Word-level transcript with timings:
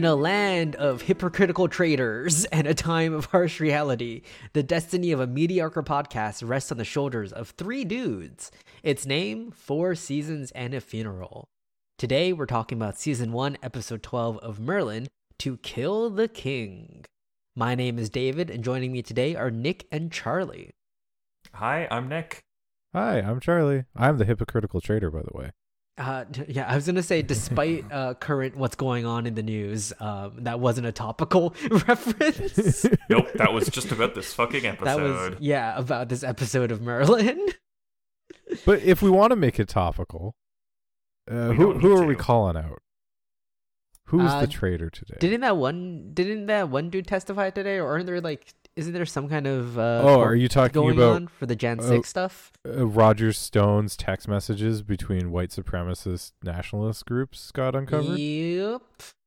In 0.00 0.06
a 0.06 0.14
land 0.14 0.76
of 0.76 1.02
hypocritical 1.02 1.68
traitors 1.68 2.44
and 2.46 2.66
a 2.66 2.72
time 2.72 3.12
of 3.12 3.26
harsh 3.26 3.60
reality, 3.60 4.22
the 4.54 4.62
destiny 4.62 5.12
of 5.12 5.20
a 5.20 5.26
mediocre 5.26 5.82
podcast 5.82 6.42
rests 6.48 6.72
on 6.72 6.78
the 6.78 6.86
shoulders 6.86 7.34
of 7.34 7.50
three 7.50 7.84
dudes. 7.84 8.50
Its 8.82 9.04
name, 9.04 9.50
Four 9.50 9.94
Seasons 9.94 10.52
and 10.52 10.72
a 10.72 10.80
Funeral. 10.80 11.48
Today, 11.98 12.32
we're 12.32 12.46
talking 12.46 12.78
about 12.78 12.98
Season 12.98 13.30
1, 13.30 13.58
Episode 13.62 14.02
12 14.02 14.38
of 14.38 14.58
Merlin 14.58 15.06
To 15.40 15.58
Kill 15.58 16.08
the 16.08 16.28
King. 16.28 17.04
My 17.54 17.74
name 17.74 17.98
is 17.98 18.08
David, 18.08 18.48
and 18.48 18.64
joining 18.64 18.92
me 18.92 19.02
today 19.02 19.36
are 19.36 19.50
Nick 19.50 19.86
and 19.92 20.10
Charlie. 20.10 20.70
Hi, 21.52 21.86
I'm 21.90 22.08
Nick. 22.08 22.40
Hi, 22.94 23.18
I'm 23.18 23.38
Charlie. 23.38 23.84
I'm 23.94 24.16
the 24.16 24.24
hypocritical 24.24 24.80
traitor, 24.80 25.10
by 25.10 25.20
the 25.20 25.36
way. 25.36 25.50
Uh, 26.00 26.24
yeah, 26.48 26.66
I 26.66 26.74
was 26.76 26.86
gonna 26.86 27.02
say, 27.02 27.20
despite 27.20 27.84
uh, 27.92 28.14
current 28.14 28.56
what's 28.56 28.74
going 28.74 29.04
on 29.04 29.26
in 29.26 29.34
the 29.34 29.42
news, 29.42 29.92
um, 30.00 30.32
that 30.44 30.58
wasn't 30.58 30.86
a 30.86 30.92
topical 30.92 31.54
reference. 31.88 32.86
Nope, 33.10 33.28
that 33.34 33.52
was 33.52 33.68
just 33.68 33.92
about 33.92 34.14
this 34.14 34.32
fucking 34.32 34.64
episode. 34.64 34.84
that 34.86 35.00
was 35.00 35.34
yeah 35.40 35.76
about 35.76 36.08
this 36.08 36.22
episode 36.24 36.70
of 36.70 36.80
Merlin. 36.80 37.38
But 38.66 38.82
if 38.82 39.00
we 39.00 39.10
want 39.10 39.30
to 39.30 39.36
make 39.36 39.60
it 39.60 39.68
topical, 39.68 40.34
uh, 41.30 41.50
who 41.52 41.74
who 41.74 41.94
need 41.94 42.00
are 42.02 42.06
we 42.06 42.16
calling 42.16 42.56
out? 42.56 42.80
Who's 44.06 44.28
Uh, 44.28 44.40
the 44.40 44.48
traitor 44.48 44.90
today? 44.90 45.18
Didn't 45.20 45.42
that 45.42 45.56
one? 45.56 46.10
Didn't 46.14 46.46
that 46.46 46.68
one 46.68 46.90
dude 46.90 47.06
testify 47.06 47.50
today? 47.50 47.78
Or 47.78 47.88
aren't 47.90 48.06
there 48.06 48.20
like? 48.20 48.52
Isn't 48.80 48.94
there 48.94 49.04
some 49.04 49.28
kind 49.28 49.46
of? 49.46 49.78
Uh, 49.78 50.00
oh, 50.02 50.20
are 50.20 50.34
you 50.34 50.48
talking 50.48 50.72
going 50.72 50.96
about 50.96 51.16
on 51.16 51.26
for 51.26 51.44
the 51.44 51.54
Jan 51.54 51.80
oh, 51.82 51.86
Six 51.86 52.08
stuff? 52.08 52.50
uh, 52.66 52.86
Roger 52.86 53.30
Stone's 53.30 53.94
text 53.94 54.26
messages 54.26 54.80
between 54.80 55.30
white 55.30 55.50
supremacist 55.50 56.32
nationalist 56.42 57.04
groups 57.04 57.52
got 57.52 57.76
uncovered? 57.76 58.18
Yep. 58.18 58.80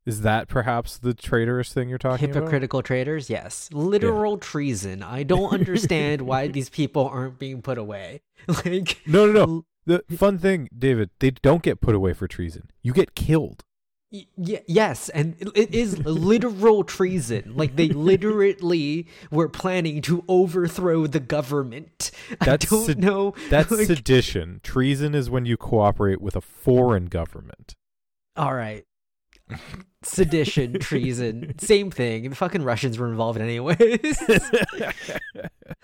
Is 0.07 0.21
that 0.21 0.47
perhaps 0.47 0.97
the 0.97 1.13
traitorous 1.13 1.71
thing 1.71 1.87
you're 1.87 1.99
talking 1.99 2.31
about? 2.31 2.39
Hypocritical 2.39 2.81
traitors, 2.81 3.29
yes. 3.29 3.69
Literal 3.71 4.39
treason. 4.39 5.03
I 5.03 5.21
don't 5.21 5.53
understand 5.59 6.23
why 6.23 6.47
these 6.47 6.69
people 6.69 7.07
aren't 7.07 7.37
being 7.37 7.61
put 7.61 7.77
away. 7.77 8.21
Like, 8.47 8.65
about? 8.65 9.07
No, 9.07 9.31
no, 9.31 9.45
no. 9.45 9.65
The 9.85 10.17
fun 10.17 10.39
thing, 10.39 10.67
David, 10.75 11.11
they 11.19 11.29
don't 11.29 11.61
get 11.61 11.79
put 11.79 11.93
away 11.93 12.13
for 12.13 12.27
treason. 12.27 12.71
You 12.81 12.91
get 12.91 13.13
killed. 13.13 13.63
Y- 14.13 14.27
yes, 14.67 15.09
and 15.09 15.35
it- 15.39 15.49
it 15.55 15.73
is 15.73 15.97
literal 16.05 16.83
treason. 16.83 17.53
Like 17.55 17.75
they 17.75 17.87
literally 18.11 19.07
were 19.31 19.49
planning 19.49 20.01
to 20.03 20.23
overthrow 20.27 21.07
the 21.07 21.19
government. 21.19 22.11
That's 22.39 22.65
I 22.71 22.75
don't 22.75 22.85
sed- 22.85 22.99
know. 22.99 23.33
That's 23.49 23.71
like- 23.71 23.87
sedition. 23.87 24.59
Treason 24.63 25.15
is 25.15 25.29
when 25.31 25.45
you 25.47 25.57
cooperate 25.57 26.21
with 26.21 26.35
a 26.35 26.41
foreign 26.41 27.05
government. 27.07 27.73
all 28.37 28.53
right. 28.53 28.83
Sedition, 30.03 30.79
treason, 30.79 31.53
same 31.59 31.91
thing. 31.91 32.29
The 32.29 32.35
fucking 32.35 32.63
Russians 32.63 32.97
were 32.97 33.07
involved 33.09 33.39
anyways. 33.41 34.21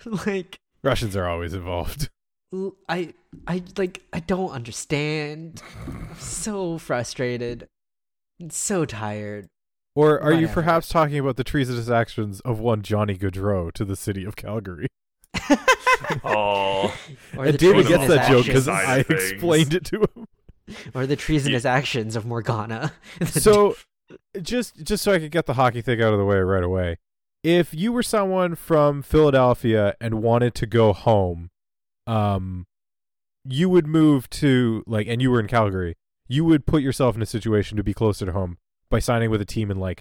like 0.26 0.58
Russians 0.82 1.16
are 1.16 1.26
always 1.28 1.54
involved. 1.54 2.08
I 2.88 3.14
I 3.46 3.62
like 3.76 4.02
I 4.12 4.20
don't 4.20 4.50
understand. 4.50 5.62
I'm 5.86 6.16
so 6.18 6.78
frustrated. 6.78 7.68
I'm 8.40 8.50
so 8.50 8.84
tired. 8.84 9.48
Or 9.94 10.20
are 10.22 10.32
you 10.32 10.48
perhaps 10.48 10.88
talking 10.88 11.18
about 11.18 11.36
the 11.36 11.44
treasonous 11.44 11.90
actions 11.90 12.40
of 12.40 12.58
one 12.60 12.82
Johnny 12.82 13.16
Gaudreau 13.16 13.72
to 13.72 13.84
the 13.84 13.96
city 13.96 14.24
of 14.24 14.36
Calgary? 14.36 14.86
Oh, 16.24 16.92
Or 17.36 17.44
and 17.44 17.54
the 17.54 17.58
David 17.58 17.86
gets 17.86 18.08
that 18.08 18.28
joke 18.28 18.46
because 18.46 18.66
I 18.66 19.02
things. 19.02 19.30
explained 19.32 19.74
it 19.74 19.84
to 19.86 20.00
him. 20.00 20.26
or 20.94 21.06
the 21.06 21.14
treasonous 21.14 21.64
actions 21.64 22.16
of 22.16 22.24
Morgana. 22.26 22.92
So, 23.26 23.76
just 24.40 24.82
just 24.82 25.04
so 25.04 25.12
I 25.12 25.18
could 25.18 25.30
get 25.30 25.46
the 25.46 25.54
hockey 25.54 25.82
thing 25.82 26.02
out 26.02 26.12
of 26.12 26.18
the 26.18 26.24
way 26.24 26.38
right 26.38 26.64
away. 26.64 26.96
If 27.44 27.72
you 27.74 27.92
were 27.92 28.02
someone 28.02 28.54
from 28.56 29.02
Philadelphia 29.02 29.94
and 30.00 30.22
wanted 30.22 30.54
to 30.56 30.66
go 30.66 30.92
home, 30.92 31.50
um, 32.06 32.66
you 33.44 33.68
would 33.68 33.86
move 33.86 34.28
to 34.30 34.82
like, 34.86 35.06
and 35.06 35.22
you 35.22 35.30
were 35.30 35.38
in 35.40 35.46
Calgary, 35.46 35.96
you 36.30 36.44
would 36.44 36.64
put 36.64 36.80
yourself 36.80 37.16
in 37.16 37.22
a 37.22 37.26
situation 37.26 37.76
to 37.76 37.82
be 37.82 37.92
closer 37.92 38.24
to 38.24 38.30
home 38.32 38.56
by 38.88 39.00
signing 39.00 39.30
with 39.30 39.40
a 39.40 39.44
team 39.44 39.68
in 39.70 39.78
like 39.80 40.00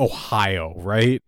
Ohio, 0.00 0.72
right? 0.76 1.22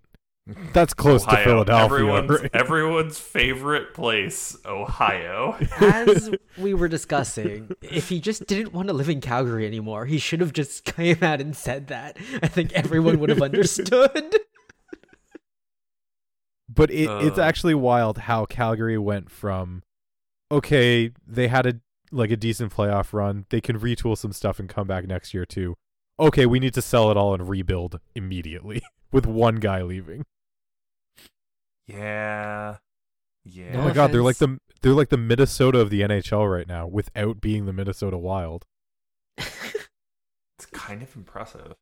That's 0.72 0.94
close 0.94 1.26
to 1.26 1.36
Philadelphia. 1.36 1.84
Everyone's, 1.84 2.30
right? 2.30 2.50
everyone's 2.54 3.18
favorite 3.18 3.92
place, 3.92 4.56
Ohio. 4.64 5.58
as 5.78 6.30
we 6.58 6.72
were 6.72 6.88
discussing, 6.88 7.70
if 7.82 8.08
he 8.08 8.18
just 8.18 8.46
didn't 8.46 8.72
want 8.72 8.88
to 8.88 8.94
live 8.94 9.10
in 9.10 9.20
Calgary 9.20 9.66
anymore, 9.66 10.06
he 10.06 10.16
should 10.16 10.40
have 10.40 10.54
just 10.54 10.84
came 10.86 11.22
out 11.22 11.42
and 11.42 11.54
said 11.54 11.88
that. 11.88 12.16
I 12.42 12.48
think 12.48 12.72
everyone 12.72 13.20
would 13.20 13.28
have 13.28 13.42
understood. 13.42 14.36
But 16.74 16.90
it, 16.90 17.10
it's 17.26 17.38
Uh. 17.38 17.42
actually 17.42 17.74
wild 17.74 18.16
how 18.18 18.46
Calgary 18.46 18.96
went 18.98 19.30
from 19.30 19.82
okay, 20.50 21.10
they 21.26 21.48
had 21.48 21.66
a 21.66 21.74
like 22.10 22.30
a 22.30 22.36
decent 22.36 22.74
playoff 22.74 23.12
run. 23.12 23.46
They 23.50 23.60
can 23.60 23.78
retool 23.78 24.16
some 24.16 24.32
stuff 24.32 24.58
and 24.58 24.68
come 24.68 24.86
back 24.86 25.06
next 25.06 25.34
year 25.34 25.44
too. 25.46 25.74
Okay, 26.20 26.46
we 26.46 26.58
need 26.58 26.74
to 26.74 26.82
sell 26.82 27.10
it 27.10 27.16
all 27.16 27.34
and 27.34 27.48
rebuild 27.48 28.00
immediately 28.14 28.82
with 29.12 29.26
one 29.26 29.56
guy 29.56 29.82
leaving. 29.82 30.24
Yeah, 31.86 32.78
yeah. 33.44 33.70
oh 33.74 33.78
No 33.78 33.84
my 33.84 33.92
god, 33.92 34.12
they're 34.12 34.22
like 34.22 34.36
the 34.38 34.58
they're 34.82 34.92
like 34.92 35.08
the 35.08 35.16
Minnesota 35.16 35.78
of 35.80 35.90
the 35.90 36.02
NHL 36.02 36.50
right 36.50 36.68
now 36.68 36.86
without 36.86 37.40
being 37.40 37.66
the 37.66 37.72
Minnesota 37.72 38.18
Wild. 38.18 38.64
It's 40.58 40.66
kind 40.72 41.02
of 41.02 41.14
impressive. 41.14 41.76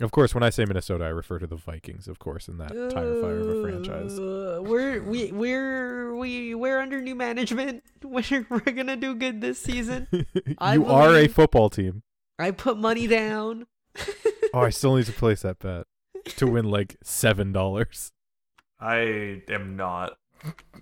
Of 0.00 0.12
course, 0.12 0.32
when 0.32 0.44
I 0.44 0.50
say 0.50 0.64
Minnesota, 0.64 1.04
I 1.04 1.08
refer 1.08 1.40
to 1.40 1.46
the 1.48 1.56
Vikings, 1.56 2.06
of 2.06 2.20
course, 2.20 2.46
in 2.46 2.58
that 2.58 2.68
tire 2.68 3.20
fire 3.20 3.38
of 3.40 3.48
a 3.48 3.62
franchise. 3.62 4.16
Uh, 4.18 4.60
we're 4.62 5.02
we 5.02 5.32
we're 5.32 6.14
we 6.14 6.54
we're 6.54 6.78
under 6.80 7.00
new 7.00 7.16
management. 7.16 7.82
We're 8.04 8.46
we're 8.48 8.60
gonna 8.60 8.96
do 8.96 9.16
good 9.16 9.40
this 9.40 9.60
season. 9.60 10.06
I 10.58 10.74
you 10.74 10.86
are 10.86 11.16
a 11.16 11.26
football 11.26 11.68
team. 11.68 12.02
I 12.38 12.52
put 12.52 12.78
money 12.78 13.06
down. 13.06 13.66
Oh, 14.54 14.60
I 14.60 14.70
still 14.70 14.96
need 14.96 15.04
to 15.04 15.12
place 15.12 15.42
that 15.42 15.58
bet 15.58 15.86
to 16.38 16.46
win 16.46 16.64
like 16.64 16.96
seven 17.02 17.52
dollars. 17.52 18.12
I 18.80 19.42
am 19.50 19.76
not. 19.76 20.16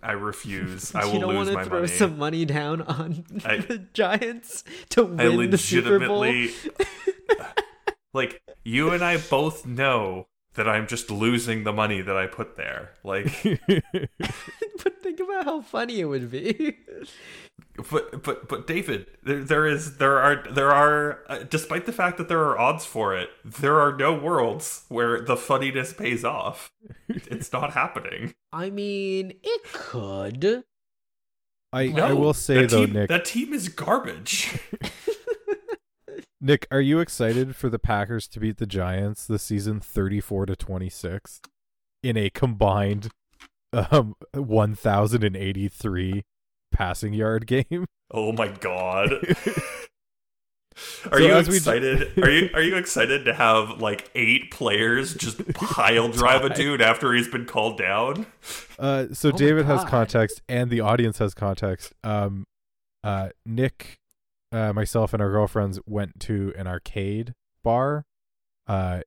I 0.01 0.13
refuse. 0.13 0.95
I 0.95 1.05
will 1.07 1.15
lose 1.15 1.19
my 1.19 1.19
money. 1.19 1.19
you 1.19 1.21
don't 1.21 1.35
want 1.35 1.49
to 1.49 1.65
throw 1.65 1.79
money. 1.81 1.89
some 1.89 2.17
money 2.19 2.45
down 2.45 2.83
on 2.83 3.25
I- 3.45 3.57
the 3.59 3.79
Giants 3.93 4.63
to 4.91 5.17
I 5.19 5.29
win 5.31 5.51
the 5.51 5.59
Super 5.59 5.99
Bowl. 5.99 6.21
like, 8.15 8.41
you 8.67 8.91
and 8.91 9.03
I 9.03 9.17
both 9.17 9.65
know 9.65 10.27
that 10.55 10.69
I'm 10.69 10.89
just 10.89 11.11
losing 11.11 11.63
the 11.63 11.73
money 11.73 12.01
that 12.01 12.17
I 12.17 12.27
put 12.27 12.57
there. 12.57 12.91
Like, 13.05 13.27
but 13.69 15.03
think 15.03 15.21
about 15.21 15.45
how 15.45 15.61
funny 15.61 16.01
it 16.01 16.07
would 16.07 16.31
be. 16.31 16.77
but 17.91 18.25
but 18.25 18.49
but 18.49 18.67
David, 18.67 19.07
there 19.23 19.45
there 19.45 19.67
is 19.67 19.99
there 19.99 20.19
are 20.19 20.43
there 20.51 20.73
are 20.73 21.21
uh, 21.29 21.45
despite 21.49 21.87
the 21.87 21.93
fact 21.93 22.19
that 22.19 22.29
there 22.29 22.41
are 22.41 22.59
odds 22.59 22.85
for 22.85 23.17
it, 23.17 23.31
there 23.45 23.79
are 23.81 23.97
no 23.97 24.13
worlds 24.13 24.85
where 24.89 25.21
the 25.21 25.37
funniness 25.37 25.93
pays 25.93 26.25
off. 26.25 26.73
It's 27.09 27.53
not 27.53 27.73
happening. 27.73 28.35
I 28.53 28.71
mean, 28.71 29.35
it 29.45 29.63
could. 29.73 30.65
I, 31.73 31.89
No, 31.89 32.07
I 32.07 32.13
will 32.15 32.35
say 32.35 32.63
that 32.63 32.71
though, 32.71 32.87
team, 32.87 32.95
Nick, 32.95 33.09
that 33.11 33.25
team 33.27 33.53
is 33.53 33.69
garbage. 33.69 34.59
Nick, 36.47 36.67
are 36.71 36.81
you 36.81 37.01
excited 37.01 37.57
for 37.57 37.69
the 37.69 37.79
Packers 37.79 38.29
to 38.29 38.39
beat 38.41 38.59
the 38.59 38.67
Giants 38.67 39.27
this 39.27 39.43
season, 39.43 39.81
thirty-four 39.81 40.47
to 40.47 40.55
twenty-six, 40.55 41.41
in 42.05 42.17
a 42.17 42.31
combined 42.31 43.09
um 43.73 44.15
one 44.33 44.75
thousand 44.77 45.25
and 45.25 45.37
eighty-three 45.37 46.23
passing 46.71 47.13
yard 47.15 47.47
game? 47.49 47.87
Oh 48.13 48.31
my 48.33 48.47
god. 48.49 49.13
Are 51.11 51.19
So 51.19 51.25
you 51.27 51.33
as 51.33 51.49
we- 51.49 51.57
excited? 51.57 52.19
are 52.23 52.31
you 52.31 52.51
are 52.55 52.63
you 52.63 52.77
excited 52.77 53.25
to 53.25 53.33
have 53.35 53.81
like 53.81 54.11
eight 54.15 54.51
players 54.53 55.15
just 55.15 55.39
pile 55.55 56.09
drive 56.11 56.45
a 56.45 56.55
dude 56.55 56.83
after 56.83 57.13
he's 57.15 57.29
been 57.29 57.47
called 57.47 57.79
down? 57.79 58.27
Uh, 58.79 59.07
so 59.13 59.31
Oh 59.31 59.33
David 59.33 59.65
has 59.65 59.85
context, 59.85 60.43
and 60.49 60.71
the 60.71 60.81
audience 60.81 61.19
has 61.19 61.33
context. 61.35 61.93
Um, 62.05 62.45
uh, 63.03 63.31
Nick, 63.47 63.97
uh, 64.53 64.73
myself, 64.73 65.13
and 65.13 65.23
our 65.23 65.31
girlfriends 65.31 65.79
went 65.87 66.21
to 66.21 66.53
an 66.57 66.67
arcade 66.67 67.35
bar, 67.63 68.05
uh, 68.67 69.01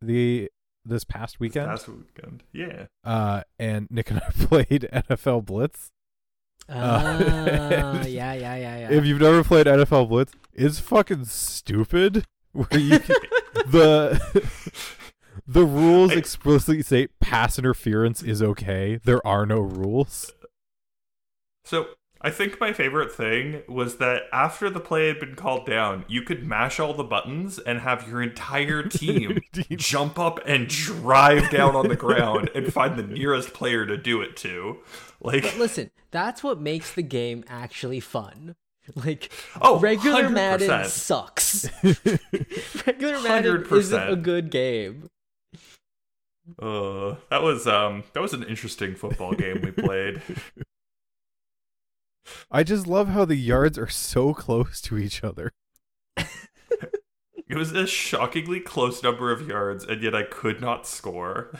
the 0.00 0.50
this 0.84 1.04
past 1.04 1.40
weekend. 1.40 1.68
Last 1.68 1.88
weekend. 1.88 2.42
Yeah. 2.52 2.86
Uh, 3.02 3.42
and 3.58 3.88
Nick 3.90 4.10
and 4.10 4.20
I 4.20 4.30
played 4.38 4.88
NFL 4.92 5.46
Blitz. 5.46 5.90
Uh, 6.68 6.72
and 6.72 8.06
yeah, 8.08 8.32
yeah, 8.34 8.56
yeah, 8.56 8.78
yeah. 8.78 8.90
If 8.90 9.04
you've 9.04 9.20
never 9.20 9.42
played 9.44 9.66
NFL 9.66 10.08
Blitz, 10.08 10.32
it's 10.52 10.78
fucking 10.78 11.24
stupid. 11.26 12.24
Where 12.52 12.78
you 12.78 13.00
can, 13.00 13.16
the 13.66 14.50
the 15.46 15.64
rules 15.64 16.12
I- 16.12 16.14
explicitly 16.16 16.82
say 16.82 17.08
pass 17.20 17.58
interference 17.58 18.22
is 18.22 18.42
okay. 18.42 19.00
There 19.02 19.26
are 19.26 19.44
no 19.44 19.58
rules. 19.60 20.32
So 21.64 21.88
I 22.24 22.30
think 22.30 22.58
my 22.58 22.72
favorite 22.72 23.12
thing 23.12 23.62
was 23.68 23.98
that 23.98 24.22
after 24.32 24.70
the 24.70 24.80
play 24.80 25.08
had 25.08 25.20
been 25.20 25.34
called 25.34 25.66
down, 25.66 26.06
you 26.08 26.22
could 26.22 26.42
mash 26.46 26.80
all 26.80 26.94
the 26.94 27.04
buttons 27.04 27.58
and 27.58 27.80
have 27.80 28.08
your 28.08 28.22
entire 28.22 28.82
team 28.88 29.40
jump 29.72 30.18
up 30.18 30.40
and 30.46 30.66
drive 30.66 31.50
down 31.50 31.76
on 31.76 31.88
the 31.88 31.96
ground 31.96 32.48
and 32.54 32.72
find 32.72 32.98
the 32.98 33.02
nearest 33.02 33.52
player 33.52 33.84
to 33.84 33.98
do 33.98 34.22
it 34.22 34.38
to. 34.38 34.78
Like, 35.20 35.42
But 35.42 35.58
listen, 35.58 35.90
that's 36.12 36.42
what 36.42 36.58
makes 36.58 36.94
the 36.94 37.02
game 37.02 37.44
actually 37.46 38.00
fun. 38.00 38.56
Like 38.94 39.30
Oh, 39.60 39.78
regular 39.78 40.24
100%. 40.24 40.32
Madden 40.32 40.84
sucks. 40.86 41.68
regular 42.86 43.20
Madden 43.22 43.66
isn't 43.70 44.08
a 44.08 44.16
good 44.16 44.50
game. 44.50 45.08
uh, 46.58 47.16
that 47.28 47.42
was 47.42 47.66
um, 47.66 48.04
that 48.14 48.20
was 48.20 48.32
an 48.32 48.44
interesting 48.44 48.94
football 48.94 49.32
game 49.32 49.60
we 49.62 49.70
played. 49.72 50.22
I 52.50 52.62
just 52.62 52.86
love 52.86 53.08
how 53.08 53.24
the 53.24 53.36
yards 53.36 53.78
are 53.78 53.88
so 53.88 54.34
close 54.34 54.80
to 54.82 54.98
each 54.98 55.22
other. 55.22 55.52
It 57.46 57.56
was 57.56 57.72
a 57.72 57.86
shockingly 57.86 58.58
close 58.58 59.02
number 59.02 59.30
of 59.30 59.46
yards, 59.46 59.84
and 59.84 60.02
yet 60.02 60.14
I 60.14 60.22
could 60.22 60.60
not 60.60 60.86
score. 60.86 61.54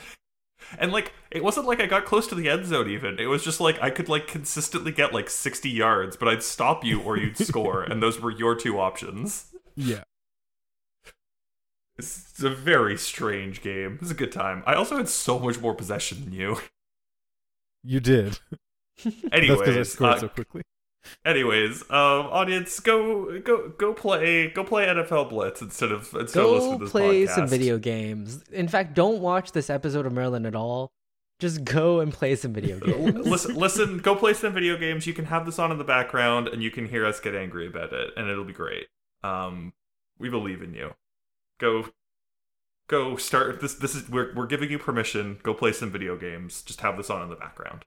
And 0.79 0.91
like, 0.91 1.13
it 1.29 1.43
wasn't 1.43 1.67
like 1.67 1.79
I 1.79 1.85
got 1.85 2.05
close 2.05 2.25
to 2.27 2.35
the 2.35 2.49
end 2.49 2.65
zone. 2.65 2.89
Even 2.89 3.19
it 3.19 3.27
was 3.27 3.43
just 3.43 3.59
like 3.59 3.81
I 3.81 3.91
could 3.91 4.09
like 4.09 4.25
consistently 4.25 4.91
get 4.91 5.13
like 5.13 5.29
sixty 5.29 5.69
yards, 5.69 6.17
but 6.17 6.27
I'd 6.27 6.41
stop 6.41 6.83
you 6.83 7.01
or 7.01 7.17
you'd 7.17 7.37
score, 7.37 7.83
and 7.83 8.01
those 8.01 8.19
were 8.19 8.31
your 8.31 8.55
two 8.55 8.79
options. 8.79 9.53
Yeah. 9.75 10.03
It's 11.97 12.43
a 12.43 12.49
very 12.49 12.97
strange 12.97 13.61
game. 13.61 13.93
It 13.93 14.01
was 14.01 14.11
a 14.11 14.15
good 14.15 14.31
time. 14.31 14.63
I 14.65 14.73
also 14.73 14.97
had 14.97 15.07
so 15.07 15.37
much 15.37 15.61
more 15.61 15.75
possession 15.75 16.25
than 16.25 16.33
you. 16.33 16.57
You 17.83 17.99
did. 17.99 18.39
That's 19.03 19.15
because 19.21 19.31
I 19.31 19.37
Anyways, 19.37 19.91
scored 19.91 20.11
uh, 20.15 20.19
so 20.19 20.27
quickly. 20.29 20.61
anyways, 21.25 21.81
um, 21.83 22.27
audience, 22.31 22.79
go 22.79 23.39
go 23.41 23.69
go 23.69 23.93
play 23.93 24.49
go 24.49 24.63
play 24.63 24.85
NFL 24.87 25.29
Blitz 25.29 25.61
instead 25.61 25.91
of 25.91 26.13
instead 26.15 26.43
of 26.43 26.51
listening 26.51 26.79
to 26.79 26.85
this 26.85 26.91
play 26.91 27.25
podcast. 27.25 27.35
some 27.35 27.47
video 27.47 27.77
games. 27.77 28.43
In 28.51 28.67
fact, 28.67 28.93
don't 28.93 29.19
watch 29.21 29.51
this 29.51 29.69
episode 29.69 30.05
of 30.05 30.13
Merlin 30.13 30.45
at 30.45 30.55
all. 30.55 30.91
Just 31.39 31.65
go 31.65 31.99
and 31.99 32.13
play 32.13 32.35
some 32.35 32.53
video 32.53 32.79
games. 32.85 33.27
listen, 33.27 33.55
listen, 33.55 33.97
go 33.97 34.15
play 34.15 34.33
some 34.33 34.53
video 34.53 34.77
games. 34.77 35.05
You 35.05 35.13
can 35.13 35.25
have 35.25 35.45
this 35.45 35.59
on 35.59 35.69
in 35.71 35.77
the 35.77 35.83
background, 35.83 36.47
and 36.47 36.63
you 36.63 36.71
can 36.71 36.87
hear 36.87 37.05
us 37.05 37.19
get 37.19 37.35
angry 37.35 37.67
about 37.67 37.91
it, 37.91 38.11
and 38.15 38.29
it'll 38.29 38.45
be 38.45 38.53
great. 38.53 38.87
Um, 39.21 39.73
we 40.17 40.29
believe 40.29 40.61
in 40.61 40.73
you. 40.73 40.93
Go, 41.59 41.89
go 42.87 43.17
start 43.17 43.59
this. 43.59 43.73
This 43.73 43.95
is 43.95 44.09
we're 44.09 44.33
we're 44.33 44.47
giving 44.47 44.71
you 44.71 44.79
permission. 44.79 45.39
Go 45.43 45.53
play 45.53 45.73
some 45.73 45.91
video 45.91 46.15
games. 46.15 46.61
Just 46.61 46.79
have 46.81 46.95
this 46.95 47.09
on 47.09 47.21
in 47.21 47.29
the 47.29 47.35
background. 47.35 47.83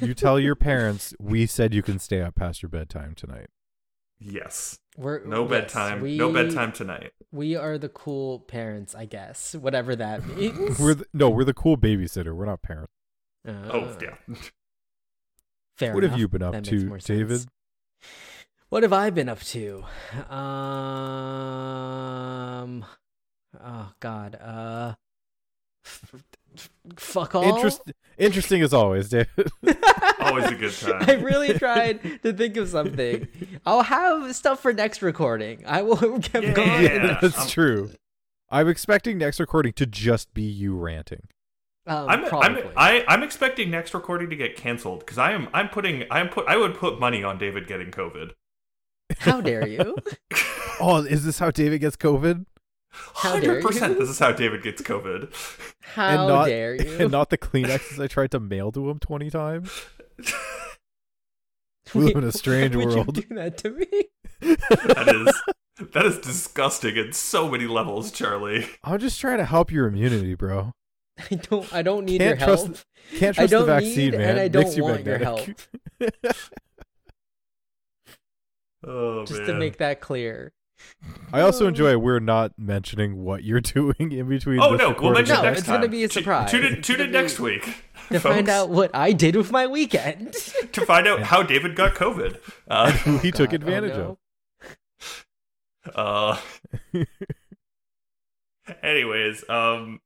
You 0.00 0.14
tell 0.14 0.38
your 0.40 0.54
parents 0.54 1.14
we 1.18 1.46
said 1.46 1.72
you 1.74 1.82
can 1.82 1.98
stay 1.98 2.20
up 2.22 2.34
past 2.34 2.62
your 2.62 2.68
bedtime 2.70 3.14
tonight. 3.14 3.46
Yes, 4.22 4.78
We're, 4.98 5.24
no 5.24 5.42
yes, 5.42 5.50
bedtime. 5.50 6.00
we- 6.02 6.18
No 6.18 6.30
bedtime 6.32 6.72
tonight. 6.72 7.12
We 7.32 7.56
are 7.56 7.78
the 7.78 7.88
cool 7.88 8.40
parents, 8.40 8.94
I 8.94 9.06
guess. 9.06 9.54
Whatever 9.54 9.96
that 9.96 10.26
means. 10.36 10.78
We're 10.78 10.94
the, 10.94 11.06
no, 11.14 11.30
we're 11.30 11.44
the 11.44 11.54
cool 11.54 11.78
babysitter. 11.78 12.34
We're 12.34 12.44
not 12.46 12.60
parents. 12.62 12.92
Uh, 13.48 13.52
Oh 13.72 13.96
yeah. 14.02 14.16
Fair 15.78 15.94
what 15.94 16.02
have 16.02 16.18
you 16.18 16.28
been 16.28 16.42
up 16.42 16.52
That 16.52 16.64
to. 16.64 16.98
David? 16.98 17.46
What 18.68 18.82
have 18.82 18.92
I 18.92 19.08
been 19.10 19.28
up 19.30 19.40
to? 19.40 19.84
Um. 21.50 22.84
Oh 23.64 23.92
God. 24.00 24.36
Uh. 24.40 24.94
F- 26.56 26.70
f- 26.90 26.98
Fuck 26.98 27.34
all. 27.34 27.44
Interest, 27.44 27.80
interesting 28.18 28.62
as 28.62 28.72
always, 28.74 29.08
David. 29.08 29.28
Always 30.20 30.46
a 30.50 30.54
good 30.54 30.72
time. 30.72 31.04
I 31.08 31.14
really 31.14 31.58
tried 31.58 32.02
to 32.22 32.32
think 32.32 32.56
of 32.58 32.68
something. 32.68 33.26
I'll 33.64 33.82
have 33.82 34.36
stuff 34.36 34.60
for 34.60 34.72
next 34.72 35.00
recording. 35.02 35.62
I 35.66 35.82
will 35.82 35.96
have 35.96 36.32
Yeah. 36.34 36.52
gone. 36.52 36.82
Yeah. 36.82 37.18
that's 37.22 37.38
I'm- 37.38 37.48
true. 37.48 37.90
I'm 38.50 38.68
expecting 38.68 39.16
next 39.16 39.38
recording 39.40 39.72
to 39.74 39.86
just 39.86 40.34
be 40.34 40.42
you 40.42 40.76
ranting. 40.76 41.28
Um, 41.86 42.08
I'm, 42.08 42.24
I'm 42.24 42.28
probably. 42.28 42.62
I, 42.76 43.04
I'm 43.08 43.22
expecting 43.22 43.70
next 43.70 43.94
recording 43.94 44.28
to 44.30 44.36
get 44.36 44.56
canceled 44.56 45.00
because 45.00 45.18
I 45.18 45.32
am 45.32 45.48
I'm 45.54 45.68
putting 45.68 46.04
I'm 46.10 46.28
put 46.28 46.46
I 46.48 46.56
would 46.56 46.74
put 46.74 47.00
money 47.00 47.22
on 47.24 47.38
David 47.38 47.66
getting 47.66 47.90
COVID. 47.90 48.32
How 49.20 49.40
dare 49.40 49.66
you? 49.66 49.96
Oh, 50.80 51.04
is 51.08 51.24
this 51.24 51.38
how 51.38 51.50
David 51.50 51.80
gets 51.80 51.96
COVID? 51.96 52.44
How 52.92 53.30
Hundred 53.32 53.62
percent. 53.62 53.94
you? 53.94 54.00
This 54.00 54.08
is 54.10 54.18
how 54.18 54.32
David 54.32 54.62
gets 54.62 54.82
COVID. 54.82 55.32
How 55.82 56.08
and 56.08 56.28
not, 56.28 56.44
dare 56.46 56.74
you? 56.74 56.98
And 56.98 57.10
not 57.10 57.30
the 57.30 57.38
Kleenexes 57.38 58.02
I 58.02 58.06
tried 58.06 58.30
to 58.32 58.40
mail 58.40 58.72
to 58.72 58.90
him 58.90 58.98
20 58.98 59.30
times. 59.30 59.70
We 61.94 62.02
live 62.04 62.16
in 62.18 62.24
a 62.24 62.30
strange 62.30 62.76
Why 62.76 62.84
would 62.84 62.94
world. 62.94 63.16
You 63.16 63.22
do 63.24 63.34
that 63.34 63.56
to 63.58 63.70
me. 63.70 63.86
That 64.40 65.26
is 65.26 65.88
that 65.92 66.06
is 66.06 66.18
disgusting 66.20 66.96
in 66.96 67.12
so 67.12 67.48
many 67.50 67.66
levels, 67.66 68.12
Charlie. 68.12 68.68
I'm 68.84 69.00
just 69.00 69.20
trying 69.20 69.38
to 69.38 69.44
help 69.44 69.72
your 69.72 69.88
immunity, 69.88 70.34
bro. 70.36 70.70
I 71.18 71.34
don't. 71.34 71.72
I 71.74 71.82
don't 71.82 72.04
need 72.04 72.20
Can't 72.20 72.38
your 72.38 72.46
trust- 72.46 72.66
help. 72.66 72.76
Can't 73.18 73.34
trust 73.34 73.50
the 73.50 73.56
don't 73.58 73.66
vaccine, 73.66 73.96
need 74.12 74.18
man. 74.18 74.20
and 74.30 74.38
I 74.38 74.42
makes 74.44 74.52
don't 74.52 74.76
you 74.76 74.84
want 74.84 75.04
your 75.04 75.18
magnetic. 75.18 75.68
Oh 78.86 79.24
Just 79.26 79.40
man. 79.40 79.48
to 79.48 79.54
make 79.54 79.78
that 79.78 80.00
clear. 80.00 80.52
I 81.32 81.40
also 81.40 81.66
enjoy 81.66 81.96
we're 81.98 82.18
not 82.20 82.52
mentioning 82.58 83.24
what 83.24 83.42
you're 83.44 83.60
doing 83.78 84.12
in 84.12 84.28
between. 84.28 84.60
Oh 84.60 84.72
this 84.72 84.80
no, 84.80 84.94
we'll 85.00 85.12
mention 85.12 85.36
No, 85.36 85.42
next 85.42 85.60
it's 85.60 85.66
time. 85.66 85.76
gonna 85.80 85.88
be 85.88 86.04
a 86.04 86.10
surprise. 86.10 86.50
Tune 86.50 86.64
in, 86.64 86.82
tune 86.82 87.00
gonna 87.00 87.00
in 87.00 87.10
next 87.12 87.40
week 87.40 87.84
To 88.10 88.20
find 88.20 88.48
out 88.48 88.68
what 88.70 88.90
I 88.94 89.12
did 89.12 89.36
with 89.36 89.50
my 89.52 89.66
weekend. 89.66 90.32
to 90.72 90.84
find 90.86 91.06
out 91.06 91.22
how 91.22 91.42
David 91.42 91.74
got 91.76 91.94
COVID. 91.94 92.38
Uh, 92.68 92.92
who 92.92 93.18
he 93.18 93.32
took 93.32 93.50
God, 93.50 93.62
oh 93.64 93.66
advantage 93.66 93.92
of. 93.96 94.16
uh 95.94 96.38
anyways, 98.82 99.48
um 99.48 100.00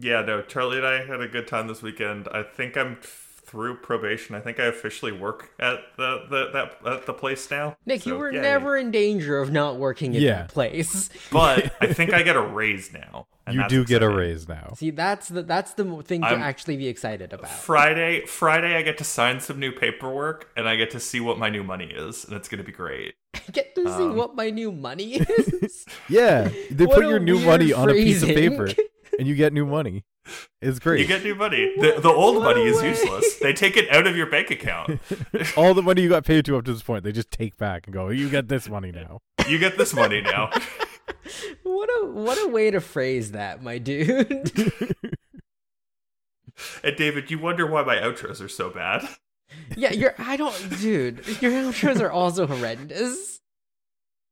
yeah, 0.00 0.22
no, 0.22 0.42
Charlie 0.42 0.78
and 0.78 0.86
I 0.86 1.04
had 1.04 1.20
a 1.20 1.26
good 1.28 1.48
time 1.48 1.66
this 1.66 1.82
weekend. 1.82 2.28
I 2.32 2.42
think 2.44 2.76
I'm 2.76 2.98
through 3.48 3.76
probation. 3.76 4.34
I 4.34 4.40
think 4.40 4.60
I 4.60 4.64
officially 4.64 5.12
work 5.12 5.50
at 5.58 5.78
the, 5.96 6.24
the 6.28 6.50
that 6.52 6.92
at 6.94 7.06
the 7.06 7.12
place 7.14 7.50
now. 7.50 7.76
Nick, 7.86 8.06
you 8.06 8.16
were 8.16 8.30
yay. 8.32 8.40
never 8.40 8.76
in 8.76 8.90
danger 8.90 9.38
of 9.38 9.50
not 9.50 9.76
working 9.76 10.14
at 10.14 10.22
Yeah. 10.22 10.42
that 10.42 10.48
place. 10.48 11.08
But 11.32 11.72
I 11.80 11.86
think 11.92 12.12
I 12.12 12.22
get 12.22 12.36
a 12.36 12.40
raise 12.42 12.92
now. 12.92 13.26
and 13.46 13.54
You 13.54 13.60
that's 13.62 13.70
do 13.72 13.84
get 13.84 14.02
a 14.02 14.08
raise 14.08 14.48
now. 14.48 14.74
See, 14.76 14.90
that's 14.90 15.28
the 15.28 15.42
that's 15.42 15.72
the 15.72 15.84
thing 16.02 16.20
to 16.22 16.28
I'm- 16.28 16.42
actually 16.42 16.76
be 16.76 16.88
excited 16.88 17.32
about. 17.32 17.50
Friday, 17.50 18.26
Friday, 18.26 18.76
I 18.76 18.82
get 18.82 18.98
to 18.98 19.04
sign 19.04 19.40
some 19.40 19.58
new 19.58 19.72
paperwork, 19.72 20.50
and 20.56 20.68
I 20.68 20.76
get 20.76 20.90
to 20.92 21.00
see 21.00 21.20
what 21.20 21.38
my 21.38 21.48
new 21.48 21.64
money 21.64 21.86
is, 21.94 22.24
and 22.24 22.34
it's 22.36 22.48
gonna 22.48 22.62
be 22.64 22.72
great. 22.72 23.14
Get 23.52 23.74
to 23.74 23.84
see 23.84 24.04
Um, 24.04 24.16
what 24.16 24.34
my 24.34 24.48
new 24.50 24.72
money 24.72 25.14
is. 25.16 25.84
Yeah, 26.08 26.48
they 26.70 26.86
What 26.86 26.96
put 26.96 27.06
your 27.06 27.18
new 27.20 27.36
weird 27.36 27.46
money 27.46 27.72
on 27.74 27.90
a 27.90 27.92
piece 27.92 28.22
of 28.22 28.28
paper, 28.30 28.68
and 29.18 29.26
you 29.28 29.34
get 29.34 29.52
new 29.52 29.66
money. 29.66 30.04
It's 30.60 30.78
great. 30.78 31.00
You 31.00 31.06
get 31.06 31.24
new 31.24 31.34
money. 31.34 31.72
The, 31.78 32.00
the 32.00 32.10
old 32.10 32.36
What 32.36 32.56
money 32.56 32.62
is 32.68 32.76
way. 32.82 32.90
useless. 32.90 33.36
They 33.36 33.52
take 33.54 33.76
it 33.78 33.90
out 33.90 34.06
of 34.06 34.14
your 34.16 34.26
bank 34.26 34.50
account. 34.50 35.00
All 35.56 35.72
the 35.74 35.82
money 35.82 36.02
you 36.02 36.08
got 36.10 36.24
paid 36.26 36.44
to 36.46 36.56
up 36.58 36.64
to 36.66 36.72
this 36.72 36.82
point, 36.82 37.02
they 37.04 37.12
just 37.12 37.30
take 37.30 37.56
back 37.56 37.86
and 37.86 37.94
go, 37.94 38.10
"You 38.10 38.28
get 38.28 38.48
this 38.48 38.68
money 38.68 38.92
now." 38.92 39.20
You 39.48 39.58
get 39.58 39.78
this 39.78 39.94
money 39.94 40.20
now. 40.20 40.50
what 41.62 41.88
a 41.88 42.06
what 42.06 42.36
a 42.44 42.48
way 42.48 42.70
to 42.70 42.80
phrase 42.80 43.32
that, 43.32 43.62
my 43.62 43.78
dude. 43.78 44.52
And 46.82 46.96
David, 46.96 47.30
you 47.30 47.38
wonder 47.38 47.66
why 47.66 47.84
my 47.84 47.96
outros 47.96 48.42
are 48.42 48.48
so 48.48 48.68
bad. 48.70 49.08
yeah, 49.76 49.92
you're 49.92 50.14
I 50.18 50.36
don't 50.36 50.80
dude, 50.80 51.24
your 51.40 51.52
outros 51.52 52.00
are 52.00 52.10
also 52.10 52.46
horrendous. 52.46 53.40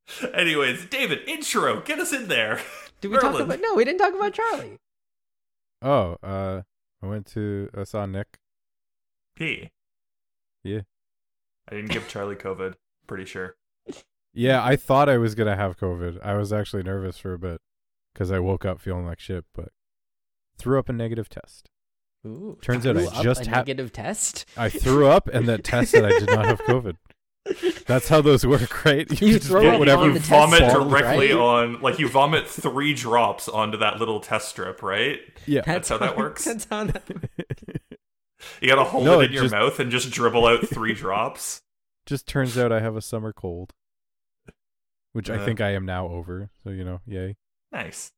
Anyways, 0.34 0.86
David, 0.86 1.20
intro, 1.28 1.80
get 1.80 1.98
us 1.98 2.12
in 2.12 2.28
there. 2.28 2.60
Did 3.00 3.10
we 3.10 3.16
talk 3.18 3.32
Merlin. 3.32 3.42
about 3.42 3.60
No, 3.60 3.74
we 3.74 3.84
didn't 3.84 3.98
talk 3.98 4.14
about 4.14 4.32
Charlie. 4.32 4.78
Oh, 5.82 6.16
uh, 6.22 6.62
I 7.02 7.06
went 7.06 7.26
to 7.32 7.68
I 7.76 7.84
saw 7.84 8.06
Nick. 8.06 8.38
P. 9.36 9.70
Yeah. 10.64 10.80
I 11.70 11.74
didn't 11.76 11.90
give 11.90 12.08
Charlie 12.08 12.36
COVID. 12.36 12.74
Pretty 13.06 13.24
sure. 13.24 13.56
Yeah, 14.32 14.64
I 14.64 14.76
thought 14.76 15.08
I 15.08 15.18
was 15.18 15.34
gonna 15.34 15.56
have 15.56 15.78
COVID. 15.78 16.18
I 16.24 16.34
was 16.34 16.52
actually 16.52 16.82
nervous 16.82 17.18
for 17.18 17.34
a 17.34 17.38
bit 17.38 17.60
because 18.12 18.30
I 18.30 18.38
woke 18.38 18.64
up 18.64 18.80
feeling 18.80 19.06
like 19.06 19.20
shit, 19.20 19.44
but 19.54 19.68
threw 20.58 20.78
up 20.78 20.88
a 20.88 20.92
negative 20.92 21.28
test. 21.28 21.68
Ooh, 22.26 22.58
Turns 22.62 22.86
out 22.86 22.96
I 22.96 23.06
threw 23.06 23.08
up 23.18 23.22
just 23.22 23.46
a 23.46 23.50
ha- 23.50 23.56
negative 23.58 23.92
test. 23.92 24.46
I 24.56 24.68
threw 24.68 25.06
up, 25.06 25.28
and 25.28 25.46
that 25.48 25.62
test 25.64 25.90
said 25.92 26.04
I 26.04 26.18
did 26.18 26.28
not 26.28 26.46
have 26.46 26.60
COVID. 26.68 26.96
That's 27.86 28.08
how 28.08 28.20
those 28.20 28.44
work, 28.46 28.84
right? 28.84 29.08
You 29.20 29.34
just 29.34 29.48
throw 29.48 29.62
put 29.70 29.78
whatever 29.78 30.06
you 30.10 30.18
vomit 30.18 30.60
form, 30.60 30.88
directly 30.88 31.32
right? 31.32 31.38
on, 31.40 31.80
like 31.80 31.98
you 31.98 32.08
vomit 32.08 32.48
three 32.48 32.94
drops 32.94 33.48
onto 33.48 33.78
that 33.78 33.98
little 33.98 34.20
test 34.20 34.48
strip, 34.48 34.82
right? 34.82 35.20
Yeah. 35.46 35.62
That's 35.64 35.88
how 35.88 35.98
that 35.98 36.16
works? 36.16 36.44
That's 36.44 36.66
how 36.68 36.84
that 36.84 37.02
You 38.60 38.68
gotta 38.68 38.84
hold 38.84 39.04
No, 39.04 39.20
it 39.20 39.24
it 39.24 39.26
in 39.26 39.32
your 39.34 39.42
just- 39.44 39.54
mouth 39.54 39.78
and 39.80 39.90
just 39.90 40.10
dribble 40.10 40.46
out 40.46 40.66
three 40.68 40.92
drops. 40.94 41.62
just 42.06 42.26
turns 42.26 42.56
out 42.58 42.72
I 42.72 42.80
have 42.80 42.96
a 42.96 43.02
summer 43.02 43.32
cold, 43.32 43.72
which 45.12 45.30
I 45.30 45.36
Uh. 45.36 45.44
think 45.44 45.60
I 45.60 45.70
am 45.70 45.84
now 45.86 46.08
over. 46.08 46.50
So 46.64 46.70
you 46.70 46.84
know, 46.84 47.00
yay. 47.06 47.36
Nice. 47.72 48.12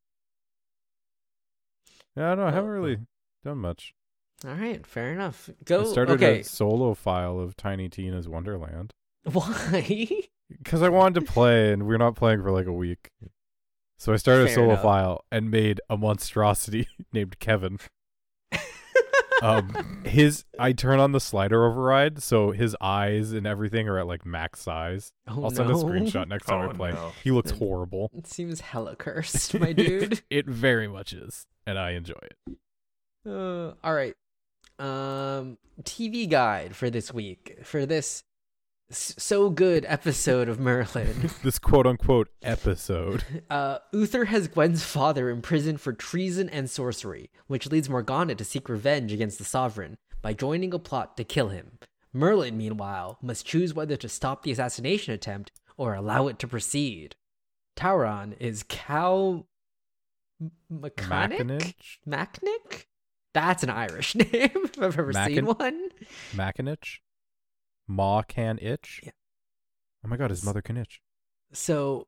Yeah, 2.15 2.27
I 2.31 2.35
don't 2.35 2.39
know. 2.39 2.47
I 2.47 2.51
haven't 2.51 2.69
really 2.71 2.97
done 3.43 3.59
much. 3.59 3.93
All 4.45 4.53
right, 4.53 4.85
fair 4.85 5.11
enough. 5.11 5.49
Go. 5.65 5.81
I 5.81 5.85
started 5.85 6.13
okay. 6.13 6.39
a 6.39 6.43
solo 6.43 6.93
file 6.93 7.39
of 7.39 7.55
Tiny 7.57 7.89
Tina's 7.89 8.27
Wonderland 8.27 8.93
Why? 9.31 10.07
because 10.57 10.81
I 10.81 10.89
wanted 10.89 11.19
to 11.25 11.31
play, 11.31 11.71
and 11.71 11.87
we're 11.87 11.97
not 11.97 12.15
playing 12.15 12.41
for 12.41 12.51
like 12.51 12.65
a 12.67 12.73
week. 12.73 13.09
So 13.97 14.13
I 14.13 14.15
started 14.15 14.43
a 14.43 14.45
Fair 14.47 14.55
solo 14.55 14.69
enough. 14.71 14.81
file 14.81 15.25
and 15.31 15.51
made 15.51 15.81
a 15.89 15.97
monstrosity 15.97 16.87
named 17.13 17.37
Kevin. 17.39 17.79
Um, 19.41 20.01
his 20.05 20.43
I 20.57 20.73
turn 20.73 20.99
on 20.99 21.13
the 21.13 21.19
slider 21.21 21.65
override, 21.65 22.21
so 22.21 22.51
his 22.51 22.75
eyes 22.81 23.31
and 23.31 23.47
everything 23.47 23.87
are 23.87 23.97
at 23.99 24.05
like 24.07 24.25
max 24.25 24.59
size. 24.59 25.13
oh 25.29 25.35
I'll 25.35 25.41
no. 25.43 25.49
send 25.49 25.69
a 25.69 25.73
screenshot 25.75 26.27
next 26.27 26.45
time 26.45 26.67
Oh, 26.67 26.69
I 26.71 26.73
play. 26.73 26.91
no. 26.91 27.13
He 27.23 27.31
looks 27.31 27.51
Then- 27.51 27.59
horrible. 27.59 28.11
It 28.13 28.27
seems 28.27 28.59
hella 28.59 28.97
cursed, 28.97 29.57
my 29.57 29.71
dude. 29.71 30.21
it 30.29 30.45
very 30.45 30.89
much 30.89 31.13
is, 31.13 31.45
and 31.65 31.79
I 31.79 31.91
enjoy 31.91 32.19
it. 32.21 32.57
Uh, 33.25 33.73
all 33.81 33.93
right. 33.93 34.15
Um, 34.77 35.57
TV 35.83 36.29
guide 36.29 36.75
for 36.75 36.89
this 36.89 37.13
week 37.13 37.59
for 37.63 37.85
this 37.85 38.05
s- 38.17 38.23
so 38.91 39.49
good 39.49 39.85
episode 39.87 40.49
of 40.49 40.59
Merlin. 40.59 41.29
This 41.43 41.59
quote 41.59 41.85
unquote 41.87 42.29
episode. 42.41 43.23
Uh, 43.49 43.79
Uther 43.91 44.25
has 44.25 44.47
Gwen's 44.47 44.83
father 44.83 45.29
imprisoned 45.29 45.81
for 45.81 45.91
treason 45.93 46.49
and 46.49 46.69
sorcery, 46.69 47.29
which 47.47 47.69
leads 47.71 47.89
Morgana 47.89 48.35
to 48.35 48.45
seek 48.45 48.69
revenge 48.69 49.11
against 49.11 49.37
the 49.39 49.43
sovereign 49.43 49.97
by 50.21 50.33
joining 50.33 50.73
a 50.73 50.79
plot 50.79 51.17
to 51.17 51.23
kill 51.23 51.49
him. 51.49 51.79
Merlin, 52.13 52.57
meanwhile, 52.57 53.17
must 53.21 53.45
choose 53.45 53.73
whether 53.73 53.95
to 53.97 54.09
stop 54.09 54.43
the 54.43 54.51
assassination 54.51 55.13
attempt 55.13 55.51
or 55.77 55.93
allow 55.95 56.27
it 56.27 56.37
to 56.39 56.47
proceed. 56.47 57.15
Tauren 57.75 58.35
is 58.39 58.63
Cal 58.63 59.47
M- 60.41 60.51
Mechanic? 60.69 61.39
Mackinich? 61.39 61.73
Macnick? 62.07 62.85
That's 63.33 63.63
an 63.63 63.69
Irish 63.69 64.15
name 64.15 64.29
if 64.33 64.77
I've 64.81 64.97
ever 64.99 65.13
seen 65.13 65.45
one. 65.45 65.89
Mackinich? 66.35 66.99
Ma 67.89 68.21
can 68.21 68.59
itch? 68.61 69.01
Yeah. 69.03 69.11
Oh 70.05 70.07
my 70.07 70.15
god, 70.15 70.29
his 70.29 70.45
mother 70.45 70.61
can 70.61 70.77
itch. 70.77 71.01
So 71.51 72.07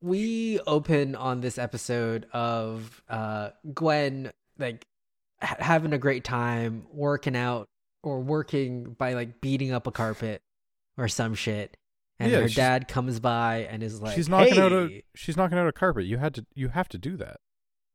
we 0.00 0.60
open 0.66 1.14
on 1.14 1.40
this 1.40 1.58
episode 1.58 2.26
of 2.32 3.02
uh 3.08 3.50
Gwen 3.74 4.32
like 4.58 4.86
ha- 5.42 5.56
having 5.58 5.92
a 5.92 5.98
great 5.98 6.24
time 6.24 6.86
working 6.90 7.36
out 7.36 7.68
or 8.02 8.20
working 8.20 8.94
by 8.98 9.14
like 9.14 9.40
beating 9.40 9.72
up 9.72 9.86
a 9.86 9.92
carpet 9.92 10.40
or 10.96 11.08
some 11.08 11.34
shit. 11.34 11.76
And 12.18 12.32
Yeah, 12.32 12.40
her 12.40 12.48
dad 12.48 12.88
comes 12.88 13.20
by 13.20 13.66
and 13.70 13.82
is 13.82 14.00
like, 14.00 14.14
she's 14.14 14.28
knocking 14.28 14.54
hey! 14.54 14.60
out 14.60 14.72
a 14.72 15.02
she's 15.14 15.36
knocking 15.36 15.58
out 15.58 15.66
a 15.68 15.72
carpet. 15.72 16.06
You 16.06 16.16
had 16.18 16.34
to 16.36 16.46
you 16.54 16.68
have 16.68 16.88
to 16.90 16.98
do 16.98 17.16
that. 17.18 17.38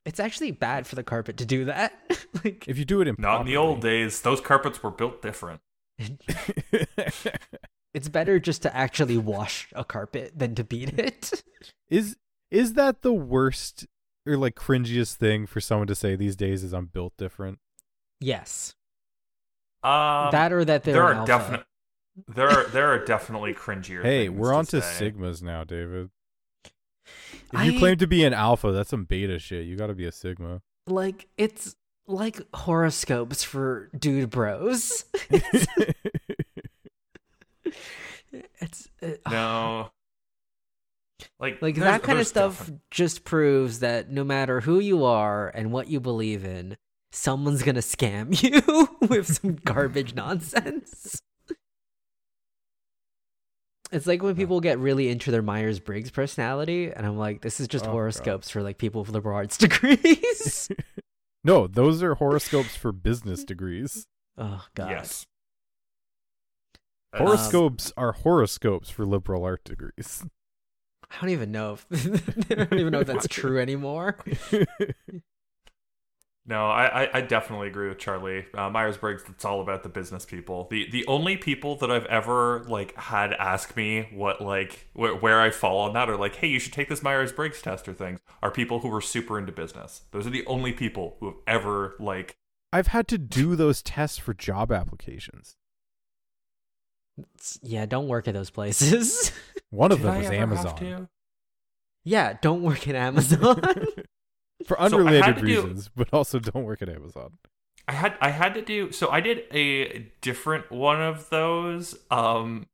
It's 0.06 0.20
actually 0.20 0.52
bad 0.52 0.86
for 0.86 0.96
the 0.96 1.04
carpet 1.04 1.38
to 1.38 1.46
do 1.46 1.66
that. 1.66 1.94
like, 2.44 2.68
If 2.68 2.78
you 2.78 2.86
do 2.86 3.02
it 3.02 3.08
in 3.08 3.16
Not 3.18 3.42
in 3.42 3.48
the 3.48 3.58
old 3.58 3.82
days. 3.82 4.22
Those 4.22 4.42
carpets 4.42 4.84
were 4.84 4.92
built 4.92 5.22
different. 5.22 5.62
it's 7.94 8.10
better 8.10 8.40
just 8.40 8.62
to 8.64 8.76
actually 8.76 9.18
wash 9.18 9.68
a 9.74 9.84
carpet 9.84 10.34
than 10.36 10.56
to 10.56 10.64
beat 10.64 10.98
it. 11.00 11.44
is 11.90 12.18
is 12.50 12.74
that 12.74 13.02
the 13.02 13.14
worst 13.14 13.88
or 14.28 14.38
like 14.38 14.56
cringiest 14.56 15.16
thing 15.16 15.46
for 15.46 15.60
someone 15.62 15.88
to 15.88 15.96
say 15.96 16.16
these 16.16 16.36
days 16.36 16.64
is 16.64 16.74
I'm 16.74 16.86
built 16.88 17.14
different? 17.18 17.60
yes, 18.20 18.76
Um, 19.84 20.30
that 20.32 20.52
or 20.54 20.64
that 20.66 20.84
there 20.84 21.02
are 21.04 21.14
alpha. 21.14 21.28
definite. 21.28 21.66
There 22.28 22.50
are 22.50 22.66
there 22.68 22.88
are 22.90 23.04
definitely 23.04 23.54
cringier. 23.54 24.04
Hey, 24.04 24.28
things 24.28 24.38
we're 24.40 24.52
to 24.52 24.56
on 24.58 24.66
to 24.68 24.82
say. 24.82 25.12
sigmas 25.12 25.42
now, 25.42 25.64
David. 25.64 26.10
If 26.66 27.44
I- 27.54 27.64
you 27.66 27.80
claim 27.80 27.98
to 27.98 28.08
be 28.08 28.24
an 28.24 28.34
alpha, 28.34 28.72
that's 28.72 28.90
some 28.90 29.06
beta 29.06 29.40
shit. 29.40 29.66
You 29.66 29.76
got 29.78 29.88
to 29.88 29.94
be 29.96 30.06
a 30.06 30.12
sigma. 30.12 30.62
like 30.88 31.28
it's 31.38 31.76
like 32.08 32.42
horoscopes 32.54 33.44
for 33.44 33.90
dude 33.98 34.30
bros. 34.30 35.06
it's 38.60 38.90
uh, 39.02 39.12
No. 39.30 39.90
Like 41.40 41.62
like 41.62 41.76
that 41.76 42.02
kind 42.04 42.14
of 42.14 42.18
there's 42.18 42.28
stuff 42.30 42.72
just 42.90 43.24
proves 43.24 43.80
that 43.80 44.10
no 44.10 44.24
matter 44.24 44.62
who 44.62 44.80
you 44.80 45.04
are 45.06 45.50
and 45.50 45.72
what 45.72 45.88
you 45.88 46.00
believe 46.00 46.44
in, 46.46 46.78
someone's 47.12 47.62
gonna 47.64 47.80
scam 47.80 48.42
you 48.44 48.98
with 49.08 49.28
some 49.42 49.56
garbage 49.56 50.16
nonsense. 50.16 51.22
It's 53.92 54.08
like 54.08 54.24
when 54.24 54.36
people 54.36 54.62
get 54.62 54.80
really 54.80 55.10
into 55.10 55.32
their 55.32 55.42
Myers 55.42 55.80
Briggs 55.80 56.10
personality, 56.12 56.92
and 56.92 57.06
I'm 57.06 57.18
like, 57.18 57.42
this 57.42 57.60
is 57.60 57.68
just 57.68 57.84
Oh, 57.84 57.88
God. 57.88 57.94
horoscopes 57.94 58.50
for 58.50 58.64
like 58.64 58.78
people 58.78 59.02
with 59.02 59.10
liberal 59.12 59.36
arts 59.36 59.58
degrees. 59.60 60.70
No, 61.44 61.68
those 61.68 62.04
are 62.04 62.16
horoscopes 62.16 62.76
for 62.76 62.92
business 62.92 63.44
degrees. 63.44 64.08
oh 64.38 64.66
god. 64.76 64.92
Yes. 64.92 65.26
Horoscopes 67.14 67.92
um, 67.98 68.04
are 68.04 68.12
horoscopes 68.14 68.90
for 68.90 69.06
liberal 69.06 69.44
art 69.44 69.64
degrees. 69.66 70.24
I 71.10 71.20
don't 71.20 71.32
even 71.32 71.52
know 71.52 71.74
if 71.74 71.86
I 72.52 72.56
don't 72.56 72.80
even 72.80 72.92
know 72.92 73.02
if 73.02 73.08
that's 73.08 73.28
true 73.30 73.60
anymore. 73.60 74.18
No, 76.44 76.66
I, 76.70 77.04
I, 77.04 77.10
I 77.20 77.22
definitely 77.22 77.68
agree 77.68 77.88
with 77.88 78.00
Charlie. 78.00 78.48
Uh, 78.56 78.68
Myers 78.70 78.98
Briggs, 78.98 79.24
it's 79.30 79.46
all 79.46 79.62
about 79.62 79.84
the 79.84 79.90
business 79.90 80.26
people. 80.26 80.68
The 80.72 80.90
the 80.90 81.06
only 81.06 81.38
people 81.38 81.76
that 81.78 81.92
I've 81.92 82.06
ever 82.08 82.64
like 82.68 82.96
had 82.96 83.34
ask 83.34 83.76
me 83.78 84.10
what 84.12 84.42
like 84.42 84.88
wh- 84.94 85.22
where 85.22 85.40
I 85.40 85.52
fall 85.52 85.78
on 85.82 85.94
that 85.94 86.10
or 86.10 86.18
like, 86.18 86.38
hey, 86.38 86.48
you 86.48 86.60
should 86.60 86.74
take 86.74 86.90
this 86.90 87.04
Myers 87.04 87.32
Briggs 87.32 87.62
test 87.62 87.88
or 87.88 87.94
things 87.94 88.20
are 88.42 88.50
people 88.50 88.80
who 88.80 88.88
were 88.90 89.02
super 89.02 89.38
into 89.38 89.52
business. 89.52 90.02
Those 90.12 90.26
are 90.26 90.32
the 90.32 90.46
only 90.48 90.74
people 90.74 91.16
who 91.20 91.28
have 91.28 91.38
ever 91.46 91.96
like. 92.00 92.38
I've 92.74 92.88
had 92.88 93.08
to 93.10 93.20
do 93.20 93.56
those 93.56 93.84
tests 93.84 94.18
for 94.18 94.34
job 94.34 94.72
applications. 94.72 95.58
Yeah, 97.62 97.86
don't 97.86 98.08
work 98.08 98.28
at 98.28 98.34
those 98.34 98.50
places. 98.50 99.32
One 99.70 99.92
of 99.92 100.00
Did 100.00 100.08
them 100.08 100.16
I 100.16 100.18
was 100.22 100.30
Amazon. 100.32 101.10
yeah, 102.04 102.38
don't 102.42 102.64
work 102.64 102.88
at 102.88 102.96
Amazon. 102.96 103.62
For 104.66 104.80
unrelated 104.80 105.38
do- 105.38 105.42
reasons, 105.42 105.90
but 105.96 106.14
also 106.14 106.40
don't 106.40 106.64
work 106.64 106.82
at 106.82 106.90
Amazon. 106.90 107.38
I 107.88 107.94
had 107.94 108.16
I 108.22 108.30
had 108.30 108.54
to 108.54 108.62
do 108.62 108.92
so 108.92 109.10
I 109.10 109.22
did 109.22 109.44
a 109.52 110.12
different 110.22 110.72
one 110.72 111.02
of 111.02 111.30
those. 111.30 111.98
Um 112.10 112.68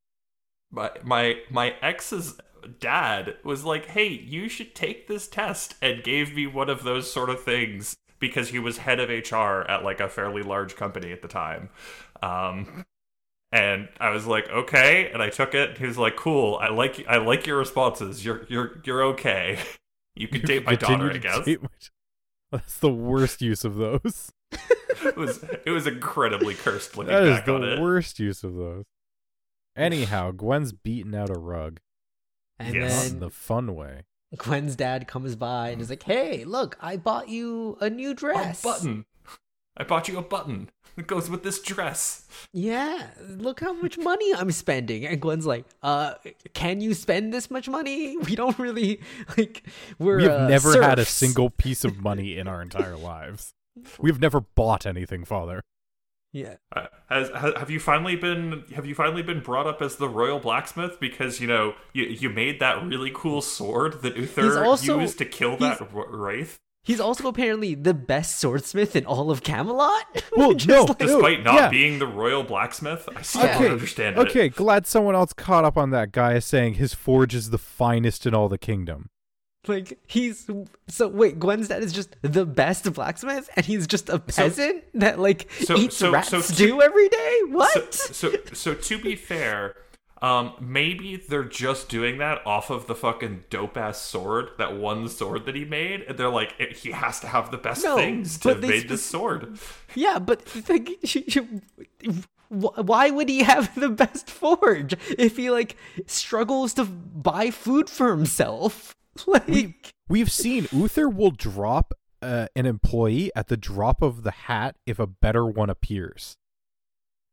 my 0.72 0.92
my 1.04 1.38
my 1.50 1.76
ex's 1.82 2.40
dad 2.80 3.38
was 3.44 3.64
like, 3.64 3.88
"Hey, 3.88 4.08
you 4.08 4.50
should 4.50 4.76
take 4.76 5.08
this 5.08 5.28
test," 5.28 5.76
and 5.82 6.04
gave 6.04 6.36
me 6.36 6.46
one 6.48 6.70
of 6.70 6.84
those 6.84 7.12
sort 7.12 7.30
of 7.30 7.44
things 7.44 7.96
because 8.20 8.50
he 8.50 8.60
was 8.60 8.80
head 8.80 9.00
of 9.00 9.10
HR 9.10 9.62
at 9.70 9.84
like 9.84 10.00
a 10.00 10.10
fairly 10.10 10.44
large 10.44 10.76
company 10.76 11.12
at 11.12 11.22
the 11.22 11.28
time. 11.28 11.70
Um 12.22 12.86
and 13.52 13.88
I 14.00 14.10
was 14.10 14.28
like, 14.28 14.50
"Okay," 14.50 15.10
and 15.12 15.24
I 15.24 15.30
took 15.30 15.56
it. 15.56 15.78
He 15.78 15.86
was 15.86 15.98
like, 15.98 16.18
"Cool. 16.18 16.58
I 16.62 16.68
like 16.70 17.06
I 17.08 17.18
like 17.18 17.48
your 17.48 17.58
responses. 17.58 18.26
You're 18.26 18.46
you're 18.50 18.82
you're 18.84 19.04
okay. 19.06 19.60
You 20.20 20.28
can 20.28 20.42
You 20.42 20.48
date 20.48 20.66
my 20.66 20.76
continue 20.76 20.98
daughter, 20.98 21.10
I 21.10 21.14
to 21.14 21.20
guess." 21.20 21.46
date 21.46 21.62
my- 21.62 21.70
That's 22.52 22.78
the 22.80 22.90
worst 22.94 23.42
use 23.42 23.66
of 23.66 23.76
those. 23.76 24.32
it 25.04 25.18
was 25.18 25.44
it 25.66 25.70
was 25.72 25.86
incredibly 25.88 26.54
cursed 26.54 26.96
looking 26.98 27.12
That 27.14 27.24
is 27.24 27.38
back 27.38 27.46
the 27.46 27.56
on 27.56 27.64
it. 27.64 27.80
worst 27.82 28.20
use 28.20 28.44
of 28.44 28.56
those. 28.56 28.86
Anyhow, 29.76 30.32
Gwen's 30.32 30.72
beating 30.72 31.14
out 31.16 31.30
a 31.30 31.38
rug. 31.40 31.80
and 32.58 32.74
Yes. 32.74 32.94
Not 32.96 33.06
in 33.06 33.12
then 33.14 33.20
the 33.20 33.30
fun 33.30 33.76
way. 33.76 34.04
Gwen's 34.38 34.76
dad 34.76 35.08
comes 35.08 35.36
by 35.36 35.70
and 35.70 35.82
is 35.82 35.90
like, 35.90 36.04
"Hey, 36.04 36.44
look, 36.46 36.78
I 36.82 36.98
bought 36.98 37.30
you 37.30 37.78
a 37.82 37.90
new 37.90 38.12
A 38.12 38.14
dress. 38.14 38.62
button. 38.64 39.06
I 39.78 39.84
bought 39.84 40.08
you 40.08 40.18
a 40.18 40.22
button. 40.22 40.70
that 40.96 41.06
goes 41.06 41.30
with 41.30 41.44
this 41.44 41.62
dress. 41.62 42.26
Yeah, 42.52 43.08
look 43.28 43.60
how 43.60 43.74
much 43.74 43.98
money 44.00 44.34
I'm 44.34 44.52
spending." 44.52 45.06
And 45.06 45.22
Gwen's 45.22 45.46
like, 45.46 45.66
"Uh, 45.84 46.16
can 46.54 46.82
you 46.82 46.94
spend 46.96 47.32
this 47.34 47.52
much 47.52 47.70
money? 47.70 48.18
We 48.26 48.36
don't 48.36 48.58
really 48.58 49.02
like. 49.38 49.64
We're 50.00 50.18
We 50.18 50.24
have 50.24 50.42
uh, 50.42 50.48
never 50.48 50.82
had 50.82 50.98
a 51.00 51.06
single 51.06 51.50
piece 51.52 51.86
of 51.86 51.98
money 52.02 52.38
in 52.38 52.48
our 52.48 52.62
entire 52.62 52.98
lives. 53.14 53.54
We've 54.00 54.20
never 54.20 54.42
bought 54.42 54.86
anything, 54.88 55.24
Father. 55.24 55.62
Yeah, 56.34 56.56
Uh, 56.76 56.88
has, 57.10 57.30
has 57.30 57.54
have 57.56 57.70
you 57.72 57.80
finally 57.80 58.16
been 58.16 58.64
have 58.76 58.86
you 58.86 58.94
finally 58.96 59.24
been 59.24 59.40
brought 59.40 59.66
up 59.66 59.82
as 59.82 59.96
the 59.96 60.10
royal 60.10 60.40
blacksmith 60.40 61.00
because 61.00 61.40
you 61.40 61.48
know 61.48 61.74
you 61.94 62.04
you 62.04 62.30
made 62.30 62.60
that 62.60 62.84
really 62.84 63.12
cool 63.14 63.42
sword 63.42 64.02
that 64.02 64.18
Uther 64.18 64.64
also- 64.66 65.00
used 65.00 65.18
to 65.20 65.26
kill 65.26 65.56
that 65.58 65.80
wraith 65.94 66.60
he's 66.88 67.00
also 67.00 67.28
apparently 67.28 67.76
the 67.76 67.94
best 67.94 68.40
swordsmith 68.40 68.96
in 68.96 69.06
all 69.06 69.30
of 69.30 69.44
Camelot. 69.44 70.06
Well, 70.38 70.54
no, 70.68 70.84
like- 70.84 70.98
despite 71.00 71.44
not 71.44 71.56
yeah. 71.56 71.70
being 71.70 71.98
the 72.00 72.06
royal 72.08 72.44
blacksmith. 72.44 73.10
I 73.16 73.22
still 73.24 73.44
Okay, 73.44 73.54
don't 73.64 73.72
understand 73.74 74.18
it. 74.18 74.28
Okay, 74.28 74.50
glad 74.50 74.86
someone 74.86 75.16
else 75.16 75.34
caught 75.34 75.66
up 75.66 75.78
on 75.78 75.90
that 75.92 76.12
guy 76.12 76.38
saying 76.40 76.76
his 76.76 76.94
forge 76.94 77.34
is 77.34 77.50
the 77.50 77.58
finest 77.58 78.26
in 78.28 78.34
all 78.36 78.48
the 78.48 78.58
kingdom. 78.60 79.10
Like 79.68 79.98
he's 80.08 80.48
so 80.88 81.08
wait, 81.08 81.40
Gwen's 81.40 81.68
dad 81.70 81.82
is 81.84 81.92
just 81.92 82.16
the 82.22 82.46
best 82.46 82.92
blacksmith, 82.94 83.50
and 83.56 83.66
he's 83.66 83.86
just 83.88 84.08
a 84.10 84.20
peasant 84.20 84.84
that 84.94 85.20
like 85.20 85.52
so- 85.60 85.76
eats 85.76 85.98
so- 85.98 86.12
rat 86.12 86.26
so- 86.28 86.40
stew 86.42 86.82
every 86.82 87.10
day. 87.10 87.40
What? 87.50 87.94
So, 87.94 88.14
so, 88.32 88.38
so 88.54 88.74
to 88.76 88.98
be 89.00 89.16
fair, 89.16 89.76
Um, 90.22 90.54
maybe 90.60 91.16
they're 91.18 91.44
just 91.44 91.90
doing 91.90 92.18
that 92.18 92.42
off 92.46 92.70
of 92.72 92.88
the 92.88 92.96
fucking 92.96 93.44
dope 93.50 93.78
ass 93.78 94.02
sword, 94.02 94.50
that 94.58 94.76
one 94.76 95.08
sword 95.10 95.46
that 95.46 95.54
he 95.56 95.64
made, 95.64 96.02
and 96.02 96.18
they're 96.18 96.30
like, 96.30 96.56
"Eh, 96.60 96.74
he 96.74 96.92
has 96.92 97.20
to 97.20 97.28
have 97.28 97.52
the 97.52 97.58
best 97.58 97.84
No, 97.84 97.96
things 97.96 98.38
to 98.40 98.48
but 98.48 98.54
have 98.56 98.62
they 98.62 98.68
made 98.70 98.90
this 98.90 99.06
sword. 99.06 99.60
Yeah, 99.94 100.18
but 100.18 100.42
like, 100.68 100.90
wh- 102.50 102.80
why 102.80 103.10
would 103.12 103.30
he 103.30 103.44
have 103.44 103.74
the 103.80 103.90
best 103.90 104.30
forge 104.30 104.96
if 105.18 105.38
he 105.38 105.52
like 105.52 105.78
struggles 106.08 106.74
to 106.76 106.86
buy 106.86 107.52
food 107.52 107.90
for 107.90 108.10
himself? 108.10 108.94
Like, 109.26 109.92
We've 110.08 110.32
seen 110.32 110.68
Uther 110.72 111.10
will 111.10 111.32
drop 111.32 111.96
uh, 112.22 112.48
an 112.56 112.68
employee 112.68 113.32
at 113.36 113.48
the 113.48 113.58
drop 113.58 114.04
of 114.04 114.22
the 114.22 114.30
hat 114.30 114.76
if 114.86 115.00
a 115.00 115.08
better 115.08 115.44
one 115.44 115.72
appears. 115.72 116.38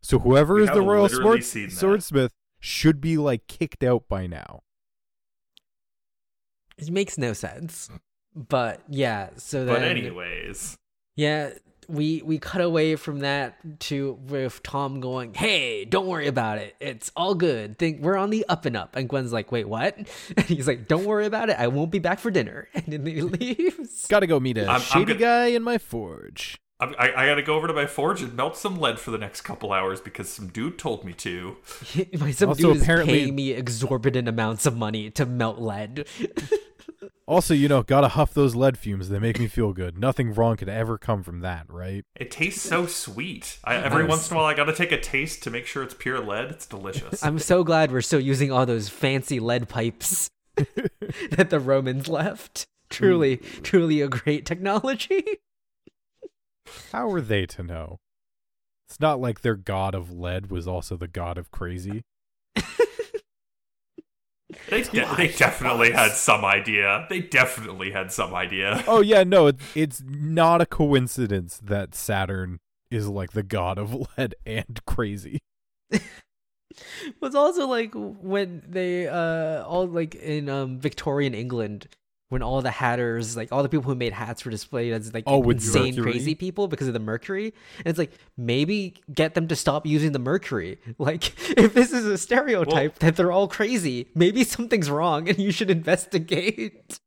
So 0.03 0.19
whoever 0.19 0.55
We 0.55 0.63
is 0.63 0.71
the 0.71 0.81
royal 0.81 1.11
sword, 1.11 1.45
seen 1.45 1.69
swordsmith 1.69 2.33
should 2.65 2.99
be 3.01 3.19
like 3.19 3.47
kicked 3.47 3.85
out 3.85 4.09
by 4.09 4.27
now. 4.27 4.61
it 6.79 6.91
makes 6.91 7.19
no 7.19 7.33
sense. 7.35 7.91
But 8.35 8.81
yeah, 8.89 9.31
so 9.37 9.65
then 9.65 9.75
But 9.77 9.83
anyways, 9.85 10.77
Yeah, 11.15 11.51
we 11.87 12.23
we 12.23 12.39
cut 12.39 12.63
away 12.63 12.97
from 12.97 13.21
that 13.21 13.57
to 13.81 14.15
with 14.29 14.63
Tom 14.63 14.99
going, 15.01 15.35
"Hey, 15.35 15.85
don't 15.85 16.07
worry 16.07 16.27
about 16.27 16.59
it. 16.59 16.75
It's 16.81 17.13
all 17.15 17.35
good. 17.35 17.79
Think 17.79 18.01
we're 18.01 18.17
on 18.17 18.31
the 18.31 18.45
up 18.49 18.65
and 18.65 18.77
up." 18.77 18.97
And 18.97 19.09
Gwen's 19.09 19.33
like, 19.33 19.53
"Wait, 19.53 19.69
what?" 19.69 19.97
And 20.37 20.47
he's 20.47 20.67
like, 20.67 20.89
"Don't 20.89 21.05
worry 21.05 21.27
about 21.27 21.51
it. 21.51 21.57
I 21.61 21.69
won't 21.69 21.93
be 21.93 21.99
back 22.01 22.19
for 22.19 22.31
dinner." 22.33 22.67
And 22.75 22.87
then 22.87 23.07
he 23.07 23.21
leaves. 23.37 24.07
Got 24.09 24.21
to 24.21 24.27
go 24.27 24.41
meet 24.41 24.57
a 24.59 24.63
I'm- 24.63 24.71
I'm 24.77 24.81
shady 24.81 25.05
gonna- 25.13 25.21
guy 25.21 25.47
in 25.49 25.63
my 25.63 25.79
forge. 25.79 26.59
I, 26.81 26.87
I, 26.87 27.23
I 27.23 27.27
gotta 27.27 27.43
go 27.43 27.55
over 27.55 27.67
to 27.69 27.73
my 27.73 27.87
forge 27.87 28.21
and 28.23 28.35
melt 28.35 28.57
some 28.57 28.79
lead 28.79 28.99
for 28.99 29.11
the 29.11 29.19
next 29.19 29.43
couple 29.43 29.73
hours 29.73 30.01
because 30.01 30.29
some 30.29 30.49
dude 30.49 30.79
told 30.79 31.05
me 31.05 31.13
to. 31.15 31.57
My 32.19 32.33
some 32.33 32.51
Also, 32.51 32.63
dude 32.69 32.77
is 32.77 32.83
apparently- 32.83 33.21
paying 33.21 33.35
me 33.35 33.53
exorbitant 33.53 34.29
amounts 34.29 34.67
of 34.67 34.77
money 34.77 35.11
to 35.11 35.25
melt 35.27 35.59
lead. 35.59 36.07
Also, 37.27 37.55
you 37.55 37.69
know, 37.69 37.83
gotta 37.83 38.09
huff 38.09 38.35
those 38.35 38.55
lead 38.55 38.77
fumes. 38.77 39.09
They 39.09 39.19
make 39.19 39.39
me 39.39 39.47
feel 39.47 39.73
good. 39.73 39.99
Nothing 39.99 40.35
wrong 40.35 40.57
could 40.57 40.69
ever 40.69 40.99
come 40.99 41.23
from 41.23 41.41
that, 41.41 41.65
right? 41.71 42.05
It 42.17 42.31
tastes 42.31 42.61
so 42.61 42.87
sweet. 42.87 43.59
I, 43.65 43.77
every 43.77 44.03
I'm 44.03 44.09
once 44.09 44.31
in 44.31 44.37
a 44.37 44.41
while, 44.41 44.47
I 44.47 44.53
gotta 44.53 44.75
take 44.75 44.93
a 44.93 45.01
taste 45.01 45.43
to 45.45 45.51
make 45.51 45.65
sure 45.65 45.83
it's 45.83 45.95
pure 45.95 46.21
lead. 46.21 46.51
It's 46.51 46.67
delicious. 46.67 47.25
I'm 47.25 47.39
so 47.39 47.65
glad 47.65 47.91
we're 47.93 48.03
still 48.03 48.21
using 48.21 48.53
all 48.53 48.67
those 48.67 48.91
fancy 48.91 49.41
lead 49.41 49.71
pipes 49.71 50.29
that 51.31 51.47
the 51.49 51.61
Romans 51.61 52.09
left. 52.09 52.67
Truly, 52.91 53.39
truly 53.39 54.03
a 54.03 54.09
great 54.09 54.45
technology. 54.45 55.25
How 56.93 57.11
are 57.11 57.21
they 57.21 57.47
to 57.47 57.63
know? 57.63 57.99
It's 58.89 59.01
not 59.01 59.21
like 59.21 59.41
their 59.41 59.57
god 59.57 59.95
of 59.95 60.11
lead 60.11 60.51
was 60.51 60.69
also 60.69 60.97
the 60.97 61.09
god 61.09 61.39
of 61.39 61.51
crazy. 61.51 62.03
They, 64.69 64.83
de- 64.83 65.15
they 65.17 65.29
definitely 65.29 65.91
had 65.91 66.13
some 66.13 66.45
idea. 66.45 67.07
They 67.09 67.21
definitely 67.21 67.91
had 67.91 68.13
some 68.13 68.35
idea. 68.35 68.83
Oh 68.89 69.01
yeah, 69.01 69.25
no, 69.25 69.49
it, 69.49 69.57
it's 69.75 70.03
not 70.07 70.61
a 70.61 70.67
coincidence 70.67 71.61
that 71.63 71.95
Saturn 71.95 72.61
is 72.91 73.09
like 73.09 73.33
the 73.33 73.43
god 73.43 73.79
of 73.79 73.95
lead 74.19 74.35
and 74.47 74.81
crazy. 74.87 75.41
was 77.21 77.35
also 77.35 77.67
like 77.67 77.93
when 77.95 78.63
they 78.69 79.09
uh 79.09 79.65
all 79.65 79.87
like 79.87 80.15
in 80.15 80.49
um 80.49 80.79
Victorian 80.79 81.35
England 81.35 81.89
when 82.35 82.43
all 82.43 82.61
the 82.61 82.71
hatters 82.71 83.37
like 83.37 83.51
all 83.53 83.63
the 83.63 83.69
people 83.69 83.85
who 83.85 83.95
made 83.95 84.13
hats 84.13 84.45
were 84.45 84.51
displayed 84.51 84.93
as 84.93 85.15
like 85.15 85.25
Oh, 85.27 85.49
insane 85.49 85.95
mercury? 85.97 86.13
crazy 86.13 86.35
people 86.35 86.69
because 86.69 86.87
of 86.89 86.93
the 86.93 87.01
mercury 87.01 87.55
and 87.79 87.87
it's 87.87 87.99
like 87.99 88.13
maybe 88.37 88.95
get 89.13 89.35
them 89.35 89.49
to 89.49 89.57
stop 89.57 89.87
using 89.87 90.13
the 90.13 90.19
mercury 90.19 90.79
like 90.99 91.33
if 91.57 91.73
this 91.73 91.93
is 91.93 92.05
a 92.05 92.19
stereotype 92.19 92.99
that 92.99 93.17
they're 93.17 93.33
all 93.33 93.49
crazy 93.49 94.09
maybe 94.15 94.45
something's 94.45 94.91
wrong 94.91 95.29
and 95.29 95.39
you 95.39 95.51
should 95.51 95.71
investigate 95.81 96.99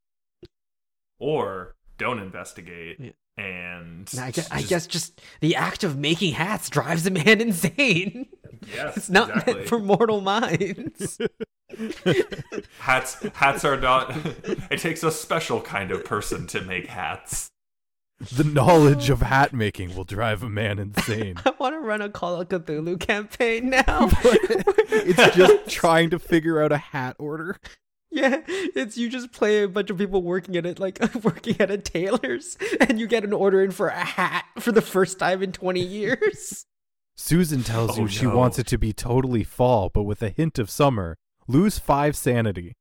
Or 1.19 1.75
don't 1.97 2.19
investigate. 2.19 2.97
Yeah. 2.99 3.11
And 3.39 4.09
I 4.19 4.31
guess, 4.31 4.49
I 4.51 4.57
just- 4.59 4.69
guess 4.69 4.87
just 4.87 5.21
the 5.41 5.55
act 5.55 5.83
of 5.83 5.97
making 5.97 6.33
hats 6.33 6.69
drives 6.69 7.05
a 7.05 7.11
man 7.11 7.39
insane 7.47 8.27
yes, 8.75 8.97
it's 8.97 9.09
not 9.09 9.29
exactly. 9.29 9.53
meant 9.53 9.67
for 9.67 9.79
mortal 9.79 10.21
minds 10.21 11.19
hats. 12.79 13.15
Hats 13.35 13.65
are 13.65 13.79
not. 13.79 14.15
it 14.71 14.79
takes 14.79 15.03
a 15.03 15.11
special 15.11 15.61
kind 15.61 15.91
of 15.91 16.05
person 16.05 16.47
to 16.47 16.61
make 16.61 16.87
hats. 16.87 17.49
The 18.33 18.43
knowledge 18.43 19.09
of 19.11 19.21
hat 19.21 19.53
making 19.53 19.95
will 19.95 20.03
drive 20.03 20.41
a 20.41 20.49
man 20.49 20.79
insane. 20.79 21.35
I 21.45 21.53
want 21.59 21.75
to 21.75 21.79
run 21.79 22.01
a 22.01 22.09
Call 22.09 22.41
of 22.41 22.49
Cthulhu 22.49 22.99
campaign 22.99 23.69
now. 23.69 24.09
it's 24.23 25.35
just 25.35 25.69
trying 25.69 26.09
to 26.09 26.17
figure 26.19 26.61
out 26.61 26.71
a 26.71 26.77
hat 26.77 27.15
order. 27.19 27.57
yeah, 28.09 28.41
it's 28.47 28.97
you 28.97 29.09
just 29.09 29.31
play 29.33 29.61
a 29.61 29.67
bunch 29.67 29.91
of 29.91 29.97
people 29.99 30.23
working 30.23 30.55
at 30.57 30.65
it, 30.65 30.79
like 30.79 30.99
working 31.23 31.57
at 31.59 31.69
a 31.69 31.77
tailor's, 31.77 32.57
and 32.79 32.99
you 32.99 33.05
get 33.05 33.23
an 33.23 33.33
order 33.33 33.61
in 33.63 33.69
for 33.69 33.89
a 33.89 34.03
hat 34.03 34.45
for 34.59 34.71
the 34.71 34.81
first 34.81 35.19
time 35.19 35.43
in 35.43 35.51
20 35.51 35.79
years. 35.81 36.65
Susan 37.15 37.61
tells 37.63 37.97
Oh, 37.99 38.03
you 38.03 38.07
she 38.07 38.25
no. 38.25 38.35
wants 38.35 38.57
it 38.57 38.65
to 38.67 38.77
be 38.79 38.93
totally 38.93 39.43
fall, 39.43 39.89
but 39.93 40.03
with 40.03 40.23
a 40.23 40.29
hint 40.29 40.57
of 40.57 40.69
summer. 40.71 41.17
Lose 41.47 41.79
five 41.79 42.15
sanity. 42.15 42.75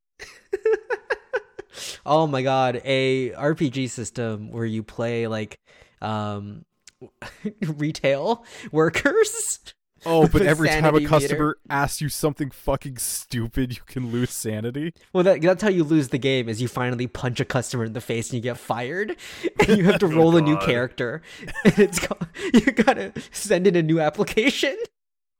oh 2.06 2.26
my 2.26 2.42
god, 2.42 2.80
a 2.84 3.30
RPG 3.30 3.90
system 3.90 4.50
where 4.50 4.64
you 4.64 4.82
play 4.82 5.26
like 5.26 5.58
um 6.00 6.64
retail 7.62 8.44
workers. 8.72 9.60
Oh, 10.04 10.28
but 10.28 10.42
every 10.42 10.68
time 10.68 10.78
a 10.78 10.82
sanity 10.82 10.98
meter. 10.98 11.08
customer 11.08 11.58
asks 11.70 12.00
you 12.00 12.08
something 12.08 12.50
fucking 12.50 12.98
stupid, 12.98 13.76
you 13.76 13.82
can 13.86 14.12
lose 14.12 14.30
sanity. 14.30 14.92
Well, 15.12 15.24
that, 15.24 15.42
that's 15.42 15.62
how 15.62 15.68
you 15.68 15.84
lose 15.84 16.08
the 16.08 16.18
game. 16.18 16.48
Is 16.48 16.60
you 16.60 16.68
finally 16.68 17.06
punch 17.06 17.40
a 17.40 17.44
customer 17.44 17.84
in 17.84 17.92
the 17.92 18.00
face 18.00 18.30
and 18.30 18.34
you 18.34 18.42
get 18.42 18.58
fired, 18.58 19.16
and 19.60 19.76
you 19.76 19.84
have 19.84 19.98
to 20.00 20.06
roll 20.06 20.36
a 20.36 20.40
new 20.40 20.56
character. 20.58 21.22
And 21.64 21.78
it's 21.78 21.98
called, 21.98 22.26
you 22.52 22.72
gotta 22.72 23.12
send 23.32 23.66
in 23.66 23.74
a 23.74 23.82
new 23.82 24.00
application. 24.00 24.76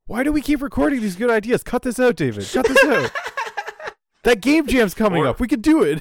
Why 0.07 0.23
do 0.23 0.33
we 0.33 0.41
keep 0.41 0.63
recording 0.63 1.01
these 1.01 1.17
good 1.17 1.31
ideas? 1.31 1.63
Cut 1.63 1.83
this 1.83 1.99
out, 1.99 2.17
David. 2.17 2.47
Cut 2.53 2.67
this 2.67 2.85
out. 2.85 3.11
that 4.25 4.41
game 4.41 4.67
jam's 4.67 4.95
coming 4.95 5.23
Or- 5.23 5.29
up. 5.29 5.41
We 5.41 5.49
can 5.49 5.61
do 5.61 5.83
it. 5.83 6.01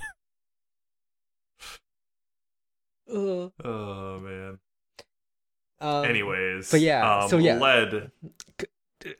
Ugh. 3.11 3.51
Oh 3.63 4.19
man. 4.19 4.59
Um, 5.79 6.05
Anyways. 6.05 6.71
but 6.71 6.79
yeah, 6.79 7.17
um, 7.23 7.29
so 7.29 7.37
yeah. 7.37 7.59
lead. 7.59 8.11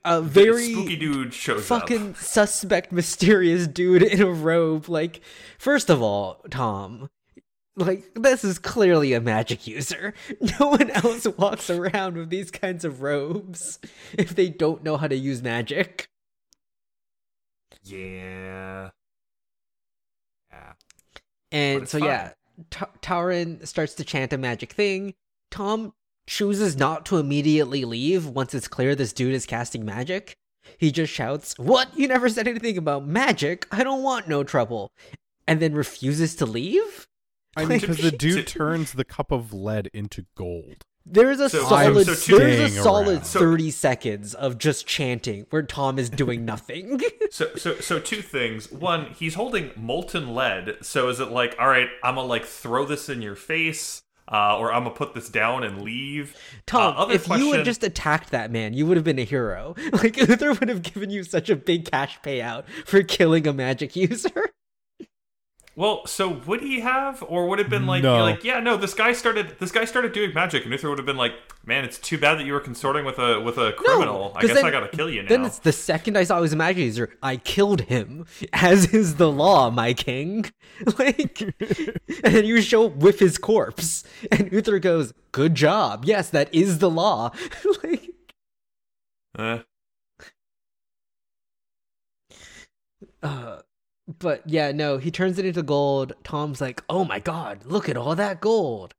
a 0.04 0.22
very 0.22 0.72
spooky 0.72 0.96
dude 0.96 1.34
shows 1.34 1.66
fucking 1.68 2.12
up. 2.12 2.18
suspect, 2.18 2.92
mysterious 2.94 3.68
dude 3.68 4.02
in 4.04 4.22
a 4.22 4.32
robe. 4.32 4.90
Like, 4.90 5.22
first 5.60 5.90
of 5.90 6.02
all, 6.02 6.42
Tom, 6.50 7.10
like 7.78 8.04
this 8.16 8.44
is 8.44 8.58
clearly 8.60 9.14
a 9.14 9.22
magic 9.22 9.68
user. 9.68 10.14
No 10.60 10.70
one 10.70 10.90
else 10.92 11.28
walks 11.38 11.70
around 11.70 12.18
with 12.18 12.30
these 12.30 12.52
kinds 12.52 12.86
of 12.86 13.02
robes 13.02 13.80
if 14.18 14.36
they 14.36 14.50
don't 14.50 14.84
know 14.84 14.98
how 14.98 15.08
to 15.08 15.16
use 15.16 15.42
magic. 15.42 16.08
Yeah. 17.84 18.90
Yeah. 20.52 20.74
And 21.52 21.88
so 21.88 22.00
fine. 22.00 22.08
yeah, 22.08 22.32
Ta 22.70 22.88
Tauren 23.02 23.66
starts 23.68 23.94
to 23.96 24.04
chant 24.04 24.34
a 24.34 24.38
magic 24.38 24.74
thing. 24.74 25.14
Tom 25.52 25.94
chooses 26.28 26.76
not 26.78 27.06
to 27.08 27.18
immediately 27.18 27.86
leave 27.86 28.26
once 28.28 28.54
it's 28.54 28.68
clear 28.68 28.96
this 28.96 29.14
dude 29.14 29.34
is 29.34 29.46
casting 29.46 29.86
magic. 29.86 30.36
He 30.78 30.92
just 30.92 31.14
shouts, 31.14 31.54
"What? 31.60 31.96
You 31.98 32.08
never 32.08 32.28
said 32.30 32.48
anything 32.48 32.78
about 32.78 33.06
magic. 33.06 33.68
I 33.72 33.84
don't 33.84 34.02
want 34.04 34.28
no 34.28 34.44
trouble." 34.44 34.92
And 35.48 35.62
then 35.62 35.76
refuses 35.76 36.36
to 36.38 36.46
leave? 36.48 37.08
I 37.56 37.66
mean, 37.66 37.80
because 37.80 37.98
the 37.98 38.12
dude 38.12 38.48
turns 38.48 38.94
the 38.94 39.06
cup 39.06 39.32
of 39.32 39.54
lead 39.54 39.90
into 39.94 40.26
gold. 40.36 40.84
There 41.08 41.30
is 41.30 41.40
a 41.40 41.50
So- 41.50 41.64
solid 41.66 42.06
so 42.08 42.16
two- 42.16 42.38
there 42.40 42.48
is 42.48 42.78
a 42.78 42.82
solid 42.82 43.08
around. 43.18 43.26
So- 43.26 43.40
30 43.40 43.70
seconds 43.72 44.34
of 44.34 44.58
just 44.58 44.88
chanting 44.88 45.46
where 45.52 45.62
Tom 45.62 46.00
is 46.00 46.10
doing 46.10 46.44
nothing. 46.54 47.00
So 47.30 47.56
so 47.56 47.76
so 47.80 48.00
two 48.00 48.22
things. 48.24 48.72
One, 48.72 49.12
he's 49.18 49.36
holding 49.36 49.70
molten 49.76 50.34
lead. 50.34 50.78
So 50.82 51.08
is 51.10 51.20
it 51.20 51.30
like, 51.30 51.56
all 51.60 51.68
right, 51.68 51.90
I'm 52.04 52.16
gonna 52.16 52.28
like 52.28 52.46
throw 52.46 52.86
this 52.86 53.08
in 53.08 53.22
your 53.22 53.36
face, 53.36 54.02
uh, 54.32 54.58
or 54.58 54.74
I'm 54.74 54.84
gonna 54.84 54.96
put 54.96 55.14
this 55.14 55.30
down 55.30 55.64
and 55.64 55.84
leave? 55.84 56.36
Tom, 56.66 56.96
Uh, 56.98 57.00
other 57.02 57.14
if 57.14 57.22
you 57.28 57.36
question- 57.36 57.54
had 57.58 57.66
just 57.66 57.84
attacked 57.84 58.32
that 58.32 58.50
man, 58.52 58.74
you 58.74 58.88
would 58.88 58.98
have 58.98 59.04
been 59.04 59.20
a 59.20 59.26
hero. 59.26 59.76
Like 59.94 60.18
Uther 60.18 60.54
would 60.54 60.70
have 60.70 60.82
given 60.82 61.12
you 61.12 61.24
such 61.24 61.52
a 61.52 61.56
big 61.56 61.86
cash 61.92 62.20
payout 62.24 62.64
for 62.86 63.04
killing 63.04 63.46
a 63.46 63.54
magic 63.54 63.96
user. 63.96 64.50
Well, 65.78 66.06
so 66.08 66.30
would 66.48 66.62
he 66.62 66.80
have, 66.80 67.22
or 67.28 67.50
would 67.50 67.60
it 67.60 67.64
have 67.64 67.70
been 67.70 67.86
like, 67.86 68.02
No. 68.02 68.20
like, 68.24 68.46
yeah, 68.46 68.62
no, 68.62 68.78
this 68.78 68.94
guy 68.94 69.12
started, 69.12 69.58
this 69.60 69.74
guy 69.74 69.84
started 69.84 70.14
doing 70.14 70.34
magic, 70.34 70.64
and 70.64 70.72
Uther 70.72 70.88
would 70.90 71.00
have 71.00 71.06
been 71.06 71.18
like, 71.18 71.34
man, 71.66 71.84
it's 71.84 71.98
too 71.98 72.18
bad 72.18 72.40
that 72.40 72.46
you 72.46 72.54
were 72.54 72.62
consorting 72.62 73.04
with 73.04 73.20
a 73.20 73.42
with 73.42 73.58
a 73.58 73.74
criminal. 73.74 74.32
I 74.36 74.40
'cause 74.40 74.48
guess 74.52 74.56
then- 74.58 74.66
I 74.66 74.72
gotta 74.72 74.88
kill 74.88 75.10
you 75.10 75.24
now. 75.24 75.28
Then 75.30 75.44
it's 75.44 75.60
the 75.60 75.74
second 75.74 76.18
I 76.18 76.24
saw 76.24 76.36
he 76.38 76.42
was 76.44 76.54
a 76.54 76.56
magic 76.56 76.78
user, 76.78 77.18
I 77.22 77.36
killed 77.36 77.82
him, 77.82 78.26
as 78.54 78.94
is 78.94 79.16
the 79.16 79.30
law, 79.30 79.70
my 79.70 79.94
king. 79.94 80.46
Like, 81.00 81.42
and 81.62 82.34
then 82.36 82.46
you 82.46 82.62
show 82.62 82.86
up 82.88 82.96
with 82.98 83.20
his 83.20 83.38
corpse, 83.38 84.04
and 84.32 84.52
Uther 84.52 84.80
goes, 84.80 85.14
"Good 85.34 85.56
job. 85.56 86.04
Yes, 86.06 86.30
that 86.30 86.54
is 86.54 86.80
the 86.80 86.90
law." 86.90 87.32
like, 87.84 88.12
Eh. 89.38 89.60
Uh, 93.24 93.60
but 94.20 94.42
yeah, 94.46 94.72
no, 94.72 94.98
he 94.98 95.12
turns 95.12 95.40
it 95.40 95.46
into 95.46 95.64
gold. 95.64 96.14
Tom's 96.24 96.62
like, 96.62 96.84
"Oh 96.90 97.06
my 97.06 97.20
god, 97.20 97.66
look 97.66 97.90
at 97.90 97.98
all 97.98 98.16
that 98.16 98.42
gold!" 98.42 98.94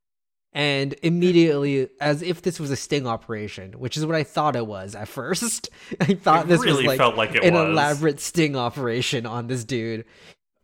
And 0.53 0.95
immediately, 1.03 1.89
as 2.01 2.21
if 2.23 2.41
this 2.41 2.59
was 2.59 2.71
a 2.71 2.75
sting 2.75 3.05
operation, 3.05 3.73
which 3.73 3.95
is 3.95 4.05
what 4.05 4.15
I 4.15 4.23
thought 4.23 4.55
it 4.55 4.65
was 4.65 4.95
at 4.95 5.07
first. 5.07 5.69
I 6.01 6.15
thought 6.15 6.45
It 6.45 6.47
this 6.49 6.61
really 6.61 6.77
was 6.77 6.85
like, 6.87 6.97
felt 6.97 7.15
like 7.15 7.35
it 7.35 7.43
an 7.43 7.53
was. 7.53 7.69
elaborate 7.69 8.19
sting 8.19 8.55
operation 8.55 9.25
on 9.25 9.47
this 9.47 9.63
dude. 9.63 10.05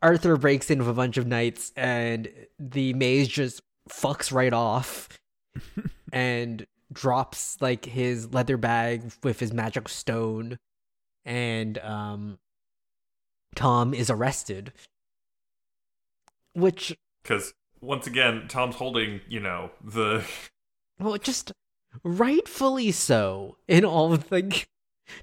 Arthur 0.02 0.36
breaks 0.36 0.70
in 0.72 0.80
with 0.80 0.90
a 0.90 0.94
bunch 0.94 1.18
of 1.18 1.28
knights, 1.28 1.72
and 1.78 2.28
the 2.60 2.94
maze 2.94 3.28
just 3.28 3.62
fucks 3.90 4.32
right 4.34 4.52
off 4.54 5.10
and 6.12 6.66
drops 6.92 7.58
like 7.62 7.86
his 7.86 8.34
leather 8.34 8.58
bag 8.58 9.12
with 9.24 9.40
his 9.40 9.54
magic 9.54 9.88
stone, 9.90 10.58
and 11.24 11.78
um, 11.80 12.38
Tom 13.56 13.94
is 13.94 14.10
arrested. 14.10 14.74
Which, 16.54 16.96
Because 17.22 17.54
once 17.82 18.08
again, 18.08 18.46
Tom's 18.48 18.76
holding, 18.76 19.22
you 19.28 19.40
know, 19.40 19.72
the 19.84 20.24
well, 21.00 21.18
just 21.18 21.52
rightfully 22.04 22.92
so. 22.92 23.58
In 23.68 23.86
all 23.86 24.14
of 24.14 24.32
like, 24.32 24.68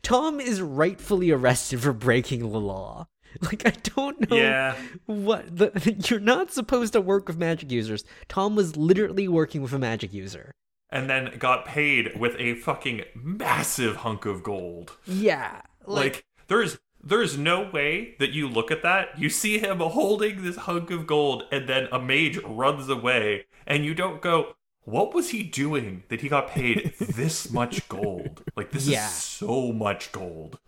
Tom 0.03 0.41
is 0.41 0.61
rightfully 0.61 1.31
arrested 1.31 1.81
for 1.81 1.93
breaking 1.93 2.41
the 2.41 2.61
law. 2.61 3.07
Like 3.43 3.65
I 3.65 3.71
don't 3.95 4.29
know 4.29 4.37
yeah. 4.37 4.75
what 5.07 5.57
the 5.57 5.71
you're 6.11 6.19
not 6.19 6.53
supposed 6.53 6.95
to 6.95 7.01
work 7.01 7.29
with 7.29 7.39
magic 7.39 7.71
users. 7.71 8.05
Tom 8.29 8.57
was 8.57 8.77
literally 8.77 9.29
working 9.29 9.63
with 9.63 9.73
a 9.73 9.79
magic 9.79 10.13
user. 10.13 10.51
And 10.91 11.09
then 11.09 11.37
got 11.39 11.65
paid 11.65 12.19
with 12.19 12.35
a 12.41 12.55
fucking 12.55 13.03
massive 13.15 13.97
hunk 13.97 14.27
of 14.27 14.43
gold. 14.43 14.97
Yeah, 15.07 15.61
Like, 15.87 16.25
there's 16.49 16.79
there's 17.03 17.37
no 17.39 17.69
way 17.71 18.15
that 18.19 18.31
you 18.31 18.49
look 18.49 18.71
at 18.71 18.83
that, 18.83 19.19
you 19.19 19.29
see 19.31 19.59
him 19.59 19.79
holding 19.81 20.43
this 20.43 20.57
hunk 20.57 20.91
of 20.91 21.07
gold, 21.07 21.45
and 21.51 21.69
then 21.69 21.89
a 21.93 21.99
mage 22.01 22.39
runs 22.45 22.89
away, 22.89 23.47
and 23.67 23.85
you 23.85 23.95
don't 23.95 24.21
go, 24.21 24.55
what 24.85 25.15
was 25.15 25.31
he 25.31 25.43
doing 25.43 26.03
that 26.09 26.21
he 26.21 26.29
got 26.29 26.51
paid 26.51 26.95
this 27.01 27.51
much 27.53 27.89
gold? 27.89 28.43
Like 28.57 28.71
this 28.71 28.87
Yeah. 28.87 29.07
is 29.07 29.13
so 29.13 29.73
much 29.73 30.13
gold. 30.13 30.59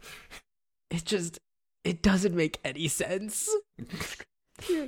it 0.91 1.05
just 1.05 1.39
it 1.85 2.03
doesn't 2.03 2.35
make 2.35 2.59
any 2.65 2.89
sense. 2.89 3.49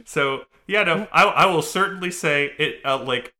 So 0.04 0.42
yeah, 0.68 0.84
no, 0.84 1.08
I 1.12 1.24
I 1.24 1.46
will 1.46 1.62
certainly 1.62 2.10
say 2.10 2.52
it 2.58 2.80
uh, 2.84 3.02
like 3.02 3.34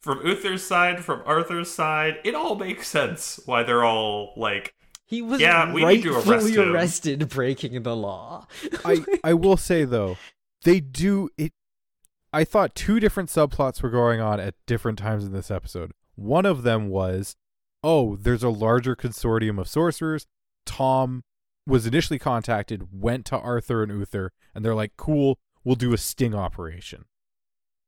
from 0.00 0.24
Uther's 0.24 0.62
side, 0.64 1.04
from 1.04 1.22
Arthur's 1.26 1.70
side, 1.70 2.18
it 2.24 2.34
all 2.34 2.54
makes 2.54 2.88
sense 2.88 3.40
why 3.46 3.62
they're 3.62 3.84
all 3.84 4.32
like 4.36 4.74
He 5.12 5.20
was 5.20 5.42
Yeah, 5.42 5.70
we 5.70 5.84
arrest 5.84 6.26
rightfully 6.26 6.56
arrested 6.56 7.28
breaking 7.28 7.82
the 7.82 7.94
law. 7.94 8.46
I 8.84 9.04
I 9.22 9.34
will 9.34 9.58
say 9.58 9.84
though, 9.84 10.16
they 10.64 10.80
do 10.80 11.28
it. 11.36 11.52
I 12.32 12.44
thought 12.44 12.74
two 12.74 12.98
different 12.98 13.28
subplots 13.28 13.82
were 13.82 13.90
going 13.90 14.22
on 14.22 14.40
at 14.40 14.54
different 14.66 14.98
times 14.98 15.26
in 15.26 15.32
this 15.34 15.50
episode. 15.50 15.92
One 16.14 16.46
of 16.46 16.62
them 16.62 16.88
was, 16.88 17.36
oh, 17.84 18.16
there's 18.16 18.42
a 18.42 18.48
larger 18.48 18.96
consortium 18.96 19.60
of 19.60 19.68
sorcerers. 19.68 20.26
Tom 20.64 21.24
was 21.66 21.86
initially 21.86 22.18
contacted, 22.18 22.88
went 22.90 23.26
to 23.26 23.38
Arthur 23.38 23.82
and 23.82 23.92
Uther, 23.92 24.32
and 24.54 24.64
they're 24.64 24.74
like, 24.74 24.92
cool, 24.96 25.38
we'll 25.62 25.74
do 25.74 25.92
a 25.92 25.98
sting 25.98 26.34
operation. 26.34 27.04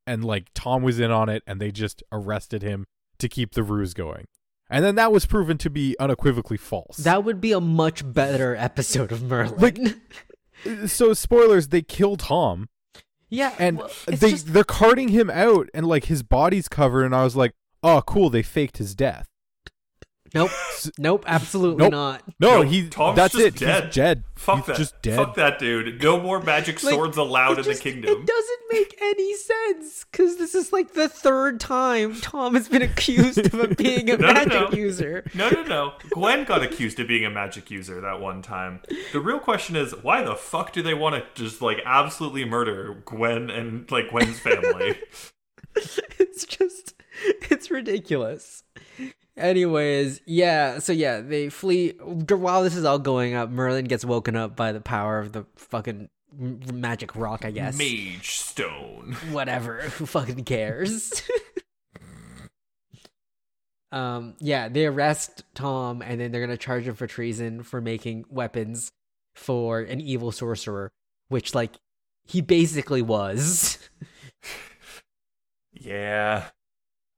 And 0.06 0.22
like 0.22 0.48
Tom 0.52 0.82
was 0.82 1.00
in 1.00 1.10
on 1.10 1.30
it, 1.30 1.42
and 1.46 1.58
they 1.58 1.70
just 1.70 2.02
arrested 2.12 2.62
him 2.62 2.84
to 3.16 3.30
keep 3.30 3.54
the 3.54 3.62
ruse 3.62 3.94
going. 3.94 4.26
And 4.70 4.84
then 4.84 4.94
that 4.94 5.12
was 5.12 5.26
proven 5.26 5.58
to 5.58 5.70
be 5.70 5.94
unequivocally 6.00 6.56
false. 6.56 6.96
that 6.98 7.22
would 7.24 7.40
be 7.40 7.52
a 7.52 7.60
much 7.60 8.02
better 8.12 8.56
episode 8.56 9.12
of 9.12 9.22
Merlin. 9.22 9.58
Like- 9.58 9.78
so 10.88 11.12
spoilers, 11.14 11.68
they 11.68 11.82
kill 11.82 12.16
Tom. 12.16 12.68
yeah, 13.28 13.54
and 13.58 13.78
well, 13.78 13.90
they 14.06 14.30
just- 14.30 14.52
they're 14.52 14.64
carting 14.64 15.08
him 15.08 15.28
out 15.30 15.68
and 15.74 15.86
like 15.86 16.04
his 16.06 16.22
body's 16.22 16.68
covered 16.68 17.04
and 17.04 17.14
i 17.14 17.24
was 17.24 17.34
like 17.36 17.52
oh 17.82 18.00
cool 18.06 18.30
they 18.30 18.42
faked 18.42 18.78
his 18.78 18.94
death 18.94 19.28
nope, 20.34 20.50
nope, 20.98 21.24
absolutely 21.26 21.84
Nope. 21.84 21.92
not. 21.92 22.22
no 22.40 22.56
No, 22.56 22.62
he 22.62 22.88
Tom's 22.88 23.16
that's 23.16 23.34
just 23.34 23.46
it 23.46 23.56
dead. 23.56 23.84
he's 23.86 23.94
dead 23.94 24.24
fuck 24.36 24.56
he's 24.58 24.66
that. 24.66 24.76
just 24.76 25.00
dead 25.02 25.16
Fuck 25.16 25.34
that 25.36 25.58
dude. 25.58 26.02
No 26.02 26.20
more 26.20 26.40
magic 26.42 26.82
Like, 26.82 26.94
swords 26.94 27.16
allowed 27.16 27.58
in 27.58 27.64
just- 27.64 27.82
the 27.82 27.90
kingdom. 27.90 28.10
It 28.10 28.26
doesn't 28.26 28.60
make 28.70 28.94
any 29.00 29.34
sense 29.36 30.04
because 30.10 30.36
this 30.36 30.54
is 30.54 30.72
like 30.72 30.92
the 30.94 31.08
third 31.08 31.60
time 31.60 32.20
Tom 32.20 32.54
has 32.54 32.68
been 32.68 32.82
accused 32.82 33.54
of 33.54 33.76
being 33.76 34.10
a 34.10 34.16
No, 34.18 34.26
no, 34.28 34.32
magic 34.34 34.52
no. 34.52 34.70
user. 34.72 35.24
No, 35.34 35.48
no, 35.50 35.62
no. 35.62 35.92
Gwen 36.10 36.44
got 36.44 36.62
accused 36.62 36.98
of 37.00 37.06
being 37.08 37.24
a 37.24 37.30
magic 37.30 37.70
user 37.70 38.00
that 38.00 38.20
one 38.20 38.42
time. 38.42 38.80
The 39.12 39.20
real 39.20 39.38
question 39.38 39.76
is, 39.76 39.92
why 40.02 40.22
the 40.22 40.34
fuck 40.34 40.72
do 40.72 40.82
they 40.82 40.94
want 40.94 41.14
to 41.14 41.42
just 41.42 41.62
like 41.62 41.78
absolutely 41.86 42.44
murder 42.44 43.00
Gwen 43.04 43.50
and 43.50 43.90
like 43.90 44.10
Gwen's 44.10 44.38
family? 44.40 44.98
it's 45.76 46.44
just 46.44 46.94
it's 47.50 47.70
ridiculous 47.70 48.62
anyways 49.36 50.20
yeah 50.26 50.78
so 50.78 50.92
yeah 50.92 51.20
they 51.20 51.48
flee. 51.48 51.90
While 51.90 52.62
this 52.62 52.76
is 52.76 52.84
all 52.84 52.98
going 52.98 53.34
up 53.34 53.50
merlin 53.50 53.84
gets 53.86 54.04
woken 54.04 54.36
up 54.36 54.54
by 54.56 54.72
the 54.72 54.80
power 54.80 55.18
of 55.18 55.32
the 55.32 55.44
fucking 55.56 56.08
magic 56.36 57.14
rock 57.16 57.44
i 57.44 57.50
guess. 57.50 57.76
Mage 57.78 58.30
stone. 58.38 59.16
whatever. 59.30 59.80
Who 59.98 60.06
fucking 60.06 60.44
cares? 60.44 61.22
Um 63.92 64.34
yeah 64.40 64.68
they 64.68 64.86
arrest 64.86 65.44
tom 65.54 66.02
and 66.02 66.20
then 66.20 66.32
they're 66.32 66.40
gonna 66.40 66.56
charge 66.56 66.88
him 66.88 66.96
for 66.96 67.06
treason 67.06 67.62
for 67.62 67.80
making 67.80 68.24
weapons 68.28 68.90
for 69.36 69.80
an 69.82 70.00
evil 70.00 70.32
sorcerer 70.32 70.90
which 71.28 71.54
like 71.54 71.74
he 72.26 72.40
basically 72.40 73.02
was. 73.02 73.78
Yeah. 75.72 76.48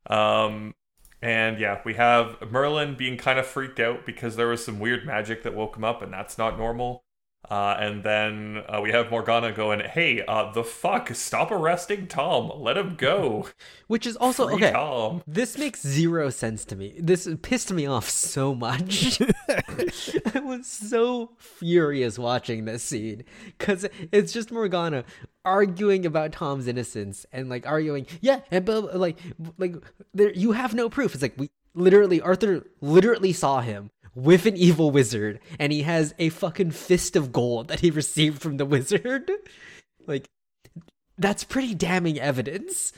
Um 0.08 0.74
and 1.22 1.58
yeah, 1.58 1.80
we 1.84 1.94
have 1.94 2.36
Merlin 2.50 2.94
being 2.94 3.16
kind 3.16 3.38
of 3.38 3.46
freaked 3.46 3.80
out 3.80 4.04
because 4.04 4.36
there 4.36 4.48
was 4.48 4.64
some 4.64 4.78
weird 4.78 5.06
magic 5.06 5.42
that 5.42 5.54
woke 5.54 5.76
him 5.76 5.84
up 5.84 6.02
and 6.02 6.12
that's 6.12 6.38
not 6.38 6.58
normal. 6.58 7.02
Uh, 7.50 7.76
and 7.78 8.02
then 8.02 8.62
uh, 8.68 8.80
we 8.80 8.90
have 8.90 9.10
Morgana 9.10 9.52
going, 9.52 9.80
"Hey, 9.80 10.22
uh, 10.26 10.50
the 10.52 10.64
fuck! 10.64 11.14
Stop 11.14 11.50
arresting 11.50 12.06
Tom. 12.06 12.50
Let 12.60 12.76
him 12.76 12.96
go. 12.96 13.48
which 13.86 14.06
is 14.06 14.16
also 14.16 14.46
Free 14.46 14.56
okay 14.56 14.72
Tom." 14.72 15.22
This 15.26 15.56
makes 15.56 15.82
zero 15.82 16.30
sense 16.30 16.64
to 16.66 16.76
me. 16.76 16.96
This 16.98 17.28
pissed 17.42 17.72
me 17.72 17.86
off 17.86 18.08
so 18.08 18.54
much. 18.54 19.20
I 19.48 20.40
was 20.40 20.66
so 20.66 21.32
furious 21.38 22.18
watching 22.18 22.64
this 22.64 22.82
scene 22.82 23.24
because 23.58 23.86
it's 24.10 24.32
just 24.32 24.50
Morgana 24.50 25.04
arguing 25.44 26.04
about 26.04 26.32
Tom's 26.32 26.66
innocence 26.66 27.24
and 27.32 27.48
like 27.48 27.66
arguing, 27.66 28.06
yeah, 28.20 28.40
and 28.50 28.64
blah, 28.64 28.80
blah, 28.80 28.96
like, 28.96 29.18
like 29.56 29.76
there, 30.12 30.32
you 30.32 30.52
have 30.52 30.74
no 30.74 30.90
proof. 30.90 31.14
It's 31.14 31.22
like 31.22 31.34
we 31.36 31.50
literally 31.76 32.20
Arthur 32.20 32.66
literally 32.80 33.32
saw 33.32 33.60
him 33.60 33.90
with 34.16 34.46
an 34.46 34.56
evil 34.56 34.90
wizard, 34.90 35.38
and 35.60 35.70
he 35.72 35.82
has 35.82 36.14
a 36.18 36.30
fucking 36.30 36.70
fist 36.72 37.14
of 37.14 37.30
gold 37.30 37.68
that 37.68 37.80
he 37.80 37.90
received 38.02 38.40
from 38.42 38.56
the 38.56 38.66
wizard. 38.66 39.30
Like, 40.08 40.28
that's 41.18 41.42
pretty 41.42 41.74
damning 41.74 42.20
evidence. 42.20 42.92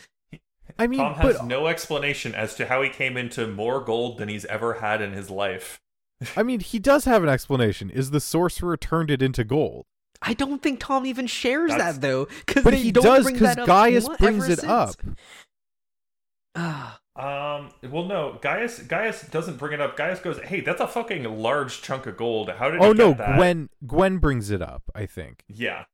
i 0.79 0.87
mean 0.87 1.01
Tom 1.01 1.15
has 1.15 1.39
but 1.39 1.47
no 1.47 1.67
explanation 1.67 2.35
as 2.35 2.55
to 2.57 2.67
how 2.67 2.83
he 2.83 2.91
came 2.91 3.17
into 3.17 3.47
more 3.47 3.81
gold 3.83 4.19
than 4.19 4.29
he's 4.29 4.45
ever 4.45 4.75
had 4.75 5.01
in 5.01 5.13
his 5.15 5.31
life. 5.31 5.81
i 6.37 6.43
mean 6.43 6.61
he 6.61 6.79
does 6.79 7.07
have 7.07 7.23
an 7.23 7.31
explanation 7.31 7.89
is 7.89 8.11
the 8.11 8.21
sorcerer 8.21 8.77
turned 8.77 9.11
it 9.11 9.23
into 9.23 9.43
gold 9.43 9.87
I 10.21 10.35
don't 10.35 10.61
think 10.63 10.81
Tom 10.81 11.07
even 11.07 11.27
shares 11.29 11.71
That's- 11.71 11.95
that 11.95 12.01
though, 12.03 12.27
because 12.47 12.63
but 12.65 12.75
he 12.75 12.93
don't 12.93 13.05
does 13.05 13.33
because 13.33 13.55
gaius 13.55 14.07
brings 14.19 14.49
it 14.51 14.59
since. 14.59 14.71
up 14.71 14.97
Ah, 16.55 17.01
Um. 17.19 17.71
Well, 17.91 18.05
no. 18.05 18.39
Gaius. 18.41 18.79
Gaius 18.81 19.23
doesn't 19.23 19.57
bring 19.57 19.73
it 19.73 19.81
up. 19.81 19.97
Gaius 19.97 20.21
goes, 20.21 20.39
"Hey, 20.41 20.61
that's 20.61 20.81
a 20.81 20.87
fucking 20.87 21.25
large 21.25 21.83
chunk 21.83 22.07
of 22.07 22.17
gold. 22.17 22.49
How 22.51 22.71
did? 22.71 22.81
oh 22.81 22.89
you 22.89 22.95
no 22.95 23.09
get 23.11 23.19
that?" 23.19 23.37
gwen 23.37 23.69
gwen 23.87 24.19
brings 24.19 24.51
it 24.51 24.63
up 24.63 24.83
i 24.95 25.05
think 25.07 25.43
Yeah. 25.49 25.85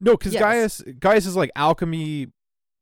no 0.00 0.16
because 0.16 0.34
Yes. 0.34 0.42
gaius 0.42 0.82
gaius 1.00 1.26
is 1.26 1.34
like 1.36 1.50
alchemy 1.56 2.28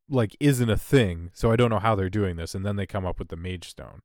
like 0.09 0.37
isn't 0.40 0.68
a 0.70 0.76
thing 0.76 1.30
so 1.35 1.50
i 1.50 1.56
don't 1.56 1.70
know 1.70 1.78
how 1.78 1.94
they're 1.94 2.09
doing 2.11 2.37
this 2.37 2.54
and 2.54 2.64
then 2.66 2.76
they 2.76 2.87
come 2.87 3.04
up 3.06 3.18
with 3.18 3.28
the 3.28 3.37
mage 3.37 3.68
stone 3.70 4.00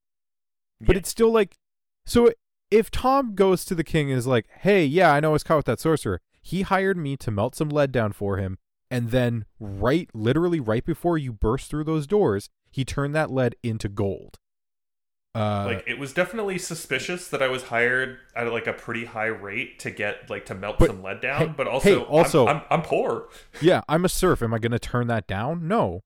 but 0.79 0.95
Yeah. 0.95 0.99
it's 0.99 1.09
still 1.09 1.31
like 1.31 1.57
so 2.05 2.31
if 2.71 2.89
tom 2.89 3.35
goes 3.35 3.63
to 3.65 3.75
the 3.75 3.83
king 3.83 4.09
and 4.09 4.17
is 4.17 4.25
like 4.27 4.47
hey 4.61 4.83
yeah 4.85 5.11
i 5.13 5.19
know 5.19 5.29
i 5.29 5.33
was 5.33 5.43
caught 5.43 5.57
with 5.57 5.65
that 5.67 5.79
sorcerer 5.81 6.21
he 6.41 6.61
hired 6.63 6.97
me 6.97 7.15
to 7.17 7.29
melt 7.31 7.55
some 7.55 7.69
lead 7.69 7.91
down 7.91 8.13
for 8.13 8.37
him 8.37 8.57
and 8.89 9.11
then 9.11 9.45
right 9.59 10.09
literally 10.13 10.59
right 10.59 10.85
before 10.85 11.17
you 11.17 11.31
burst 11.31 11.69
through 11.69 11.83
those 11.83 12.07
doors 12.07 12.49
he 12.71 12.83
turned 12.85 13.13
that 13.15 13.31
lead 13.31 13.55
into 13.63 13.87
gold. 13.89 14.37
Uh 15.33 15.63
like 15.65 15.83
it 15.87 15.97
was 15.97 16.11
definitely 16.13 16.57
suspicious 16.57 17.29
that 17.29 17.41
I 17.41 17.47
was 17.47 17.63
hired 17.63 18.17
at 18.35 18.51
like 18.51 18.67
a 18.67 18.73
pretty 18.73 19.05
high 19.05 19.27
rate 19.27 19.79
to 19.79 19.89
get 19.91 20.29
like 20.29 20.45
to 20.47 20.55
melt 20.55 20.77
But- 20.79 20.87
some 20.89 21.01
lead 21.03 21.21
down. 21.21 21.39
hey- 21.49 21.53
but 21.55 21.67
hey, 21.67 21.73
also, 21.73 21.99
I'm- 22.01 22.11
also- 22.11 22.47
I'm, 22.47 22.61
I'm, 22.69 22.81
poor. 22.81 23.29
yeah 23.61 23.81
i'm 23.87 24.03
a 24.03 24.09
serf. 24.09 24.41
Am 24.41 24.53
i 24.53 24.59
going 24.59 24.73
to 24.73 24.79
turn 24.79 25.07
that 25.07 25.27
down? 25.27 25.67
No. 25.69 26.01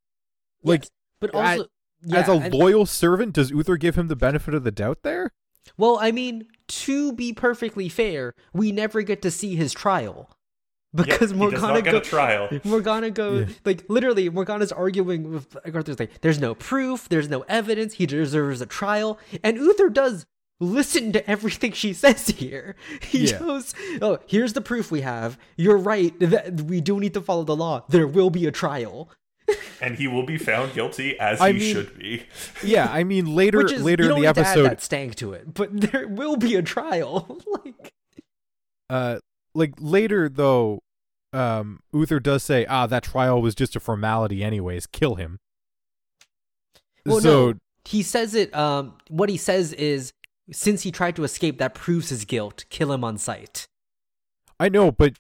Like 0.64 0.82
yes, 0.84 0.90
but 1.20 1.30
as- 1.36 1.60
also 1.60 1.70
yeah, 2.04 2.20
as 2.20 2.28
a 2.28 2.32
and- 2.34 2.54
loyal 2.54 2.86
servant 2.86 3.34
does 3.34 3.50
uther 3.50 3.78
give 3.78 3.96
him 3.96 4.10
the 4.10 4.16
benefit 4.16 4.54
of 4.54 4.64
the 4.64 4.72
doubt 4.72 5.00
there? 5.04 5.32
Well, 5.76 5.98
I 6.00 6.12
mean, 6.12 6.46
to 6.68 7.12
be 7.14 7.34
perfectly 7.34 7.90
fair, 7.90 8.36
we 8.54 8.72
never 8.72 9.02
get 9.02 9.24
to 9.24 9.32
see 9.32 9.56
his 9.56 9.74
trial 9.74 10.30
because 10.96 11.32
Yep, 11.32 11.38
Morgana 11.40 11.74
not 11.74 11.84
get 11.84 11.92
go- 11.92 12.00
trial. 12.00 12.50
Morgana 12.64 13.12
goes 13.12 13.50
like 13.66 13.84
literally 13.90 14.30
Morgana's 14.30 14.72
arguing 14.72 15.32
with 15.32 15.56
Arthur's 15.74 16.00
like 16.00 16.22
there's 16.22 16.40
no 16.40 16.56
proof, 16.56 17.10
there's 17.10 17.30
no 17.30 17.42
evidence, 17.50 17.96
he 17.96 18.06
deserves 18.06 18.62
a 18.62 18.66
trial, 18.66 19.20
and 19.44 19.58
Uther 19.58 19.90
does 19.90 20.26
listen 20.62 21.12
to 21.12 21.30
everything 21.30 21.74
she 21.74 21.92
says 22.04 22.28
here. 22.28 22.76
He 23.02 23.26
Yeah. 23.28 23.40
goes, 23.40 23.74
"Oh, 24.02 24.20
here's 24.26 24.54
the 24.54 24.62
proof 24.62 24.90
we 24.92 25.02
have. 25.02 25.38
You're 25.58 25.78
right 25.78 26.18
that 26.20 26.62
we 26.62 26.80
do 26.82 27.00
need 27.00 27.14
to 27.16 27.22
follow 27.22 27.44
the 27.44 27.56
law. 27.56 27.84
There 27.90 28.08
will 28.08 28.30
be 28.30 28.46
a 28.48 28.52
trial." 28.52 29.10
and 29.82 29.96
he 29.96 30.08
will 30.08 30.26
be 30.26 30.40
found 30.40 30.74
guilty 30.74 31.20
as 31.20 31.40
I 31.40 31.52
he 31.52 31.60
mean- 31.60 31.74
should 31.76 32.00
be. 32.00 32.24
Yeah, 32.64 32.88
I 32.92 33.04
mean 33.04 33.36
later 33.36 33.64
is 33.66 33.84
later 33.84 34.04
you 34.06 34.10
in 34.10 34.16
don't 34.16 34.22
the 34.24 34.28
need 34.30 34.34
to 34.36 34.40
add 34.42 34.48
episode 34.48 34.64
that 34.70 34.82
stank 34.82 35.16
to 35.16 35.34
it, 35.34 35.54
but 35.54 35.70
there 35.82 36.08
will 36.08 36.36
be 36.38 36.56
a 36.56 36.64
trial. 36.64 37.40
like 37.66 37.94
uh 38.90 39.20
like 39.54 39.74
later 39.80 40.30
though 40.30 40.80
um 41.36 41.80
Uther 41.94 42.20
does 42.20 42.44
say, 42.44 42.66
"Ah, 42.68 42.88
that 42.88 43.04
trial 43.04 43.42
was 43.42 43.54
just 43.56 43.76
a 43.76 43.80
formality 43.80 44.44
anyways. 44.44 44.88
Kill 44.88 45.16
him." 45.16 45.40
Well, 47.06 47.20
so 47.22 47.52
no, 47.52 47.60
he 47.86 48.02
says 48.02 48.34
it. 48.34 48.54
Um, 48.56 48.94
what 49.10 49.30
he 49.30 49.38
says 49.38 49.74
is, 49.74 50.14
since 50.52 50.84
he 50.84 50.92
tried 50.92 51.16
to 51.18 51.24
escape, 51.24 51.58
that 51.60 51.74
proves 51.76 52.10
his 52.10 52.26
guilt. 52.26 52.66
Kill 52.70 52.92
him 52.92 53.04
on 53.04 53.18
sight. 53.18 53.68
I 54.60 54.70
know, 54.70 54.92
but 54.92 55.20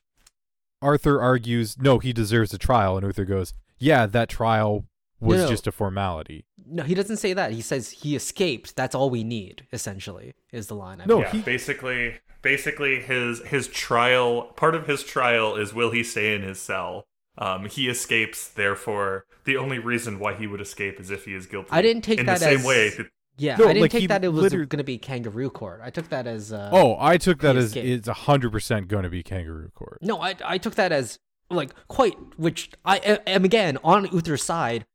Arthur 0.82 1.22
argues, 1.22 1.78
"No, 1.78 2.00
he 2.00 2.14
deserves 2.14 2.54
a 2.54 2.58
trial." 2.58 2.98
And 2.98 3.06
Uther 3.06 3.26
goes, 3.26 3.54
"Yeah, 3.78 4.06
that 4.08 4.30
trial 4.30 4.86
was 5.20 5.38
No, 5.40 5.44
no. 5.46 5.50
just 5.50 5.68
a 5.68 5.72
formality." 5.72 6.46
No, 6.66 6.84
he 6.84 6.96
doesn't 6.96 7.18
say 7.18 7.34
that. 7.34 7.52
He 7.52 7.62
says 7.62 7.92
he 7.92 8.16
escaped. 8.16 8.76
That's 8.76 8.96
all 8.96 9.10
we 9.12 9.24
need. 9.24 9.68
Essentially, 9.72 10.34
is 10.52 10.68
the 10.68 10.76
line. 10.76 11.02
I 11.02 11.06
No, 11.06 11.18
believe. 11.18 11.26
yeah, 11.26 11.32
he- 11.40 11.46
basically, 11.46 12.16
basically 12.46 13.02
his 13.02 13.42
his 13.42 13.68
trial. 13.68 14.44
Part 14.56 14.76
of 14.76 14.88
his 14.88 15.04
trial 15.04 15.56
is 15.58 15.74
will 15.74 15.92
he 15.92 16.04
stay 16.04 16.34
in 16.36 16.44
his 16.44 16.62
cell? 16.62 17.08
Um, 17.38 17.66
he 17.66 17.90
escapes. 17.90 18.48
Therefore, 18.48 19.26
the 19.44 19.58
only 19.58 19.80
reason 19.80 20.20
why 20.20 20.36
he 20.36 20.46
would 20.48 20.62
escape 20.62 21.00
is 21.02 21.10
if 21.12 21.26
he 21.26 21.34
is 21.34 21.48
guilty. 21.48 21.70
I 21.72 21.82
didn't 21.82 22.04
take 22.04 22.20
in 22.20 22.28
that 22.28 22.40
the 22.40 22.46
same 22.46 22.60
as- 22.60 22.66
way. 22.66 22.90
that- 22.92 23.08
yeah. 23.38 23.58
No, 23.58 23.66
I 23.66 23.68
didn't 23.70 23.82
like, 23.82 23.92
take 23.92 24.02
he 24.02 24.08
that 24.08 24.24
it 24.24 24.30
was 24.30 24.44
literally- 24.44 24.66
going 24.68 24.78
to 24.78 24.86
be 24.86 24.98
kangaroo 24.98 25.50
court. 25.50 25.82
I 25.84 25.90
took 25.90 26.08
that 26.10 26.26
as. 26.28 26.54
Uh, 26.54 26.70
oh, 26.72 26.96
I 27.00 27.18
took 27.18 27.40
that 27.42 27.58
as 27.58 27.66
escaped. 27.66 28.08
it's 28.08 28.08
hundred 28.08 28.52
percent 28.54 28.88
going 28.88 29.04
to 29.04 29.10
be 29.10 29.24
kangaroo 29.24 29.72
court. 29.76 29.98
no, 30.02 30.22
I 30.22 30.36
I 30.46 30.58
took 30.58 30.76
that 30.76 30.94
as 30.94 31.20
like 31.50 31.72
quite. 31.90 32.16
Which 32.38 32.70
I 32.86 32.98
am 33.28 33.44
again 33.44 33.78
on 33.84 34.08
Uther's 34.14 34.44
side. 34.44 34.86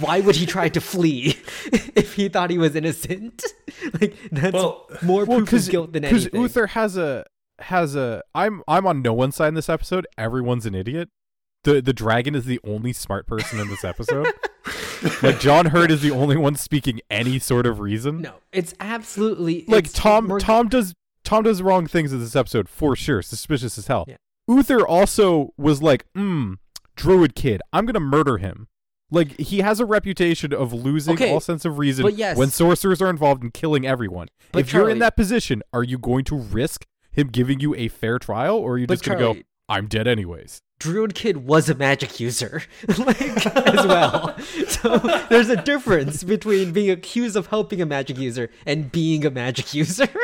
Why 0.00 0.20
would 0.20 0.36
he 0.36 0.46
try 0.46 0.68
to 0.68 0.80
flee 0.80 1.38
if 1.96 2.14
he 2.14 2.28
thought 2.28 2.50
he 2.50 2.58
was 2.58 2.76
innocent? 2.76 3.42
like 4.00 4.14
that's 4.30 4.52
Well- 4.54 4.88
more 5.02 5.24
Well, 5.24 5.38
proof 5.38 5.40
of 5.40 5.44
because 5.46 5.68
guilt 5.68 5.92
than 5.92 6.04
anything. 6.04 6.30
Because 6.30 6.40
Uther 6.40 6.66
has 6.68 6.96
a 6.96 7.24
has 7.58 7.94
a. 7.96 8.22
I'm 8.34 8.62
I'm 8.68 8.86
on 8.86 9.02
no 9.02 9.12
one's 9.12 9.36
side 9.36 9.48
in 9.48 9.54
this 9.54 9.68
episode. 9.68 10.06
Everyone's 10.18 10.66
an 10.66 10.74
idiot. 10.74 11.08
The 11.64 11.80
the 11.80 11.92
dragon 11.92 12.34
is 12.34 12.44
the 12.44 12.60
only 12.64 12.92
smart 12.92 13.26
person 13.26 13.60
in 13.60 13.68
this 13.68 13.84
episode. 13.84 14.26
like 15.22 15.38
John 15.40 15.66
Hurt 15.66 15.90
is 15.90 16.02
the 16.02 16.10
only 16.10 16.36
one 16.36 16.56
speaking 16.56 17.00
any 17.10 17.38
sort 17.38 17.66
of 17.66 17.80
reason. 17.80 18.20
No, 18.20 18.34
it's 18.52 18.74
absolutely 18.80 19.64
like 19.68 19.86
it's 19.86 19.94
Tom 19.94 20.26
more- 20.28 20.40
Tom 20.40 20.68
does 20.68 20.92
Tom 21.24 21.44
does 21.44 21.62
wrong 21.62 21.86
things 21.86 22.12
in 22.12 22.18
this 22.20 22.34
episode 22.36 22.68
for 22.68 22.94
sure. 22.96 23.22
Suspicious 23.22 23.78
as 23.78 23.86
hell. 23.86 24.04
Yeah. 24.08 24.16
Uther 24.48 24.84
also 24.86 25.54
was 25.56 25.80
like, 25.80 26.04
hmm, 26.16 26.54
Druid 26.96 27.34
kid, 27.36 27.62
I'm 27.72 27.86
gonna 27.86 28.00
murder 28.00 28.38
him. 28.38 28.66
Like 29.12 29.38
he 29.38 29.58
has 29.58 29.78
a 29.78 29.84
reputation 29.84 30.52
of 30.54 30.72
losing 30.72 31.14
Okay, 31.14 31.32
all 31.32 31.38
sense 31.38 31.64
of 31.64 31.78
reason 31.78 32.02
but 32.02 32.14
yes. 32.14 32.36
when 32.36 32.48
sorcerers 32.48 33.02
are 33.02 33.10
involved 33.10 33.44
in 33.44 33.50
killing 33.50 33.86
everyone. 33.86 34.28
But 34.50 34.60
if 34.60 34.72
you're 34.72 34.88
in 34.88 34.98
that 35.00 35.16
position, 35.16 35.62
are 35.72 35.84
you 35.84 35.98
going 35.98 36.24
to 36.24 36.36
risk 36.36 36.86
him 37.12 37.28
giving 37.28 37.60
you 37.60 37.74
a 37.74 37.88
fair 37.88 38.18
trial, 38.18 38.56
or 38.56 38.72
are 38.72 38.78
you 38.78 38.86
just 38.86 39.04
gonna 39.04 39.18
go, 39.18 39.36
I'm 39.68 39.86
dead 39.86 40.08
anyways? 40.08 40.62
Druid 40.80 41.14
Kid 41.14 41.46
was 41.46 41.68
a 41.68 41.74
magic 41.74 42.18
user, 42.18 42.62
like 42.98 43.46
as 43.56 43.86
well. 43.86 44.36
So 44.66 44.98
there's 45.28 45.50
a 45.50 45.62
difference 45.62 46.24
between 46.24 46.72
being 46.72 46.90
accused 46.90 47.36
of 47.36 47.48
helping 47.48 47.80
a 47.80 47.86
magic 47.86 48.18
user 48.18 48.50
and 48.66 48.90
being 48.90 49.24
a 49.24 49.30
magic 49.30 49.74
user. 49.74 50.08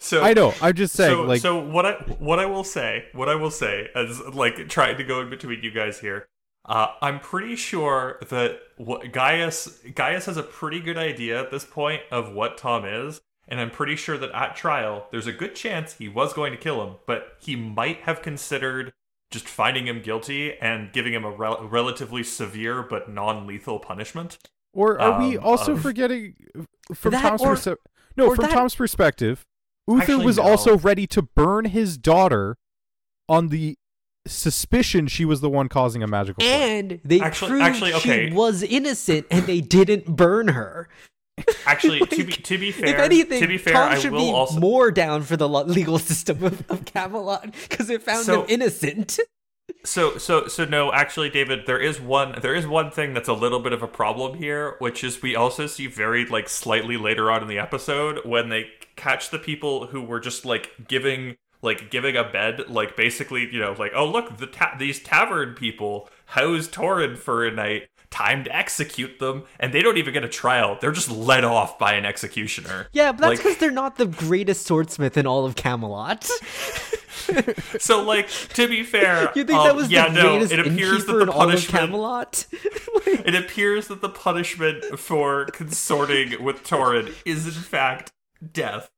So 0.00 0.22
I 0.22 0.34
know. 0.34 0.52
I'm 0.60 0.74
just 0.74 0.94
saying, 0.94 1.14
so, 1.14 1.22
like, 1.22 1.40
so 1.40 1.58
what 1.66 1.86
I 1.86 1.92
what 2.18 2.38
I 2.38 2.44
will 2.44 2.62
say, 2.62 3.06
what 3.14 3.30
I 3.30 3.36
will 3.36 3.50
say, 3.50 3.88
as 3.94 4.20
like 4.20 4.68
trying 4.68 4.98
to 4.98 5.04
go 5.04 5.22
in 5.22 5.30
between 5.30 5.62
you 5.62 5.70
guys 5.70 5.98
here, 5.98 6.28
uh, 6.66 6.88
I'm 7.02 7.20
pretty 7.20 7.56
sure 7.56 8.18
that 8.28 8.58
what 8.76 9.12
Gaius 9.12 9.78
Gaius 9.94 10.26
has 10.26 10.36
a 10.36 10.42
pretty 10.42 10.80
good 10.80 10.96
idea 10.98 11.40
at 11.40 11.50
this 11.50 11.64
point 11.64 12.02
of 12.10 12.32
what 12.32 12.56
Tom 12.58 12.84
is, 12.84 13.20
and 13.48 13.60
I'm 13.60 13.70
pretty 13.70 13.96
sure 13.96 14.16
that 14.18 14.30
at 14.32 14.56
trial 14.56 15.06
there's 15.10 15.26
a 15.26 15.32
good 15.32 15.54
chance 15.54 15.94
he 15.94 16.08
was 16.08 16.32
going 16.32 16.52
to 16.52 16.58
kill 16.58 16.86
him, 16.86 16.96
but 17.06 17.36
he 17.40 17.54
might 17.56 17.98
have 18.02 18.22
considered 18.22 18.92
just 19.30 19.48
finding 19.48 19.86
him 19.88 20.00
guilty 20.00 20.54
and 20.60 20.92
giving 20.92 21.12
him 21.12 21.24
a 21.24 21.30
rel- 21.30 21.66
relatively 21.66 22.22
severe 22.22 22.82
but 22.82 23.10
non-lethal 23.10 23.80
punishment. 23.80 24.38
or 24.72 25.00
are 25.00 25.20
we 25.20 25.36
um, 25.36 25.44
also 25.44 25.72
of- 25.72 25.82
forgetting 25.82 26.34
from 26.94 27.12
That 27.12 27.22
Tom's 27.22 27.42
or- 27.42 27.50
perspective? 27.50 27.84
No, 28.16 28.34
from 28.34 28.44
that- 28.46 28.52
Tom's 28.52 28.74
perspective, 28.76 29.44
Uther 29.88 30.02
Actually, 30.02 30.24
was 30.24 30.36
no. 30.38 30.44
also 30.44 30.78
ready 30.78 31.06
to 31.08 31.20
burn 31.22 31.64
his 31.66 31.98
daughter 31.98 32.56
on 33.28 33.48
the 33.48 33.76
suspicion 34.26 35.06
she 35.06 35.24
was 35.24 35.40
the 35.40 35.50
one 35.50 35.68
causing 35.68 36.02
a 36.02 36.06
magical 36.06 36.40
plague. 36.40 36.52
and 36.92 37.00
they 37.04 37.20
Actually- 37.20 37.48
proved 37.50 37.62
actually, 37.64 37.94
okay. 37.94 38.28
she 38.30 38.34
was 38.34 38.62
innocent, 38.62 39.26
and 39.30 39.44
they 39.46 39.60
didn't 39.60 40.06
burn 40.16 40.48
her. 40.48 40.88
Actually, 41.66 41.98
to 42.00 42.24
be 42.24 42.32
to 42.32 42.58
be 42.58 42.70
fair, 42.70 42.94
if 42.94 43.00
anything, 43.00 43.40
to 43.40 43.48
be 43.48 43.58
fair, 43.58 43.72
Tom 43.72 43.90
I 43.92 43.98
should 43.98 44.12
will 44.12 44.20
be 44.20 44.30
also 44.32 44.60
more 44.60 44.92
down 44.92 45.22
for 45.22 45.36
the 45.36 45.48
legal 45.48 45.98
system 46.10 46.44
of, 46.44 46.62
of 46.70 46.84
Camelot 46.84 47.52
because 47.68 47.90
it 47.90 48.02
found 48.02 48.24
So- 48.24 48.42
them 48.42 48.46
innocent. 48.48 49.18
So 49.84 50.16
so 50.18 50.46
so 50.46 50.64
no, 50.64 50.92
actually 50.92 51.30
David, 51.30 51.66
there 51.66 51.78
is 51.80 52.00
one 52.00 52.36
there 52.40 52.54
is 52.54 52.66
one 52.66 52.90
thing 52.90 53.14
that's 53.14 53.28
a 53.28 53.32
little 53.32 53.60
bit 53.60 53.72
of 53.72 53.82
a 53.82 53.88
problem 53.88 54.34
here, 54.38 54.76
which 54.78 55.02
is 55.02 55.22
we 55.22 55.34
also 55.34 55.66
see 55.66 55.86
very 55.86 56.24
like 56.26 56.48
slightly 56.48 56.96
later 56.96 57.30
on 57.30 57.42
in 57.42 57.48
the 57.48 57.58
episode 57.58 58.20
when 58.24 58.48
they 58.50 58.66
catch 58.96 59.30
the 59.30 59.38
people 59.38 59.86
who 59.88 60.02
were 60.02 60.20
just 60.20 60.44
like 60.44 60.70
giving 60.86 61.36
like 61.64 61.90
giving 61.90 62.16
a 62.16 62.24
bed 62.24 62.68
like 62.68 62.96
basically, 62.96 63.52
you 63.52 63.58
know, 63.60 63.74
like 63.78 63.92
oh 63.94 64.06
look, 64.06 64.36
the 64.36 64.46
ta- 64.46 64.76
these 64.78 65.00
tavern 65.02 65.54
people 65.54 66.08
house 66.26 66.68
Tauren 66.68 67.16
for 67.18 67.44
a 67.44 67.50
night, 67.50 67.88
time 68.10 68.44
to 68.44 68.54
execute 68.54 69.18
them, 69.18 69.44
and 69.58 69.72
they 69.72 69.82
don't 69.82 69.96
even 69.98 70.12
get 70.14 70.24
a 70.24 70.28
trial. 70.28 70.78
They're 70.80 70.92
just 70.92 71.10
led 71.10 71.44
off 71.44 71.78
by 71.78 71.94
an 71.94 72.04
executioner. 72.06 72.86
Yeah, 72.92 73.12
but 73.12 73.20
that's 73.22 73.28
Like- 73.30 73.38
because 73.38 73.56
they're 73.58 73.70
not 73.70 73.96
the 73.96 74.06
greatest 74.06 74.66
swordsmith 74.66 75.16
in 75.16 75.26
all 75.26 75.44
of 75.44 75.56
Camelot. 75.56 76.28
So 77.78 78.02
like 78.02 78.28
to 78.28 78.68
be 78.68 78.82
fair, 78.82 79.30
You 79.34 79.44
think 79.44 79.58
um, 79.58 79.66
that 79.66 79.76
was 79.76 79.90
yeah, 79.90 80.08
the 80.08 80.22
no, 80.22 80.42
it 80.42 80.58
appears 80.58 81.04
that 81.06 81.12
the 81.12 81.20
in 81.20 81.28
all 81.28 81.42
of 81.42 81.48
punishment 81.48 81.86
Camelot? 81.86 82.46
It 83.06 83.34
appears 83.34 83.88
that 83.88 84.00
the 84.02 84.08
punishment 84.10 84.98
for 84.98 85.46
consorting 85.46 86.42
with 86.42 86.62
Torrid 86.62 87.14
is 87.24 87.46
in 87.46 87.52
fact 87.52 88.12
death. 88.52 88.90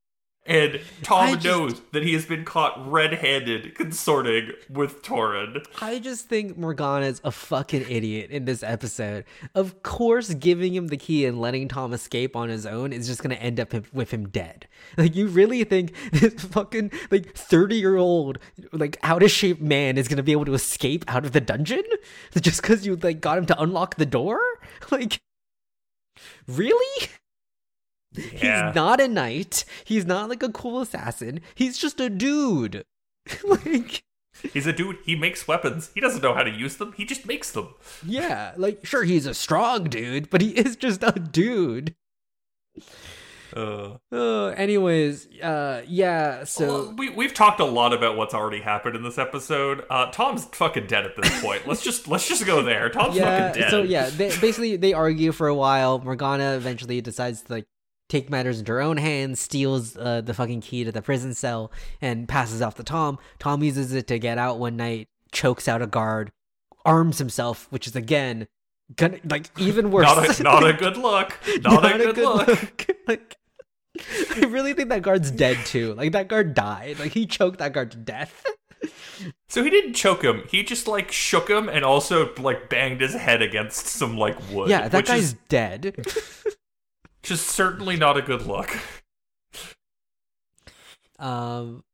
And 0.47 0.81
Tom 1.03 1.35
just- 1.35 1.45
knows 1.45 1.81
that 1.93 2.03
he 2.03 2.13
has 2.15 2.25
been 2.25 2.45
caught 2.45 2.91
red-handed 2.91 3.75
consorting 3.75 4.53
with 4.71 5.03
Torrid. 5.03 5.67
I 5.81 5.99
just 5.99 6.29
think 6.29 6.57
Morgana's 6.57 7.21
a 7.25 7.31
fucking 7.31 7.87
idiot 7.89 8.31
in 8.31 8.45
this 8.45 8.63
episode. 8.63 9.25
Of 9.55 9.83
course, 9.83 10.33
giving 10.35 10.75
him 10.75 10.89
the 10.89 10.97
key 10.97 11.25
and 11.27 11.41
letting 11.41 11.69
Tom 11.69 11.93
escape 11.93 12.37
on 12.37 12.49
his 12.49 12.65
own 12.67 12.93
is 12.93 13.07
just 13.07 13.23
gonna 13.23 13.35
end 13.37 13.59
up 13.61 13.73
with 13.93 14.11
him 14.13 14.29
dead. 14.29 14.67
Like, 14.97 15.17
you 15.17 15.27
really 15.29 15.65
think 15.65 15.93
this 16.13 16.35
fucking 16.45 16.91
like 17.11 17.35
thirty 17.35 17.77
year 17.77 17.97
old 17.97 18.39
like 18.73 18.99
out 19.03 19.23
of 19.23 19.31
shape 19.31 19.61
man 19.61 19.99
is 19.99 20.09
gonna 20.09 20.23
be 20.23 20.33
able 20.33 20.45
to 20.45 20.55
escape 20.55 21.05
out 21.09 21.25
of 21.25 21.33
the 21.33 21.41
dungeon 21.41 21.83
just 22.41 22.63
because 22.63 22.87
you 22.87 22.97
like 22.97 23.21
got 23.21 23.39
him 23.39 23.47
to 23.47 23.61
unlock 23.61 23.97
the 23.97 24.07
door? 24.07 24.41
Like, 24.91 25.19
really? 26.47 27.09
Yeah. 28.17 28.67
He's 28.69 28.75
not 28.75 29.01
a 29.01 29.09
knight. 29.09 29.65
He's 29.85 30.07
not 30.07 30.29
like 30.29 30.43
a 30.43 30.51
cool 30.51 30.81
assassin. 30.81 31.41
He's 31.55 31.79
just 31.79 32.01
a 32.01 32.11
dude. 32.11 32.85
like. 33.45 34.03
He's 34.53 34.67
a 34.67 34.73
dude, 34.73 34.99
he 35.05 35.17
makes 35.17 35.49
weapons. 35.49 35.91
He 35.95 36.01
doesn't 36.01 36.23
know 36.23 36.35
how 36.35 36.43
to 36.43 36.51
use 36.51 36.77
them. 36.77 36.93
He 36.97 37.05
just 37.07 37.27
makes 37.27 37.51
them. 37.53 37.75
Yeah, 38.05 38.53
like 38.57 38.85
sure 38.85 39.03
he's 39.05 39.25
a 39.27 39.33
strong 39.35 39.85
dude, 39.85 40.29
but 40.29 40.43
he 40.43 40.51
is 40.57 40.77
just 40.77 41.03
a 41.03 41.13
dude. 41.13 41.95
Uh, 43.55 43.97
Uh, 44.13 44.49
anyways, 44.49 45.29
uh, 45.41 45.83
yeah. 45.87 46.45
So 46.45 46.91
we 46.99 47.09
we've 47.11 47.33
talked 47.33 47.61
a 47.61 47.65
lot 47.65 47.95
about 47.95 48.17
what's 48.17 48.35
already 48.35 48.61
happened 48.61 48.97
in 48.97 49.03
this 49.03 49.17
episode. 49.19 49.85
Uh, 49.89 50.11
Tom's 50.11 50.45
fucking 50.47 50.87
dead 50.87 51.07
at 51.07 51.17
this 51.17 51.41
point. 51.43 51.67
let's 51.67 51.83
just 51.83 52.07
let's 52.07 52.29
just 52.29 52.45
go 52.45 52.63
there. 52.63 52.91
Tom's 52.91 53.17
yeah, 53.17 53.49
fucking 53.49 53.63
dead. 53.63 53.71
so 53.71 53.83
yeah, 53.83 54.11
they, 54.11 54.29
basically 54.39 54.77
they 54.77 54.93
argue 54.93 55.33
for 55.33 55.49
a 55.49 55.55
while. 55.55 55.99
Morgana 55.99 56.55
eventually 56.57 57.01
decides 57.01 57.43
to 57.43 57.53
like 57.53 57.67
take 58.09 58.31
matters 58.31 58.59
into 58.59 58.73
her 58.73 58.81
own 58.81 58.97
hands, 58.97 59.41
steals 59.41 59.97
uh, 59.97 60.21
the 60.21 60.35
fucking 60.35 60.61
key 60.61 60.85
to 60.85 60.93
the 60.93 61.03
prison 61.03 61.35
cell, 61.35 61.73
and 62.01 62.29
passes 62.29 62.63
off 62.63 62.75
to 62.77 62.85
Tom. 62.85 63.19
Tom 63.39 63.63
uses 63.63 63.93
it 63.93 64.07
to 64.09 64.19
get 64.19 64.39
out 64.39 64.59
one 64.59 64.77
night, 64.77 65.09
chokes 65.33 65.69
out 65.69 65.83
a 65.83 65.87
guard, 65.87 66.33
arms 66.85 67.19
himself, 67.19 67.67
which 67.71 67.87
is 67.87 67.97
again 67.97 68.47
gonna 68.95 69.19
like 69.29 69.51
even 69.59 69.91
worse. 69.91 70.05
Not 70.05 70.39
a 70.39 70.43
not 70.43 70.67
a 70.67 70.73
good 70.73 70.97
look. 70.97 71.39
Not, 71.63 72.01
a 72.01 72.13
good, 72.13 72.17
look. 72.17 72.87
like, 73.09 73.37
I 74.35 74.47
really 74.47 74.73
think 74.75 74.91
that 74.91 75.03
guard's 75.03 75.31
dead 75.31 75.59
too. 75.67 75.95
Like 75.95 76.13
that 76.13 76.29
guard 76.29 76.55
died. 76.55 76.99
Like 76.99 77.13
he 77.13 77.27
choked 77.27 77.59
that 77.59 77.73
guard 77.73 77.91
to 77.93 77.99
death. 77.99 78.45
So 79.49 79.65
he 79.65 79.71
didn't 79.71 79.95
choke 79.95 80.23
him. 80.23 80.43
He 80.51 80.63
just 80.63 80.87
like 80.87 81.11
shook 81.11 81.49
him 81.49 81.69
and 81.71 81.85
also 81.85 82.35
like 82.35 82.69
banged 82.69 83.01
his 83.01 83.15
head 83.15 83.41
against 83.41 83.87
some 83.87 84.19
like 84.19 84.37
wood. 84.51 84.69
Yeah, 84.69 84.89
that 84.89 84.97
which 84.99 85.07
guy's 85.07 85.23
is 85.23 85.37
dead. 85.49 85.97
Just 87.27 87.47
certainly 87.49 87.97
not 87.97 88.17
a 88.17 88.23
good 88.23 88.47
look. 88.47 88.77
um, 91.19 91.85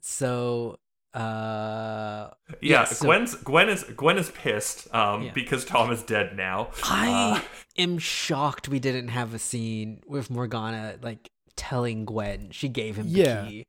so 0.00 0.78
uh, 1.14 2.30
Yeah, 2.60 2.80
Yeah, 2.80 2.84
so- 2.84 3.04
Gwen's 3.04 3.34
Gwen 3.36 3.68
is 3.68 3.84
Gwen 3.84 4.18
is 4.18 4.30
pissed 4.30 4.92
um 4.94 5.24
Yeah. 5.24 5.32
because 5.32 5.64
Tom 5.64 5.90
is 5.92 6.02
dead 6.02 6.36
now. 6.36 6.70
I 6.84 7.10
Uh, 7.10 7.40
am 7.78 7.98
shocked 7.98 8.68
we 8.68 8.78
didn't 8.78 9.08
have 9.08 9.34
a 9.34 9.38
scene 9.38 10.02
with 10.06 10.30
Morgana 10.30 10.96
like 11.02 11.30
telling 11.56 12.04
Gwen 12.06 12.50
she 12.50 12.68
gave 12.68 12.96
him 12.96 13.12
the 13.12 13.46
key. 13.48 13.66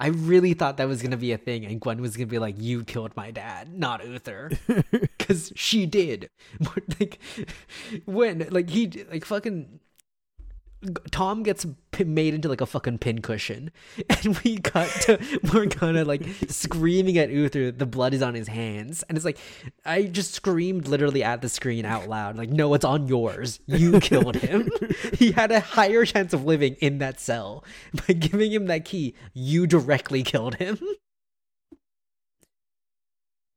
I 0.00 0.08
really 0.08 0.54
thought 0.54 0.76
that 0.78 0.88
was 0.88 1.02
gonna 1.02 1.16
be 1.16 1.30
a 1.32 1.38
thing, 1.38 1.64
and 1.64 1.80
Gwen 1.80 2.00
was 2.00 2.16
gonna 2.16 2.26
be 2.26 2.40
like, 2.40 2.56
"You 2.58 2.82
killed 2.84 3.14
my 3.16 3.30
dad, 3.30 3.72
not 3.72 4.04
Uther," 4.04 4.50
because 4.90 5.52
she 5.54 5.86
did. 5.86 6.30
Like, 7.00 7.18
when 8.04 8.46
like 8.50 8.70
he 8.70 9.04
like 9.10 9.24
fucking 9.24 9.78
Tom 11.10 11.42
gets 11.42 11.66
made 12.04 12.34
into 12.34 12.48
like 12.48 12.60
a 12.60 12.66
fucking 12.66 12.98
pincushion, 12.98 13.70
and 14.10 14.38
we 14.38 14.58
cut 14.58 14.88
to 15.02 15.18
Morgana 15.52 16.04
like 16.04 16.26
screaming 16.48 17.18
at 17.18 17.30
Uther. 17.30 17.70
The 17.70 17.86
blood 17.86 18.14
is 18.14 18.22
on 18.22 18.34
his 18.34 18.48
hands, 18.48 19.02
and 19.08 19.16
it's 19.16 19.24
like 19.24 19.38
I 19.84 20.04
just 20.04 20.34
screamed 20.34 20.88
literally 20.88 21.22
at 21.22 21.42
the 21.42 21.48
screen 21.48 21.84
out 21.84 22.08
loud, 22.08 22.36
like, 22.36 22.50
"No, 22.50 22.74
it's 22.74 22.84
on 22.84 23.06
yours. 23.06 23.60
You 23.66 24.00
killed 24.00 24.36
him. 24.36 24.70
he 25.14 25.32
had 25.32 25.52
a 25.52 25.60
higher 25.60 26.04
chance 26.04 26.32
of 26.32 26.44
living 26.44 26.74
in 26.80 26.98
that 26.98 27.20
cell 27.20 27.64
by 28.06 28.14
giving 28.14 28.52
him 28.52 28.66
that 28.66 28.84
key. 28.84 29.14
You 29.32 29.66
directly 29.66 30.22
killed 30.22 30.56
him." 30.56 30.78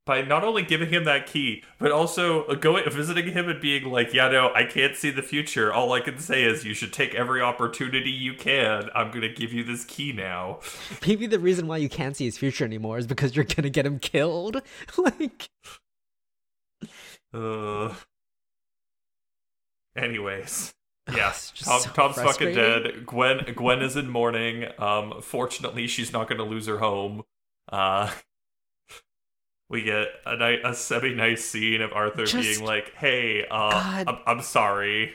By 0.08 0.22
not 0.24 0.43
only 0.43 0.63
giving 0.63 0.89
him 0.89 1.04
that 1.04 1.28
key, 1.28 1.63
but 1.78 1.91
also 1.91 2.56
going 2.56 2.89
visiting 2.89 3.32
him 3.34 3.48
and 3.50 3.62
being 3.62 3.84
like, 3.91 4.13
"Yeah, 4.13 4.30
no, 4.30 4.52
I 4.56 4.63
can't 4.63 4.96
see 4.96 5.12
the 5.12 5.22
future. 5.22 5.72
All 5.72 5.91
I 5.93 6.00
can 6.00 6.17
say 6.17 6.43
is 6.43 6.65
you 6.65 6.74
should 6.74 6.93
take 6.93 7.13
every 7.13 7.41
opportunity 7.41 8.10
you 8.10 8.34
can. 8.34 8.89
I'm 8.96 9.12
gonna 9.12 9.32
give 9.32 9.54
you 9.54 9.63
this 9.63 9.86
key 9.86 10.13
now." 10.13 10.62
Maybe 11.08 11.28
the 11.28 11.38
reason 11.39 11.67
why 11.67 11.78
you 11.78 11.89
can't 11.89 12.15
see 12.15 12.26
his 12.26 12.38
future 12.38 12.65
anymore 12.65 12.98
is 12.98 13.06
because 13.06 13.36
you're 13.36 13.46
gonna 13.46 13.70
get 13.70 13.86
him 13.86 14.00
killed. 14.00 14.62
like, 14.98 15.50
Uh. 17.34 17.93
Anyways, 19.96 20.74
yes, 21.12 21.52
Tom, 21.60 21.82
so 21.82 21.89
Tom's 21.89 22.15
fucking 22.15 22.54
dead. 22.54 23.06
Gwen 23.06 23.54
Gwen 23.56 23.82
is 23.82 23.96
in 23.96 24.10
mourning. 24.10 24.67
Um, 24.78 25.22
fortunately, 25.22 25.88
she's 25.88 26.13
not 26.13 26.30
gonna 26.30 26.43
lose 26.43 26.67
her 26.67 26.78
home. 26.78 27.24
Uh. 27.70 28.12
We 29.69 29.84
get 29.84 30.08
a 30.25 30.38
ni- 30.38 30.62
a 30.63 30.73
semi 30.73 31.13
nice 31.13 31.43
scene 31.43 31.82
of 31.82 31.91
Arthur 31.93 32.25
Just- 32.25 32.36
being 32.60 32.65
like, 32.65 32.93
"Hey, 32.95 33.45
uh. 33.51 34.03
I'm, 34.08 34.17
I'm 34.25 34.41
sorry." 34.41 35.13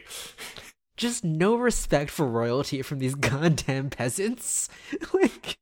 just 0.98 1.24
no 1.24 1.56
respect 1.56 2.10
for 2.10 2.26
royalty 2.28 2.82
from 2.82 2.98
these 2.98 3.14
goddamn 3.14 3.88
peasants. 3.90 4.68
like, 5.14 5.56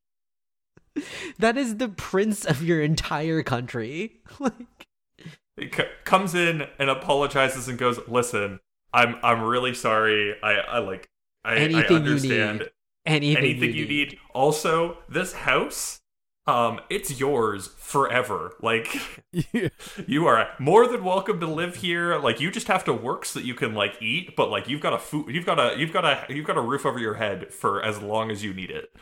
that 1.39 1.57
is 1.57 1.77
the 1.77 1.87
prince 1.87 2.43
of 2.45 2.61
your 2.61 2.81
entire 2.81 3.41
country. 3.43 4.19
Like, 4.39 4.87
He 5.57 5.71
c- 5.71 5.83
comes 6.03 6.35
in 6.35 6.67
and 6.79 6.89
apologizes 6.89 7.67
and 7.69 7.77
goes, 7.77 7.99
"Listen, 8.07 8.59
I'm 8.93 9.15
I'm 9.23 9.41
really 9.43 9.73
sorry. 9.73 10.35
I 10.43 10.53
I 10.55 10.79
like 10.79 11.07
I, 11.45 11.53
I 11.53 11.55
Anything 11.57 11.89
you 11.89 11.95
understand 12.11 12.59
need. 12.59 12.69
anything, 13.05 13.37
anything 13.43 13.73
you 13.75 13.85
need. 13.87 14.17
Also, 14.33 14.97
this 15.09 15.33
house, 15.33 16.00
um, 16.47 16.79
it's 16.89 17.19
yours 17.19 17.67
forever. 17.77 18.53
Like 18.61 18.95
yeah. 19.53 19.69
you 20.07 20.25
are 20.27 20.49
more 20.59 20.87
than 20.87 21.03
welcome 21.03 21.39
to 21.39 21.47
live 21.47 21.77
here. 21.77 22.17
Like 22.17 22.39
you 22.39 22.51
just 22.51 22.67
have 22.67 22.83
to 22.85 22.93
work 22.93 23.25
so 23.25 23.39
that 23.39 23.45
you 23.45 23.53
can 23.53 23.73
like 23.73 24.01
eat. 24.01 24.35
But 24.35 24.49
like 24.49 24.67
you've 24.67 24.81
got 24.81 24.93
a 24.93 24.99
food, 24.99 25.33
you've 25.33 25.45
got 25.45 25.59
a 25.59 25.77
you've 25.79 25.93
got 25.93 26.05
a 26.05 26.33
you've 26.33 26.47
got 26.47 26.57
a 26.57 26.61
roof 26.61 26.85
over 26.85 26.99
your 26.99 27.15
head 27.15 27.53
for 27.53 27.83
as 27.83 28.01
long 28.01 28.31
as 28.31 28.43
you 28.43 28.53
need 28.53 28.71
it. 28.71 28.95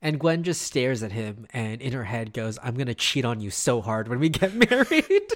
And 0.00 0.18
Gwen 0.18 0.42
just 0.42 0.62
stares 0.62 1.02
at 1.04 1.12
him 1.12 1.46
and 1.52 1.80
in 1.80 1.92
her 1.92 2.04
head 2.04 2.32
goes, 2.32 2.58
I'm 2.62 2.74
gonna 2.74 2.94
cheat 2.94 3.24
on 3.24 3.40
you 3.40 3.50
so 3.50 3.80
hard 3.80 4.08
when 4.08 4.18
we 4.18 4.28
get 4.28 4.52
married. 4.70 5.32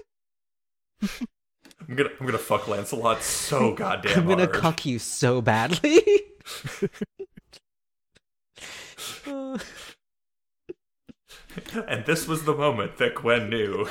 I'm 1.89 1.95
gonna 1.95 2.11
I'm 2.19 2.27
gonna 2.27 2.39
fuck 2.39 2.67
Lancelot 2.67 3.23
so 3.23 3.75
goddamn 3.75 4.19
I'm 4.21 4.27
gonna 4.27 4.47
hard. 4.47 4.55
cuck 4.57 4.87
you 4.87 4.99
so 4.99 5.41
badly. 5.43 6.01
Uh, 9.27 9.59
and 11.89 12.05
this 12.07 12.27
was 12.27 12.45
the 12.45 12.55
moment 12.55 12.99
that 12.99 13.15
Gwen 13.15 13.51
knew. 13.51 13.89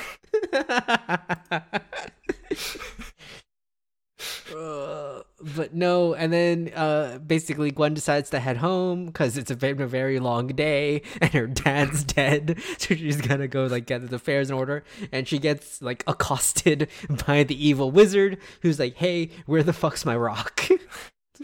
Uh, 4.54 5.22
but 5.56 5.74
no, 5.74 6.14
and 6.14 6.32
then 6.32 6.70
uh, 6.74 7.18
basically 7.18 7.70
Gwen 7.70 7.94
decides 7.94 8.30
to 8.30 8.40
head 8.40 8.56
home 8.58 9.06
because 9.06 9.36
it's 9.36 9.52
been 9.52 9.80
a 9.80 9.86
very 9.86 10.18
long 10.18 10.48
day, 10.48 11.02
and 11.20 11.32
her 11.32 11.46
dad's 11.46 12.04
dead, 12.04 12.60
so 12.78 12.94
she's 12.94 13.20
gonna 13.20 13.48
go 13.48 13.66
like 13.66 13.86
get 13.86 14.08
the 14.08 14.16
affairs 14.16 14.50
in 14.50 14.56
order, 14.56 14.84
and 15.12 15.26
she 15.28 15.38
gets 15.38 15.82
like 15.82 16.04
accosted 16.06 16.88
by 17.26 17.42
the 17.42 17.66
evil 17.66 17.90
wizard, 17.90 18.38
who's 18.62 18.78
like, 18.78 18.96
"Hey, 18.96 19.30
where 19.46 19.62
the 19.62 19.72
fuck's 19.72 20.04
my 20.04 20.16
rock?" 20.16 20.68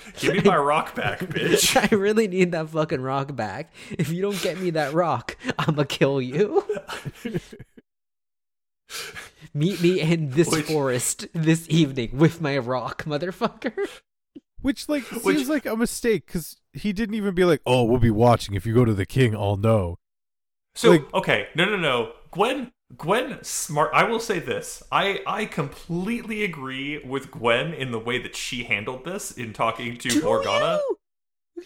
Give 0.19 0.35
me 0.35 0.41
my 0.43 0.57
rock 0.57 0.95
back, 0.95 1.21
bitch. 1.21 1.77
I 1.93 1.95
really 1.95 2.29
need 2.29 2.53
that 2.53 2.69
fucking 2.69 3.01
rock 3.03 3.35
back. 3.37 3.73
If 3.91 4.11
you 4.11 4.23
don't 4.23 4.41
get 4.43 4.59
me 4.61 4.71
that 4.71 4.93
rock, 4.95 5.37
I'ma 5.59 5.85
kill 5.85 6.21
you. 6.21 6.65
Meet 9.55 9.83
me 9.83 10.01
in 10.01 10.31
this 10.31 10.51
Which- 10.51 10.67
forest 10.67 11.27
this 11.35 11.67
evening 11.69 12.11
with 12.17 12.41
my 12.41 12.57
rock, 12.59 13.05
motherfucker. 13.05 13.75
Which 14.61 14.89
like 14.89 15.05
Which- 15.05 15.37
seems 15.39 15.49
like 15.49 15.67
a 15.67 15.77
mistake 15.77 16.27
because 16.27 16.57
he 16.73 16.93
didn't 16.93 17.15
even 17.17 17.35
be 17.35 17.45
like, 17.45 17.61
"Oh, 17.67 17.85
we'll 17.85 17.99
be 17.99 18.11
watching. 18.11 18.55
If 18.55 18.65
you 18.65 18.75
go 18.75 18.85
to 18.85 18.95
the 18.95 19.07
king, 19.07 19.35
I'll 19.35 19.57
know." 19.57 19.99
So 20.75 20.91
Like- 20.93 21.13
okay, 21.15 21.49
no, 21.55 21.65
no, 21.65 21.77
no. 21.77 22.13
Gwen, 22.31 22.73
Gwen, 22.97 23.39
smart. 23.43 23.91
I 23.95 24.05
will 24.05 24.21
say 24.21 24.39
this. 24.39 24.83
I 24.93 25.21
I 25.27 25.47
completely 25.47 26.45
agree 26.45 26.99
with 27.05 27.31
Gwen 27.31 27.73
in 27.73 27.91
the 27.91 27.99
way 27.99 28.19
that 28.19 28.37
she 28.37 28.65
handled 28.65 29.05
this 29.05 29.31
in 29.33 29.53
talking 29.53 29.97
to 29.99 30.09
Do 30.09 30.23
Morgana. 30.23 30.79
you? 30.87 30.99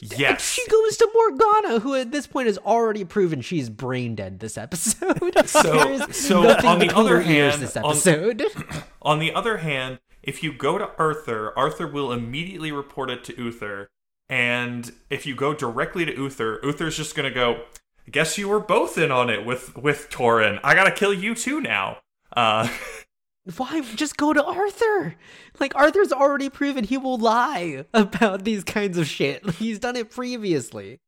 Yes. 0.02 0.42
She 0.52 0.66
goes 0.68 0.96
to 0.98 1.08
Morgana, 1.14 1.80
who 1.80 1.94
at 1.94 2.12
this 2.12 2.26
point 2.26 2.46
has 2.48 2.58
already 2.58 3.04
proven 3.04 3.40
she's 3.40 3.70
brain 3.70 4.14
dead 4.14 4.40
this 4.40 4.58
episode. 4.58 5.32
So- 5.46 6.06
so 6.10 6.48
on 6.66 6.78
the 6.80 6.90
other 6.94 7.20
hand, 7.22 7.62
this 7.62 7.76
on- 7.76 7.84
episode. 7.86 8.42
On 9.02 9.20
the 9.20 9.32
other 9.32 9.58
hand, 9.58 10.00
if 10.24 10.42
you 10.42 10.52
go 10.52 10.78
to 10.78 10.90
Arthur, 10.98 11.56
Arthur 11.56 11.86
will 11.86 12.10
immediately 12.12 12.72
report 12.72 13.08
it 13.08 13.22
to 13.24 13.40
Uther. 13.40 13.88
And 14.28 14.92
if 15.08 15.24
you 15.26 15.36
go 15.36 15.54
directly 15.54 16.04
to 16.04 16.12
Uther, 16.12 16.58
Uther's 16.64 16.96
just 16.96 17.14
gonna 17.14 17.30
go, 17.30 17.62
guess 18.10 18.38
you 18.38 18.48
were 18.48 18.60
both 18.60 18.98
in 18.98 19.10
on 19.10 19.30
it 19.30 19.44
with 19.44 19.76
with 19.76 20.08
Tauren. 20.10 20.60
I 20.62 20.74
gotta 20.74 20.90
kill 20.90 21.12
you 21.12 21.34
too 21.34 21.60
now. 21.60 21.98
Uh 22.36 22.68
Why 23.56 23.80
just 23.94 24.16
go 24.16 24.32
to 24.32 24.44
Arthur? 24.44 25.14
Like 25.60 25.74
Arthur's 25.76 26.12
already 26.12 26.50
proven 26.50 26.82
he 26.82 26.98
will 26.98 27.18
lie 27.18 27.84
about 27.94 28.44
these 28.44 28.64
kinds 28.64 28.98
of 28.98 29.06
shit. 29.06 29.48
He's 29.58 29.78
done 29.78 29.94
it 29.96 30.10
previously. 30.10 30.98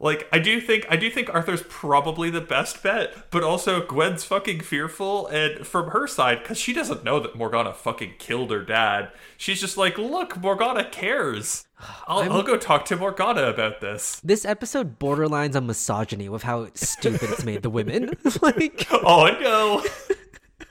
Like 0.00 0.28
I 0.32 0.38
do 0.38 0.60
think 0.60 0.86
I 0.88 0.96
do 0.96 1.10
think 1.10 1.28
Arthur's 1.34 1.62
probably 1.68 2.30
the 2.30 2.40
best 2.40 2.82
bet, 2.82 3.30
but 3.30 3.42
also 3.42 3.80
Gwen's 3.84 4.24
fucking 4.24 4.60
fearful 4.60 5.26
and 5.28 5.66
from 5.66 5.90
her 5.90 6.06
side 6.06 6.44
cuz 6.44 6.56
she 6.58 6.72
doesn't 6.72 7.02
know 7.04 7.18
that 7.20 7.34
Morgana 7.36 7.72
fucking 7.72 8.14
killed 8.18 8.50
her 8.50 8.62
dad. 8.62 9.10
She's 9.36 9.60
just 9.60 9.76
like, 9.76 9.98
"Look, 9.98 10.36
Morgana 10.36 10.84
cares. 10.84 11.66
I'll, 12.06 12.18
I'm- 12.20 12.32
I'll 12.32 12.42
go 12.42 12.56
talk 12.56 12.84
to 12.86 12.96
Morgana 12.96 13.42
about 13.44 13.80
this." 13.80 14.20
This 14.22 14.44
episode 14.44 14.98
borderlines 14.98 15.56
on 15.56 15.66
misogyny 15.66 16.28
with 16.28 16.42
how 16.44 16.68
stupid 16.74 17.30
it's 17.30 17.44
made 17.44 17.62
the 17.62 17.70
women. 17.70 18.10
like 18.42 18.86
Oh, 18.92 19.26
no. 19.40 19.84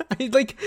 I, 0.20 0.30
like 0.32 0.58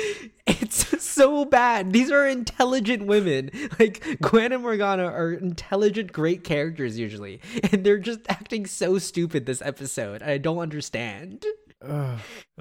it's 0.47 1.03
so 1.03 1.45
bad. 1.45 1.93
These 1.93 2.11
are 2.11 2.27
intelligent 2.27 3.07
women. 3.07 3.51
Like 3.79 4.19
Gwen 4.21 4.53
and 4.53 4.63
Morgana 4.63 5.05
are 5.05 5.33
intelligent, 5.33 6.13
great 6.13 6.45
characters 6.45 6.99
usually, 6.99 7.41
and 7.73 7.85
they're 7.85 7.99
just 7.99 8.21
acting 8.29 8.67
so 8.67 8.99
stupid 8.99 9.47
this 9.47 9.63
episode. 9.63 10.23
I 10.23 10.39
don't 10.39 10.59
understand. 10.59 11.45
Ugh. 11.83 12.19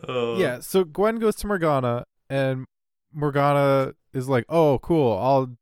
Uh, 0.08 0.36
yeah. 0.38 0.60
So 0.60 0.84
Gwen 0.84 1.20
goes 1.20 1.36
to 1.38 1.48
Morgana, 1.48 2.06
and 2.30 2.66
Morgana 3.14 3.94
is 4.14 4.30
like, 4.30 4.46
"Oh, 4.50 4.80
cool. 4.80 5.18
I'll." 5.18 5.56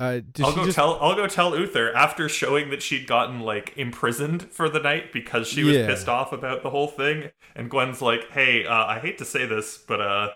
Uh, 0.00 0.20
I'll 0.40 0.52
go 0.54 0.64
just 0.64 0.76
tell 0.76 0.96
I'll 1.00 1.16
go 1.16 1.26
tell 1.26 1.58
Uther 1.58 1.92
after 1.92 2.28
showing 2.28 2.70
that 2.70 2.82
she'd 2.82 3.06
gotten 3.08 3.40
like 3.40 3.76
imprisoned 3.76 4.44
for 4.52 4.68
the 4.68 4.78
night 4.78 5.12
because 5.12 5.48
she 5.48 5.64
was 5.64 5.76
Yeah. 5.76 5.86
pissed 5.86 6.08
off 6.08 6.32
about 6.32 6.62
the 6.62 6.70
whole 6.70 6.86
thing. 6.86 7.30
And 7.56 7.68
Gwen's 7.68 8.00
like, 8.00 8.30
"Hey, 8.30 8.64
uh, 8.64 8.86
I 8.86 9.00
hate 9.00 9.18
to 9.18 9.24
say 9.24 9.44
this, 9.46 9.76
but 9.76 10.00
uh, 10.00 10.30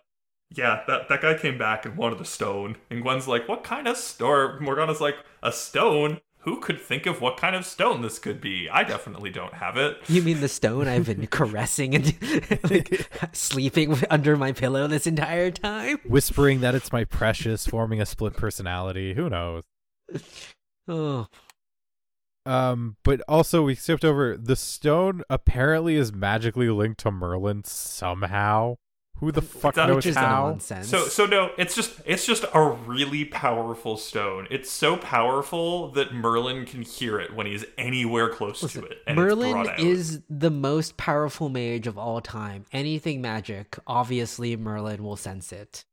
yeah, 0.51 0.85
that 0.89 1.09
that 1.09 1.23
guy 1.23 1.35
came 1.39 1.59
back 1.59 1.87
and 1.87 1.97
wanted 1.97 2.21
a 2.21 2.25
stone." 2.25 2.77
And 2.91 3.03
Gwen's 3.03 3.29
like, 3.29 3.49
"What 3.49 3.65
kind 3.65 3.89
of 3.89 3.97
stone?" 3.97 4.63
Morgana's 4.63 5.01
like, 5.01 5.17
"A 5.43 5.53
stone." 5.53 6.21
Who 6.43 6.61
could 6.61 6.81
think 6.81 7.07
of 7.07 7.21
what 7.21 7.37
kind 7.37 7.55
of 7.57 7.65
stone 7.65 8.03
this 8.03 8.19
could 8.19 8.41
be? 8.41 8.69
I 8.69 8.83
definitely 8.85 9.31
don't 9.31 9.55
have 9.55 9.77
it. 9.77 9.99
You 10.09 10.23
mean 10.23 10.41
the 10.41 10.49
stone 10.49 10.89
I've 10.89 11.07
been 11.07 11.27
caressing 11.31 11.95
and 11.95 12.15
like 12.71 13.09
sleeping 13.33 13.97
under 14.11 14.37
my 14.37 14.53
pillow 14.53 14.87
this 14.89 15.07
entire 15.07 15.51
time? 15.51 15.99
Whispering 16.05 16.61
that 16.61 16.75
it's 16.75 16.93
my 16.93 17.05
precious, 17.05 17.67
forming 17.67 18.01
a 18.01 18.07
split 18.07 18.37
personality. 18.37 19.15
Who 19.15 19.31
knows? 19.31 19.63
Oh, 20.89 21.29
Um, 22.45 22.97
but 23.05 23.23
also 23.29 23.63
we 23.63 23.77
skipped 23.77 24.05
over 24.05 24.37
the 24.37 24.57
stone. 24.57 25.23
Apparently, 25.31 25.95
is 25.95 26.13
magically 26.13 26.69
linked 26.71 26.99
to 27.01 27.13
Merlin 27.13 27.63
somehow. 27.65 28.77
Who 29.23 29.31
the 29.31 29.41
fuck 29.41 29.77
does- 29.77 29.87
knows 29.89 30.05
is 30.05 30.17
how? 30.17 30.49
nonsense. 30.49 30.89
So 30.89 31.05
so 31.05 31.27
no, 31.27 31.53
it's 31.57 31.77
just 31.77 32.01
it's 32.05 32.27
just 32.27 32.45
a 32.53 32.61
really 32.61 33.25
powerful 33.25 33.97
stone. 33.97 34.49
It's 34.51 34.69
so 34.69 34.97
powerful 34.97 35.91
that 35.93 36.13
Merlin 36.13 36.67
can 36.67 36.83
hear 36.83 37.21
it 37.21 37.33
when 37.33 37.47
he's 37.47 37.65
anywhere 37.79 38.31
close 38.31 38.65
Listen, 38.65 38.83
to 38.83 38.89
it. 38.89 38.99
And 39.07 39.15
Merlin 39.15 39.69
is 39.79 40.23
the 40.29 40.51
most 40.51 40.97
powerful 40.97 41.49
mage 41.49 41.87
of 41.87 41.97
all 41.97 42.21
time. 42.21 42.67
Anything 42.73 43.21
magic, 43.21 43.79
obviously 43.87 44.57
Merlin 44.57 45.05
will 45.05 45.17
sense 45.17 45.53
it. 45.53 45.85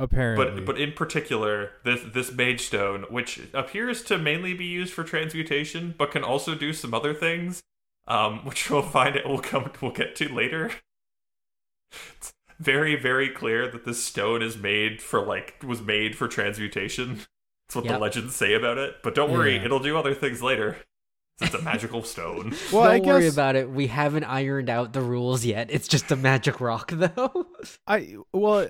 Apparently, 0.00 0.46
but 0.46 0.64
but 0.64 0.80
in 0.80 0.92
particular 0.92 1.72
this 1.84 2.00
this 2.14 2.32
mage 2.32 2.62
stone 2.62 3.04
which 3.10 3.38
appears 3.52 4.02
to 4.04 4.16
mainly 4.16 4.54
be 4.54 4.64
used 4.64 4.94
for 4.94 5.04
transmutation 5.04 5.94
but 5.98 6.10
can 6.10 6.24
also 6.24 6.54
do 6.54 6.72
some 6.72 6.94
other 6.94 7.12
things 7.12 7.62
um 8.08 8.38
which 8.46 8.70
we'll 8.70 8.80
find 8.80 9.14
it 9.14 9.28
will 9.28 9.38
come 9.40 9.70
we'll 9.82 9.92
get 9.92 10.16
to 10.16 10.28
later 10.34 10.70
it's 12.16 12.32
very 12.58 12.96
very 12.96 13.28
clear 13.28 13.68
that 13.68 13.84
this 13.84 14.02
stone 14.02 14.42
is 14.42 14.56
made 14.56 15.02
for 15.02 15.20
like 15.20 15.56
was 15.66 15.80
made 15.82 16.16
for 16.16 16.28
transmutation 16.28 17.16
that's 17.68 17.76
what 17.76 17.86
the 17.86 17.98
legends 17.98 18.36
say 18.36 18.54
about 18.54 18.78
it 18.78 18.96
but 19.02 19.14
don't 19.14 19.32
worry 19.32 19.56
Yeah. 19.56 19.64
it'll 19.64 19.80
do 19.80 19.96
other 19.96 20.14
things 20.14 20.42
later 20.42 20.76
it's 21.40 21.52
a 21.52 21.62
magical 21.62 22.04
stone 22.04 22.54
well, 22.72 22.84
Don't 22.84 22.94
I 22.94 23.00
worry 23.00 23.26
about 23.26 23.56
it. 23.56 23.68
We 23.68 23.88
haven't 23.88 24.22
ironed 24.22 24.70
out 24.70 24.92
the 24.92 25.00
rules 25.00 25.44
yet. 25.44 25.66
It's 25.68 25.88
just 25.88 26.12
a 26.12 26.16
magic 26.16 26.60
rock, 26.60 26.92
though. 26.92 27.46
I 27.88 28.18
well, 28.32 28.68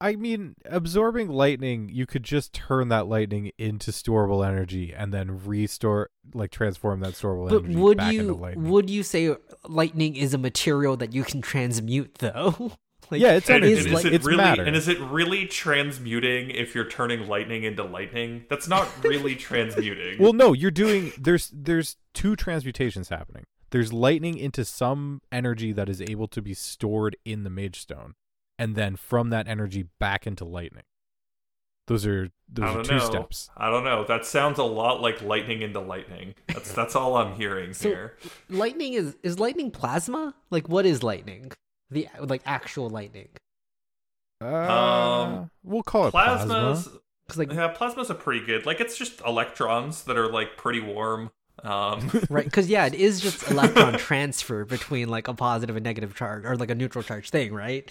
I 0.00 0.16
mean, 0.16 0.56
absorbing 0.66 1.28
lightning, 1.28 1.88
you 1.88 2.04
could 2.06 2.24
just 2.24 2.52
turn 2.52 2.88
that 2.88 3.06
lightning 3.06 3.52
into 3.58 3.90
storable 3.90 4.46
energy 4.46 4.92
and 4.94 5.14
then 5.14 5.44
restore, 5.46 6.10
like, 6.34 6.50
transform 6.50 7.00
that 7.00 7.14
storable 7.14 7.48
but 7.48 7.60
energy 7.64 7.76
would 7.76 7.96
back 7.98 8.12
into 8.12 8.24
you 8.24 8.34
lightning. 8.34 8.70
would 8.70 8.90
you 8.90 9.02
say 9.02 9.34
lightning 9.66 10.16
is 10.16 10.34
a 10.34 10.38
material 10.38 10.96
that 10.98 11.14
you 11.14 11.22
can 11.24 11.40
transmute, 11.40 12.16
though? 12.16 12.72
like, 13.10 13.20
Yeah, 13.20 13.32
it's 13.34 13.48
and, 13.48 13.64
energy. 13.64 13.72
is 13.72 13.84
and 13.86 13.94
like- 13.94 14.04
is 14.04 14.12
it 14.12 14.14
it's 14.16 14.24
really 14.26 14.36
matter. 14.38 14.62
and 14.64 14.76
is 14.76 14.88
it 14.88 14.98
really 15.00 15.46
transmuting 15.46 16.50
if 16.50 16.74
you're 16.74 16.88
turning 16.88 17.28
lightning 17.28 17.62
into 17.64 17.84
lightning 17.84 18.44
that's 18.50 18.66
not 18.68 18.88
really 19.04 19.34
transmuting 19.48 20.18
Well, 20.18 20.32
no, 20.32 20.52
you're 20.52 20.70
doing. 20.70 21.12
There's 21.18 21.50
there's 21.54 21.96
two 22.12 22.34
transmutations 22.36 23.08
happening. 23.10 23.44
There's 23.70 23.92
lightning 23.92 24.36
into 24.38 24.64
some 24.64 25.20
energy 25.32 25.72
that 25.72 25.88
is 25.88 26.00
able 26.00 26.28
to 26.28 26.40
be 26.42 26.54
stored 26.54 27.16
in 27.24 27.42
the 27.44 27.50
Mage 27.50 27.80
Stone, 27.80 28.14
and 28.58 28.74
then 28.76 28.96
from 28.96 29.30
that 29.30 29.48
energy 29.48 29.86
back 29.98 30.26
into 30.26 30.44
lightning. 30.44 30.84
Those 31.86 32.06
are 32.06 32.30
those 32.48 32.76
are 32.76 32.82
two 32.82 32.94
know. 32.94 32.98
steps. 32.98 33.50
I 33.56 33.68
don't 33.70 33.84
know. 33.84 34.04
That 34.04 34.24
sounds 34.24 34.58
a 34.58 34.62
lot 34.64 35.02
like 35.02 35.20
lightning 35.20 35.60
into 35.60 35.80
lightning. 35.80 36.34
That's 36.48 36.72
that's 36.78 36.96
all 36.96 37.16
I'm 37.16 37.34
hearing 37.34 37.74
So- 37.74 37.88
here. 37.90 38.16
lightning 38.48 38.94
is 38.94 39.16
is 39.22 39.38
lightning 39.38 39.70
plasma? 39.70 40.34
Like, 40.50 40.68
what 40.68 40.86
is 40.86 41.02
lightning? 41.02 41.52
The 41.90 42.08
like 42.20 42.40
actual 42.46 42.88
lightning? 42.88 43.28
Uh, 44.42 44.46
Um, 44.46 45.50
we'll 45.62 45.82
call 45.82 46.06
it 46.08 46.10
plasma. 46.12 46.54
Plasma's 46.54 46.88
Because 47.26 47.38
like 47.38 47.52
yeah, 47.52 47.74
plasmas 47.74 48.08
are 48.10 48.14
pretty 48.14 48.44
good. 48.46 48.64
Like 48.66 48.80
it's 48.80 48.96
just 48.96 49.20
electrons 49.26 50.04
that 50.04 50.16
are 50.16 50.28
like 50.30 50.56
pretty 50.56 50.80
warm. 50.80 51.30
Um, 51.62 52.10
right 52.30 52.44
because 52.44 52.68
yeah 52.68 52.86
it 52.86 52.94
is 52.94 53.20
just 53.20 53.48
electron 53.50 53.92
transfer 53.98 54.64
between 54.64 55.08
like 55.08 55.28
a 55.28 55.34
positive 55.34 55.76
and 55.76 55.84
negative 55.84 56.14
charge 56.14 56.44
or 56.44 56.56
like 56.56 56.68
a 56.70 56.74
neutral 56.74 57.02
charge 57.04 57.30
thing 57.30 57.54
right 57.54 57.90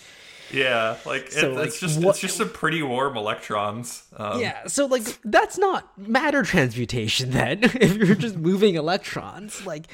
yeah, 0.51 0.97
like, 1.05 1.27
it, 1.27 1.31
So, 1.33 1.57
it's 1.59 1.79
just 1.79 1.99
what- 1.99 2.09
it's 2.11 2.19
just 2.19 2.37
some 2.37 2.49
pretty 2.49 2.83
warm 2.83 3.15
electrons. 3.17 4.03
Um, 4.17 4.39
yeah 4.41 4.67
so 4.67 4.85
like 4.85 5.03
that's 5.23 5.57
not 5.57 5.97
matter 5.97 6.43
transmutation 6.43 7.31
then 7.31 7.63
if 7.63 7.95
you're 7.95 8.15
just 8.15 8.35
moving 8.35 8.75
electrons 8.75 9.65
like 9.65 9.87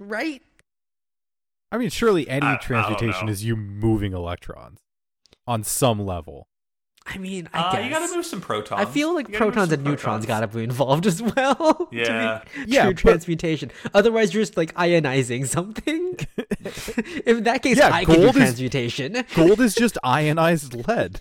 right 0.00 0.42
I 1.70 1.78
mean, 1.78 1.90
surely 1.90 2.28
any 2.28 2.46
I- 2.46 2.54
I 2.54 2.56
transmutation 2.56 3.26
know. 3.26 3.32
is 3.32 3.44
you 3.44 3.54
moving 3.54 4.12
electrons 4.12 4.78
on 5.46 5.62
some 5.62 6.00
level. 6.04 6.47
I 7.10 7.16
mean 7.18 7.48
i 7.54 7.58
Uh, 7.60 7.72
guess 7.72 7.84
you 7.84 7.90
gotta 7.90 8.14
move 8.14 8.26
some 8.26 8.40
protons. 8.40 8.80
I 8.80 8.84
feel 8.84 9.14
like 9.14 9.28
You 9.28 9.32
gotta 9.32 9.44
protons 9.50 9.72
and 9.72 9.82
neutrons 9.84 10.26
gotta 10.26 10.46
be 10.46 10.62
involved 10.62 11.06
as 11.06 11.22
well. 11.22 11.88
to 11.90 11.96
Yeah. 11.96 12.42
Yeah, 12.66 12.82
true 12.84 12.92
but- 12.92 12.98
transmutation. 13.00 13.70
Otherwise, 13.94 14.34
you're 14.34 14.42
just 14.42 14.56
like 14.56 14.74
ionizing 14.74 15.46
something. 15.46 16.16
in 17.26 17.44
that 17.44 17.62
case, 17.62 17.78
Yeah, 17.78 17.90
I 17.92 18.04
can 18.04 18.14
do 18.14 18.20
gold 18.22 18.36
is- 18.36 18.42
transmutation. 18.42 19.24
Gold 19.34 19.60
is 19.60 19.74
just 19.74 19.96
ionized 20.04 20.74
lead. 20.74 21.20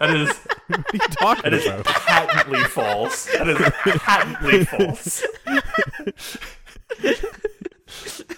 That 0.00 0.10
is 0.16 0.28
What 0.68 0.78
are 0.78 0.84
you 0.92 0.98
talking 1.10 1.42
that 1.50 1.54
is 1.54 1.66
about? 1.66 1.84
patently 1.84 2.64
false. 2.64 3.26
That 3.32 3.48
is 3.48 3.58
patently 4.02 4.64
false. 4.64 5.24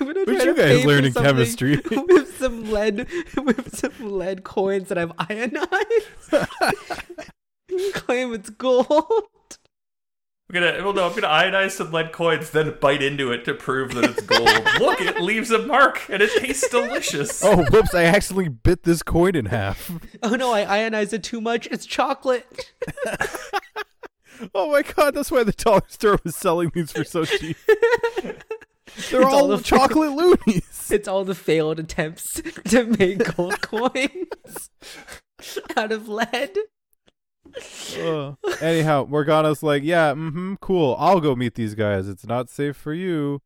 I'm 0.00 0.06
gonna 0.06 0.24
Where'd 0.24 0.26
try 0.26 0.44
you 0.44 0.54
to 0.54 0.54
guys 0.54 0.80
pay 0.80 0.86
learn 0.86 1.04
in 1.04 1.12
chemistry? 1.12 1.80
with 1.90 2.38
some 2.38 2.70
lead, 2.70 3.06
with 3.36 3.76
some 3.76 4.18
lead 4.18 4.44
coins 4.44 4.88
that 4.88 4.98
I've 4.98 5.12
ionized. 5.18 5.68
Claim 7.94 8.34
it's 8.34 8.50
gold. 8.50 8.88
I'm 10.50 10.54
gonna 10.54 10.82
well 10.82 10.94
no, 10.94 11.06
I'm 11.06 11.14
gonna 11.14 11.26
ionize 11.28 11.72
some 11.72 11.92
lead 11.92 12.12
coins, 12.12 12.50
then 12.50 12.74
bite 12.80 13.02
into 13.02 13.30
it 13.32 13.44
to 13.44 13.52
prove 13.54 13.94
that 13.94 14.04
it's 14.04 14.22
gold. 14.22 14.80
Look, 14.80 15.00
it 15.02 15.20
leaves 15.20 15.50
a 15.50 15.58
mark 15.58 16.08
and 16.08 16.22
it 16.22 16.30
tastes 16.40 16.68
delicious. 16.70 17.42
Oh, 17.44 17.64
whoops! 17.64 17.94
I 17.94 18.04
accidentally 18.04 18.48
bit 18.48 18.84
this 18.84 19.02
coin 19.02 19.36
in 19.36 19.46
half. 19.46 19.90
Oh 20.22 20.36
no, 20.36 20.52
I 20.52 20.62
ionized 20.62 21.12
it 21.12 21.22
too 21.22 21.40
much. 21.42 21.66
It's 21.70 21.84
chocolate. 21.84 22.72
Oh 24.54 24.70
my 24.70 24.82
god, 24.82 25.14
that's 25.14 25.30
why 25.30 25.42
the 25.42 25.52
dollar 25.52 25.82
store 25.88 26.18
was 26.24 26.36
selling 26.36 26.70
these 26.74 26.92
for 26.92 27.04
so 27.04 27.24
cheap. 27.24 27.56
They're 29.10 29.22
It's 29.22 29.30
all, 29.30 29.34
all 29.42 29.48
the- 29.48 29.62
chocolate 29.62 30.12
loonies. 30.12 30.64
It's 30.90 31.06
all 31.06 31.22
the 31.22 31.34
failed 31.34 31.78
attempts 31.78 32.40
to 32.68 32.84
make 32.84 33.36
gold 33.36 33.60
coins 33.60 34.70
out 35.76 35.92
of 35.92 36.08
lead. 36.08 36.56
Ugh. 38.00 38.36
Anyhow, 38.62 39.06
Morgana's 39.08 39.62
like, 39.62 39.82
yeah, 39.82 40.12
mm-hmm, 40.12 40.54
cool. 40.62 40.96
I'll 40.98 41.20
go 41.20 41.34
meet 41.36 41.56
these 41.56 41.74
guys. 41.74 42.08
It's 42.08 42.26
not 42.26 42.48
safe 42.48 42.74
for 42.76 42.94
you. 42.94 43.40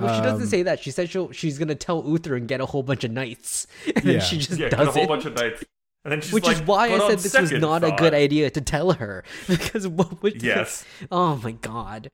Well, 0.00 0.14
she 0.14 0.22
doesn't 0.22 0.42
Um, 0.42 0.48
say 0.48 0.62
that. 0.62 0.78
She 0.80 0.92
said 0.92 1.10
she'll, 1.10 1.32
she's 1.32 1.58
gonna 1.58 1.74
tell 1.74 2.04
Uther 2.06 2.36
and 2.36 2.46
get 2.46 2.60
a 2.60 2.66
whole 2.66 2.84
bunch 2.84 3.02
of 3.02 3.10
knights, 3.10 3.66
and 3.86 4.04
Yeah. 4.04 4.12
then 4.12 4.20
she 4.20 4.38
just 4.38 4.52
yeah, 4.58 4.68
get 4.68 4.78
does 4.78 4.88
a 4.88 4.92
whole 4.92 5.02
it. 5.02 5.08
bunch 5.08 5.24
of 5.24 5.34
knights. 5.34 5.64
And 6.04 6.12
then 6.12 6.20
she's 6.20 6.32
Which 6.32 6.44
like, 6.46 6.56
is 6.56 6.62
why 6.62 6.90
I 6.90 6.98
said 6.98 7.18
this 7.18 7.24
was 7.36 7.48
second 7.50 7.60
not 7.60 7.82
a 7.82 7.90
good 7.98 8.14
idea 8.14 8.48
to 8.50 8.60
tell 8.60 8.92
her 8.92 9.24
because 9.48 9.88
what 9.88 10.22
would 10.22 10.40
Yes. 10.42 10.84
Oh 11.10 11.36
my 11.42 11.50
god! 11.52 12.10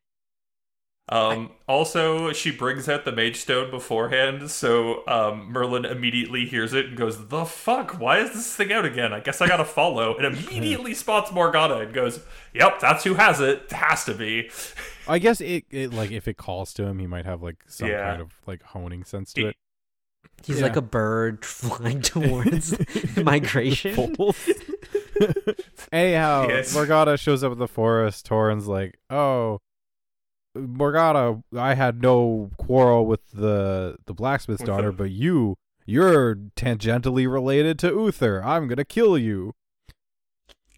Um, 1.09 1.51
also, 1.69 2.33
she 2.33 2.51
brings 2.51 2.89
out 2.89 3.05
the 3.05 3.13
mage 3.13 3.37
stone 3.37 3.71
beforehand, 3.71 4.51
so 4.51 5.07
um, 5.07 5.53
Merlin 5.53 5.85
immediately 5.85 6.47
hears 6.47 6.73
it 6.75 6.87
and 6.87 6.97
goes, 6.97 7.29
"The 7.29 7.45
fuck? 7.45 8.01
Why 8.01 8.19
is 8.19 8.33
this 8.33 8.57
thing 8.57 8.73
out 8.73 8.85
again? 8.85 9.13
I 9.13 9.21
guess 9.21 9.41
I 9.41 9.47
gotta 9.47 9.65
follow." 9.65 10.17
And 10.17 10.37
immediately 10.49 10.95
spots 10.95 11.31
Morgana 11.31 11.77
and 11.77 11.95
goes, 11.95 12.19
"Yep, 12.55 12.81
that's 12.81 13.05
who 13.05 13.15
has 13.15 13.41
it. 13.41 13.63
It 13.67 13.73
has 13.73 14.05
to 14.07 14.15
be." 14.15 14.51
I 15.09 15.21
guess 15.21 15.41
it, 15.41 15.65
it 15.71 15.93
like 15.93 16.11
if 16.11 16.27
it 16.27 16.37
calls 16.37 16.75
to 16.75 16.83
him, 16.85 16.99
he 16.99 17.07
might 17.07 17.25
have 17.25 17.41
like 17.41 17.63
some 17.69 17.89
Yeah. 17.89 18.09
kind 18.11 18.23
of 18.23 18.33
like 18.47 18.63
honing 18.65 19.05
sense 19.05 19.33
to 19.35 19.41
He- 19.43 19.47
it. 19.49 19.57
He's 20.45 20.57
Yeah. 20.59 20.65
like 20.65 20.77
a 20.77 20.83
bird 20.83 21.45
flying 21.45 22.03
towards 22.03 22.75
migration. 23.17 24.13
Bulls. 24.15 24.37
Anyhow, 25.93 26.49
Yes. 26.49 26.75
Morgana 26.75 27.17
shows 27.17 27.45
up 27.45 27.53
in 27.53 27.59
the 27.59 27.69
forest. 27.69 28.29
Tauren's 28.29 28.67
like, 28.67 28.99
"Oh, 29.09 29.61
Morgana, 30.57 31.43
I 31.57 31.75
had 31.75 32.01
no 32.03 32.51
quarrel 32.57 33.07
with 33.07 33.31
the 33.33 33.97
the 34.07 34.15
blacksmith's 34.15 34.61
With 34.63 34.67
daughter, 34.69 34.91
the- 34.91 34.97
but 34.97 35.11
you, 35.11 35.57
you're 35.85 36.35
tangentially 36.57 37.31
related 37.31 37.79
to 37.81 37.89
Uther. 37.89 38.43
I'm 38.45 38.67
gonna 38.69 38.85
kill 38.85 39.17
you." 39.19 39.55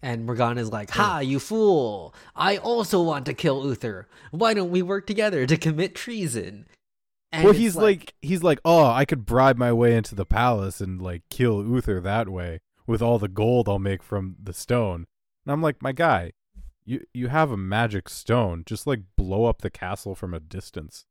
And 0.01 0.25
Morgana's 0.25 0.71
like, 0.71 0.91
"Ha, 0.91 1.19
you 1.19 1.39
fool! 1.39 2.13
I 2.35 2.57
also 2.57 3.01
want 3.01 3.25
to 3.25 3.33
kill 3.33 3.65
Uther. 3.65 4.07
Why 4.31 4.53
don't 4.53 4.71
we 4.71 4.81
work 4.81 5.05
together 5.05 5.45
to 5.45 5.57
commit 5.57 5.93
treason?" 5.95 6.67
And 7.31 7.43
well, 7.43 7.51
it's 7.51 7.59
he's 7.59 7.75
like, 7.75 8.13
he's 8.21 8.41
like, 8.41 8.59
"Oh, 8.63 8.85
I 8.85 9.05
could 9.05 9.25
bribe 9.25 9.57
my 9.57 9.71
way 9.73 9.95
into 9.95 10.15
the 10.15 10.25
palace 10.25 10.79
and 10.81 11.01
like 11.01 11.23
kill 11.29 11.63
Uther 11.63 11.99
that 11.99 12.29
way 12.29 12.59
with 12.87 13.01
all 13.01 13.19
the 13.19 13.27
gold 13.27 13.67
I'll 13.67 13.77
make 13.79 14.01
from 14.01 14.35
the 14.41 14.53
stone." 14.53 15.05
And 15.45 15.51
I'm 15.53 15.61
like, 15.61 15.81
"My 15.83 15.91
guy, 15.91 16.31
you 16.89 17.05
you 17.13 17.27
have 17.27 17.51
a 17.51 17.57
magic 17.57 18.09
stone. 18.09 18.63
Just 18.65 18.87
like 18.87 19.01
blow 19.15 19.45
up 19.45 19.61
the 19.61 19.69
castle 19.69 20.15
from 20.15 20.33
a 20.33 20.39
distance." 20.39 21.05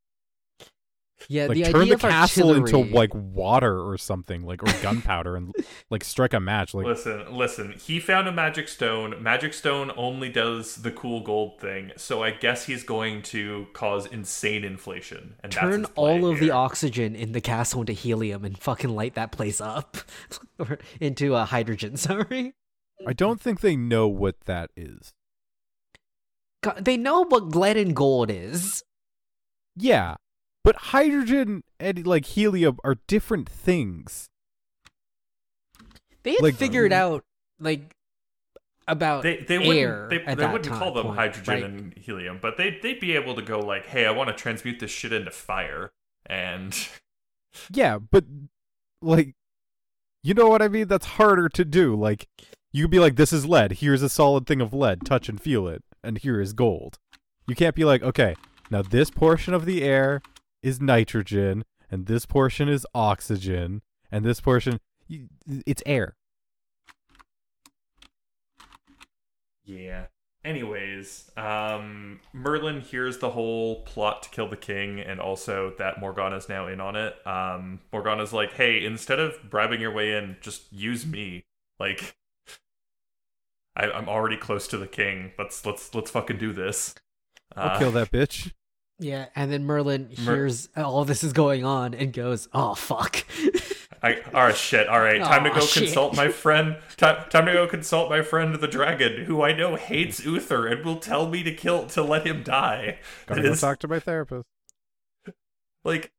Yeah, 1.27 1.47
like 1.47 1.57
the 1.57 1.65
turn 1.65 1.83
idea 1.83 1.97
the 1.97 2.07
of 2.07 2.13
castle 2.13 2.55
into 2.55 2.79
like 2.79 3.11
water 3.13 3.83
or 3.83 3.99
something, 3.99 4.45
like 4.45 4.63
or 4.63 4.83
gunpowder, 4.83 5.37
and 5.37 5.53
like 5.91 6.05
strike 6.05 6.33
a 6.33 6.41
match. 6.41 6.75
Like 6.75 6.87
listen, 6.87 7.33
listen. 7.33 7.73
He 7.73 7.99
found 7.99 8.29
a 8.29 8.33
magic 8.33 8.69
stone. 8.69 9.21
Magic 9.21 9.53
stone 9.53 9.91
only 9.97 10.29
does 10.29 10.77
the 10.77 10.93
cool 10.93 11.21
gold 11.21 11.61
thing, 11.61 11.93
so 11.97 12.23
I 12.23 12.31
guess 12.31 12.67
he's 12.67 12.85
going 12.85 13.23
to 13.23 13.67
cause 13.73 14.07
insane 14.07 14.65
inflation. 14.65 15.35
And 15.43 15.53
turn 15.53 15.81
his 15.81 15.91
all 15.97 16.27
of 16.27 16.39
the 16.39 16.51
oxygen 16.51 17.17
in 17.17 17.33
the 17.33 17.41
castle 17.41 17.81
into 17.81 17.93
helium 17.93 18.45
and 18.45 18.57
fucking 18.57 18.91
light 18.91 19.15
that 19.15 19.33
place 19.33 19.61
up, 19.61 19.97
or 20.59 20.79
into 21.01 21.35
a 21.35 21.45
hydrogen. 21.45 21.97
Sorry, 21.97 22.55
I 23.07 23.13
don't 23.13 23.41
think 23.41 23.61
they 23.61 23.77
know 23.77 24.07
what 24.07 24.43
that 24.43 24.71
is. 24.77 25.13
God, 26.63 26.85
they 26.85 26.97
know 26.97 27.25
what 27.25 27.55
lead 27.55 27.77
and 27.77 27.95
gold 27.95 28.31
is. 28.31 28.83
Yeah, 29.77 30.17
but 30.65 30.77
hydrogen 30.77 31.63
and 31.79 32.07
like 32.07 32.27
helium 32.27 32.79
are 32.85 32.97
different 33.07 33.49
things. 33.49 34.29
They 36.23 36.33
had 36.35 36.41
Like, 36.43 36.55
figured 36.55 36.93
um, 36.93 36.99
out 36.99 37.25
like 37.61 37.95
about 38.87 39.23
They 39.23 39.39
they 39.39 39.57
air 39.57 40.09
wouldn't 40.09 40.11
they, 40.11 40.21
at 40.25 40.39
they 40.39 40.45
that 40.45 40.53
wouldn't 40.53 40.75
call 40.75 40.93
them 40.95 41.07
point, 41.07 41.17
hydrogen 41.17 41.55
right? 41.55 41.65
and 41.65 41.95
helium, 41.95 42.39
but 42.41 42.57
they 42.57 42.79
they'd 42.83 43.01
be 43.01 43.15
able 43.15 43.35
to 43.35 43.43
go 43.43 43.61
like, 43.61 43.87
hey, 43.87 44.07
I 44.07 44.11
want 44.11 44.29
to 44.29 44.35
transmute 44.35 44.81
this 44.81 44.91
shit 44.91 45.13
into 45.13 45.31
fire, 45.31 45.93
and 46.27 46.77
Yeah, 47.73 47.99
but 47.99 48.25
like, 49.03 49.35
you 50.23 50.35
know 50.35 50.49
what 50.49 50.63
I 50.63 50.69
mean? 50.69 50.89
That's 50.89 51.07
harder 51.07 51.49
to 51.51 51.65
do. 51.65 51.95
Like, 51.97 52.29
you 52.73 52.85
could 52.85 52.91
be 52.91 52.99
like, 53.01 53.17
"This 53.17 53.33
is 53.33 53.47
lead. 53.47 53.73
Here's 53.73 54.03
a 54.03 54.09
solid 54.09 54.47
thing 54.47 54.61
of 54.61 54.75
lead. 54.75 55.05
Touch 55.05 55.29
and 55.29 55.41
feel 55.41 55.67
it, 55.69 55.83
and 56.09 56.19
here 56.19 56.41
is 56.41 56.53
gold." 56.53 56.99
You 57.47 57.55
can't 57.55 57.77
be 57.77 57.85
like, 57.85 58.03
"Okay, 58.03 58.35
now 58.71 58.83
this 58.83 59.11
portion 59.11 59.55
of 59.55 59.65
the 59.65 59.83
air 59.83 60.21
is 60.63 60.81
nitrogen, 60.81 61.65
and 61.91 62.07
this 62.07 62.27
portion 62.27 62.69
is 62.69 62.85
oxygen, 62.95 63.83
and 64.11 64.25
this 64.25 64.41
portion 64.41 64.81
it's 65.47 65.83
air." 65.87 66.17
Yeah. 69.65 70.07
Anyways, 70.45 71.31
um, 71.37 72.21
Merlin 72.33 72.81
hears 72.81 73.19
the 73.19 73.31
whole 73.31 73.83
plot 73.83 74.23
to 74.23 74.31
kill 74.31 74.49
the 74.49 74.57
king, 74.57 75.01
and 75.01 75.21
also 75.21 75.75
that 75.79 76.01
Morgana's 76.01 76.49
now 76.49 76.69
in 76.69 76.81
on 76.81 76.97
it. 76.97 77.15
Um, 77.27 77.81
Morgana's 77.93 78.33
like, 78.33 78.53
"Hey, 78.53 78.85
instead 78.85 79.19
of 79.19 79.51
bribing 79.51 79.81
your 79.81 79.93
way 79.93 80.17
in, 80.17 80.37
just 80.41 80.73
use 80.73 81.05
me. 81.05 81.45
Like, 81.79 82.17
I, 83.79 83.91
I'm 83.91 84.09
already 84.09 84.37
close 84.37 84.67
to 84.69 84.77
the 84.79 84.87
king. 84.89 85.33
Let's 85.39 85.65
let's 85.65 85.95
let's 85.95 86.11
fucking 86.11 86.39
do 86.39 86.53
this." 86.53 86.95
I'll 87.57 87.77
Uh, 87.77 87.79
kill 87.79 87.93
that 87.93 88.11
bitch. 88.11 88.53
Yeah, 88.99 89.27
and 89.37 89.51
then 89.53 89.65
Merlin 89.65 90.11
Mer- 90.25 90.35
hears 90.35 90.69
all 90.77 91.05
this 91.05 91.23
is 91.23 91.33
going 91.33 91.65
on 91.65 91.95
and 91.95 92.13
goes, 92.13 92.49
"Oh 92.53 92.75
fuck." 92.75 93.25
I, 94.03 94.21
all 94.33 94.45
right, 94.45 94.57
shit. 94.57 94.87
All 94.89 95.01
right, 95.01 95.21
time 95.21 95.43
to 95.45 95.51
go 95.51 95.61
shit. 95.61 95.85
consult 95.85 96.15
my 96.17 96.29
friend. 96.29 96.77
Time, 96.97 97.29
time 97.31 97.47
to 97.47 97.53
go 97.53 97.67
consult 97.67 98.09
my 98.11 98.23
friend 98.23 98.55
the 98.55 98.69
dragon, 98.69 99.25
who 99.25 99.43
I 99.43 99.53
know 99.53 99.75
hates 99.75 100.25
Uther 100.25 100.67
and 100.69 100.85
will 100.85 100.99
tell 101.01 101.29
me 101.29 101.43
to 101.43 101.53
kill 101.53 101.87
to 101.87 102.03
let 102.03 102.25
him 102.27 102.45
die. 102.45 102.99
Gotta 103.27 103.41
It 103.41 103.45
go 103.45 103.51
is- 103.51 103.61
talk 103.61 103.79
to 103.81 103.89
my 103.89 103.99
therapist. 103.99 104.47
like 105.85 106.13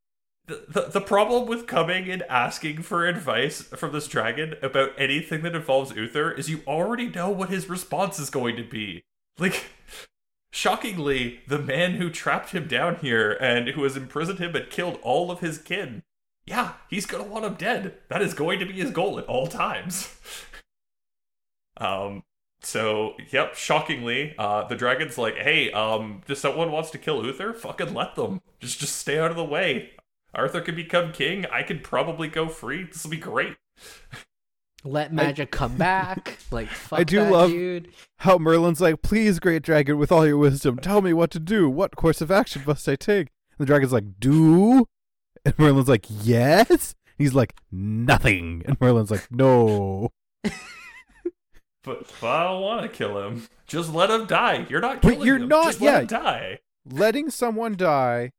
the, 0.67 0.89
the 0.91 1.01
problem 1.01 1.47
with 1.47 1.67
coming 1.67 2.09
and 2.09 2.23
asking 2.23 2.81
for 2.81 3.05
advice 3.05 3.61
from 3.61 3.93
this 3.93 4.07
dragon 4.07 4.55
about 4.61 4.91
anything 4.97 5.41
that 5.43 5.55
involves 5.55 5.95
Uther 5.95 6.31
is 6.31 6.49
you 6.49 6.61
already 6.67 7.07
know 7.07 7.29
what 7.29 7.49
his 7.49 7.69
response 7.69 8.19
is 8.19 8.29
going 8.29 8.55
to 8.55 8.63
be. 8.63 9.03
Like 9.37 9.65
shockingly, 10.51 11.41
the 11.47 11.59
man 11.59 11.93
who 11.93 12.09
trapped 12.09 12.51
him 12.51 12.67
down 12.67 12.97
here 12.97 13.31
and 13.39 13.69
who 13.69 13.83
has 13.83 13.95
imprisoned 13.95 14.39
him 14.39 14.55
and 14.55 14.69
killed 14.69 14.99
all 15.01 15.31
of 15.31 15.39
his 15.39 15.57
kin. 15.57 16.03
Yeah, 16.45 16.73
he's 16.89 17.05
to 17.05 17.21
want 17.23 17.45
him 17.45 17.53
dead. 17.55 17.95
That 18.09 18.21
is 18.21 18.33
going 18.33 18.59
to 18.59 18.65
be 18.65 18.73
his 18.73 18.91
goal 18.91 19.19
at 19.19 19.25
all 19.25 19.47
times. 19.47 20.15
um 21.77 22.23
so, 22.61 23.13
yep, 23.31 23.55
shockingly, 23.55 24.35
uh, 24.37 24.67
the 24.67 24.75
dragon's 24.75 25.17
like, 25.17 25.35
hey, 25.35 25.71
um, 25.71 26.21
if 26.27 26.37
someone 26.37 26.71
wants 26.71 26.91
to 26.91 26.97
kill 26.97 27.23
Uther, 27.25 27.53
fucking 27.53 27.93
let 27.93 28.15
them. 28.15 28.41
Just 28.59 28.79
just 28.79 28.97
stay 28.97 29.17
out 29.17 29.31
of 29.31 29.37
the 29.37 29.45
way. 29.45 29.91
Arthur 30.33 30.61
can 30.61 30.75
become 30.75 31.11
king. 31.11 31.45
I 31.51 31.63
could 31.63 31.83
probably 31.83 32.27
go 32.27 32.47
free. 32.47 32.83
This 32.83 33.03
will 33.03 33.11
be 33.11 33.17
great. 33.17 33.55
Let 34.83 35.11
magic 35.11 35.51
come 35.51 35.75
back. 35.75 36.37
Like 36.51 36.69
fuck 36.69 36.99
I 36.99 37.03
do 37.03 37.19
that, 37.19 37.31
love- 37.31 37.49
dude. 37.51 37.89
How 38.19 38.37
Merlin's 38.37 38.79
like, 38.81 39.01
"Please, 39.01 39.39
great 39.39 39.61
dragon, 39.63 39.97
with 39.97 40.11
all 40.11 40.25
your 40.27 40.37
wisdom, 40.37 40.77
tell 40.77 41.01
me 41.01 41.11
what 41.13 41.31
to 41.31 41.39
do. 41.39 41.69
What 41.69 41.95
course 41.95 42.21
of 42.21 42.31
action 42.31 42.63
must 42.65 42.87
I 42.87 42.95
take?" 42.95 43.27
And 43.51 43.59
the 43.59 43.65
dragon's 43.65 43.91
like, 43.91 44.19
"Do," 44.19 44.85
and 45.43 45.57
Merlin's 45.59 45.89
like, 45.89 46.05
"Yes." 46.09 46.95
He's 47.17 47.33
like, 47.33 47.53
"Nothing," 47.71 48.63
and 48.65 48.79
Merlin's 48.79 49.11
like, 49.11 49.27
"No." 49.31 50.09
But, 51.83 52.11
but 52.19 52.27
I 52.27 52.43
don't 52.43 52.61
want 52.61 52.81
to 52.83 52.89
kill 52.89 53.25
him. 53.25 53.47
Just 53.65 53.93
let 53.93 54.09
him 54.09 54.25
die. 54.25 54.65
You're 54.69 54.81
not 54.81 55.01
But 55.01 55.21
you're 55.23 55.37
him. 55.37 55.47
not- 55.47 55.63
Just 55.67 55.81
let 55.81 55.91
yeah. 55.93 55.99
him 56.01 56.07
die. 56.07 56.59
letting 56.85 57.29
someone 57.29 57.75
die, 57.77 58.31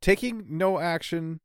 taking 0.00 0.44
no 0.48 0.78
action, 0.78 1.40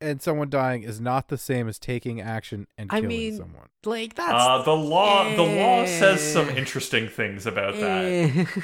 and 0.00 0.20
someone 0.22 0.48
dying 0.50 0.82
is 0.82 1.00
not 1.00 1.28
the 1.28 1.36
same 1.38 1.68
as 1.68 1.78
taking 1.78 2.20
action 2.20 2.66
and 2.78 2.90
I 2.92 2.96
killing 3.00 3.08
mean, 3.08 3.36
someone. 3.36 3.68
Like 3.84 4.14
that's 4.14 4.32
Uh, 4.32 4.62
the 4.62 4.76
law 4.76 5.34
the 5.36 5.42
law 5.42 5.84
says 5.86 6.20
some 6.32 6.48
Eh. 6.50 6.56
interesting 6.56 7.08
things 7.08 7.46
about 7.46 7.74
that. 7.76 8.04
Eh. 8.04 8.44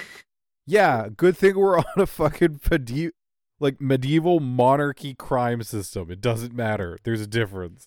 Yeah, 0.68 1.08
good 1.16 1.36
thing 1.36 1.56
we're 1.56 1.78
on 1.78 1.84
a 1.96 2.06
fucking 2.06 2.60
medi- 2.70 3.12
like 3.60 3.80
medieval 3.80 4.40
monarchy 4.40 5.14
crime 5.14 5.62
system. 5.62 6.10
It 6.10 6.20
doesn't 6.20 6.54
matter. 6.54 6.98
There's 7.04 7.20
a 7.20 7.26
difference. 7.26 7.86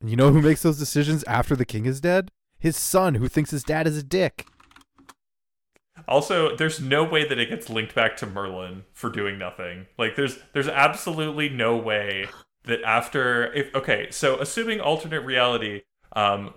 And 0.00 0.08
you 0.08 0.16
know 0.16 0.30
who 0.30 0.40
makes 0.40 0.62
those 0.62 0.78
decisions 0.78 1.24
after 1.24 1.56
the 1.56 1.64
king 1.64 1.86
is 1.86 2.00
dead? 2.00 2.30
His 2.58 2.76
son, 2.76 3.16
who 3.16 3.26
thinks 3.28 3.50
his 3.50 3.64
dad 3.64 3.88
is 3.88 3.96
a 3.96 4.02
dick. 4.04 4.46
Also, 6.08 6.56
there's 6.56 6.80
no 6.80 7.04
way 7.04 7.26
that 7.26 7.38
it 7.38 7.48
gets 7.48 7.70
linked 7.70 7.94
back 7.94 8.16
to 8.18 8.26
Merlin 8.26 8.84
for 8.92 9.10
doing 9.10 9.38
nothing. 9.38 9.86
Like 9.98 10.16
there's 10.16 10.38
there's 10.52 10.68
absolutely 10.68 11.48
no 11.48 11.76
way 11.76 12.28
that 12.64 12.82
after 12.82 13.52
if 13.52 13.74
okay, 13.74 14.08
so 14.10 14.38
assuming 14.40 14.80
alternate 14.80 15.22
reality, 15.22 15.82
um 16.14 16.54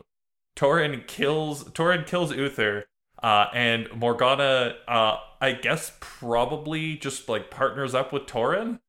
Tauren 0.56 1.06
kills 1.08 1.66
Tauren 1.66 2.06
kills 2.06 2.34
Uther, 2.34 2.86
uh, 3.22 3.48
and 3.54 3.90
Morgana 3.94 4.76
uh 4.88 5.18
I 5.42 5.54
guess 5.54 5.94
probably 6.00 6.96
just 6.98 7.30
like 7.30 7.52
partners 7.52 7.94
up 7.94 8.12
with 8.14 8.24
Tauren. 8.24 8.80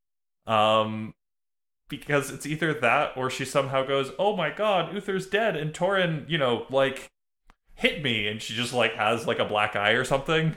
Um 0.47 1.15
because 1.89 2.31
it's 2.31 2.47
either 2.47 2.75
that 2.75 3.17
or 3.17 3.31
she 3.31 3.45
somehow 3.45 3.85
goes, 3.85 4.11
"Oh 4.19 4.37
my 4.37 4.51
god, 4.51 4.93
Uther's 4.93 5.27
dead," 5.27 5.57
and 5.57 5.73
Tauren, 5.73 6.29
you 6.29 6.39
know, 6.39 6.67
like 6.71 7.11
hit 7.77 8.03
me, 8.03 8.27
and 8.27 8.43
she 8.43 8.55
just 8.55 8.73
like 8.73 8.95
has 8.95 9.27
like 9.27 9.39
a 9.39 9.45
black 9.45 9.77
eye 9.77 9.93
or 9.93 10.05
something. 10.05 10.57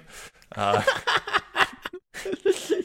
Uh, 0.55 0.82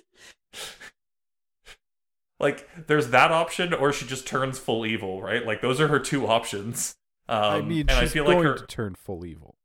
like 2.40 2.68
there's 2.86 3.08
that 3.10 3.30
option, 3.32 3.72
or 3.72 3.92
she 3.92 4.06
just 4.06 4.26
turns 4.26 4.58
full 4.58 4.84
evil, 4.84 5.22
right? 5.22 5.44
Like 5.46 5.60
those 5.60 5.80
are 5.80 5.88
her 5.88 5.98
two 6.00 6.26
options. 6.26 6.96
Um, 7.28 7.38
I 7.42 7.60
mean, 7.62 7.80
and 7.88 7.90
she's 7.90 8.10
I 8.10 8.12
feel 8.12 8.24
going 8.24 8.38
like 8.38 8.46
her, 8.46 8.54
to 8.58 8.66
turn 8.66 8.94
full 8.94 9.24
evil. 9.24 9.56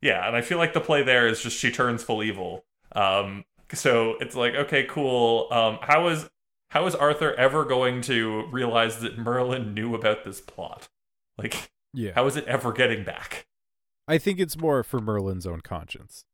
yeah, 0.00 0.26
and 0.26 0.34
I 0.36 0.40
feel 0.40 0.58
like 0.58 0.72
the 0.72 0.80
play 0.80 1.02
there 1.02 1.26
is 1.26 1.42
just 1.42 1.58
she 1.58 1.70
turns 1.70 2.02
full 2.02 2.22
evil. 2.22 2.64
Um, 2.92 3.44
so 3.72 4.14
it's 4.20 4.34
like, 4.36 4.54
okay, 4.54 4.84
cool. 4.84 5.48
Um, 5.50 5.78
how 5.82 6.08
is 6.08 6.30
how 6.70 6.86
is 6.86 6.94
Arthur 6.94 7.34
ever 7.34 7.64
going 7.64 8.00
to 8.02 8.46
realize 8.50 9.00
that 9.00 9.18
Merlin 9.18 9.74
knew 9.74 9.94
about 9.94 10.24
this 10.24 10.40
plot? 10.40 10.88
Like, 11.36 11.70
Yeah. 11.92 12.12
how 12.14 12.26
is 12.26 12.36
it 12.36 12.44
ever 12.46 12.72
getting 12.72 13.04
back? 13.04 13.46
I 14.06 14.18
think 14.18 14.38
it's 14.38 14.56
more 14.58 14.82
for 14.82 15.00
Merlin's 15.00 15.46
own 15.46 15.60
conscience. 15.60 16.24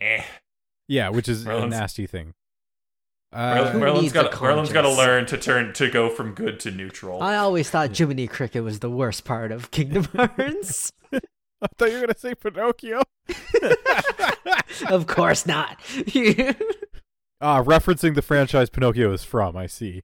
Eh. 0.00 0.22
Yeah, 0.88 1.10
which 1.10 1.28
is 1.28 1.44
Merlin's- 1.46 1.74
a 1.74 1.78
nasty 1.80 2.06
thing. 2.06 2.34
Merlin, 3.32 3.58
Uh, 3.68 3.70
Who 3.70 3.78
Merlin's 3.78 4.02
needs 4.02 4.12
a 4.14 4.22
got 4.24 4.42
Merlin's 4.42 4.72
got 4.72 4.82
to 4.82 4.92
learn 4.92 5.24
to 5.26 5.38
turn 5.38 5.72
to 5.74 5.90
go 5.90 6.10
from 6.10 6.34
good 6.34 6.60
to 6.60 6.70
neutral. 6.70 7.22
I 7.22 7.36
always 7.36 7.70
thought 7.70 7.96
Jiminy 7.96 8.26
Cricket 8.26 8.62
was 8.62 8.80
the 8.80 8.90
worst 8.90 9.24
part 9.24 9.50
of 9.52 9.70
Kingdom 9.70 10.04
Hearts. 10.14 10.92
I 11.12 11.20
thought 11.78 11.88
you 11.90 11.94
were 11.94 12.00
gonna 12.08 12.18
say 12.18 12.34
Pinocchio. 12.34 13.02
of 14.88 15.06
course 15.06 15.46
not. 15.46 15.80
Ah, 17.44 17.60
referencing 17.60 18.14
the 18.14 18.22
franchise 18.22 18.70
Pinocchio 18.70 19.12
is 19.12 19.24
from. 19.24 19.56
I 19.56 19.66
see. 19.66 20.02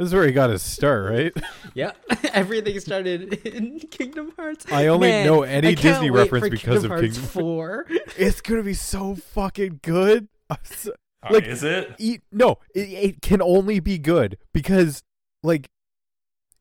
This 0.00 0.06
is 0.08 0.14
where 0.14 0.24
he 0.26 0.32
got 0.32 0.48
his 0.48 0.62
start, 0.62 1.10
right? 1.12 1.32
yeah, 1.74 1.92
everything 2.32 2.80
started 2.80 3.34
in 3.46 3.80
Kingdom 3.80 4.32
Hearts. 4.34 4.64
I 4.72 4.86
only 4.86 5.08
Man, 5.08 5.26
know 5.26 5.42
any 5.42 5.74
Disney 5.74 6.08
reference 6.08 6.46
for 6.46 6.50
because 6.50 6.80
Kingdom 6.80 6.84
of 6.84 6.90
Hearts 6.90 7.02
Kingdom- 7.18 7.22
Four. 7.24 7.86
It's 8.16 8.40
gonna 8.40 8.62
be 8.62 8.72
so 8.72 9.14
fucking 9.14 9.80
good. 9.82 10.28
So- 10.64 10.92
Uh, 11.22 11.34
like- 11.34 11.44
is 11.44 11.62
it? 11.62 11.94
e- 11.98 12.20
no, 12.32 12.56
it, 12.74 12.88
it 12.88 13.20
can 13.20 13.42
only 13.42 13.78
be 13.78 13.98
good 13.98 14.38
because, 14.54 15.02
like, 15.42 15.68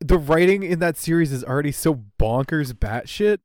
the 0.01 0.17
writing 0.17 0.63
in 0.63 0.79
that 0.79 0.97
series 0.97 1.31
is 1.31 1.45
already 1.45 1.71
so 1.71 2.03
bonkers 2.19 2.73
batshit. 2.73 3.37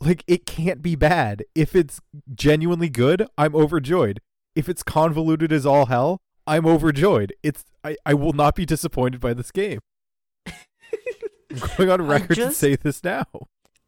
Like, 0.00 0.24
it 0.26 0.46
can't 0.46 0.80
be 0.80 0.96
bad. 0.96 1.44
If 1.54 1.76
it's 1.76 2.00
genuinely 2.34 2.88
good, 2.88 3.26
I'm 3.36 3.54
overjoyed. 3.54 4.22
If 4.54 4.66
it's 4.70 4.82
convoluted 4.82 5.52
as 5.52 5.66
all 5.66 5.86
hell, 5.86 6.22
I'm 6.46 6.66
overjoyed. 6.66 7.34
It's 7.42 7.64
I, 7.82 7.96
I 8.04 8.14
will 8.14 8.32
not 8.32 8.54
be 8.54 8.66
disappointed 8.66 9.20
by 9.20 9.34
this 9.34 9.50
game. 9.50 9.80
I'm 10.46 11.76
going 11.76 11.90
on 11.90 12.06
record 12.06 12.36
to 12.36 12.52
say 12.52 12.76
this 12.76 13.02
now. 13.02 13.26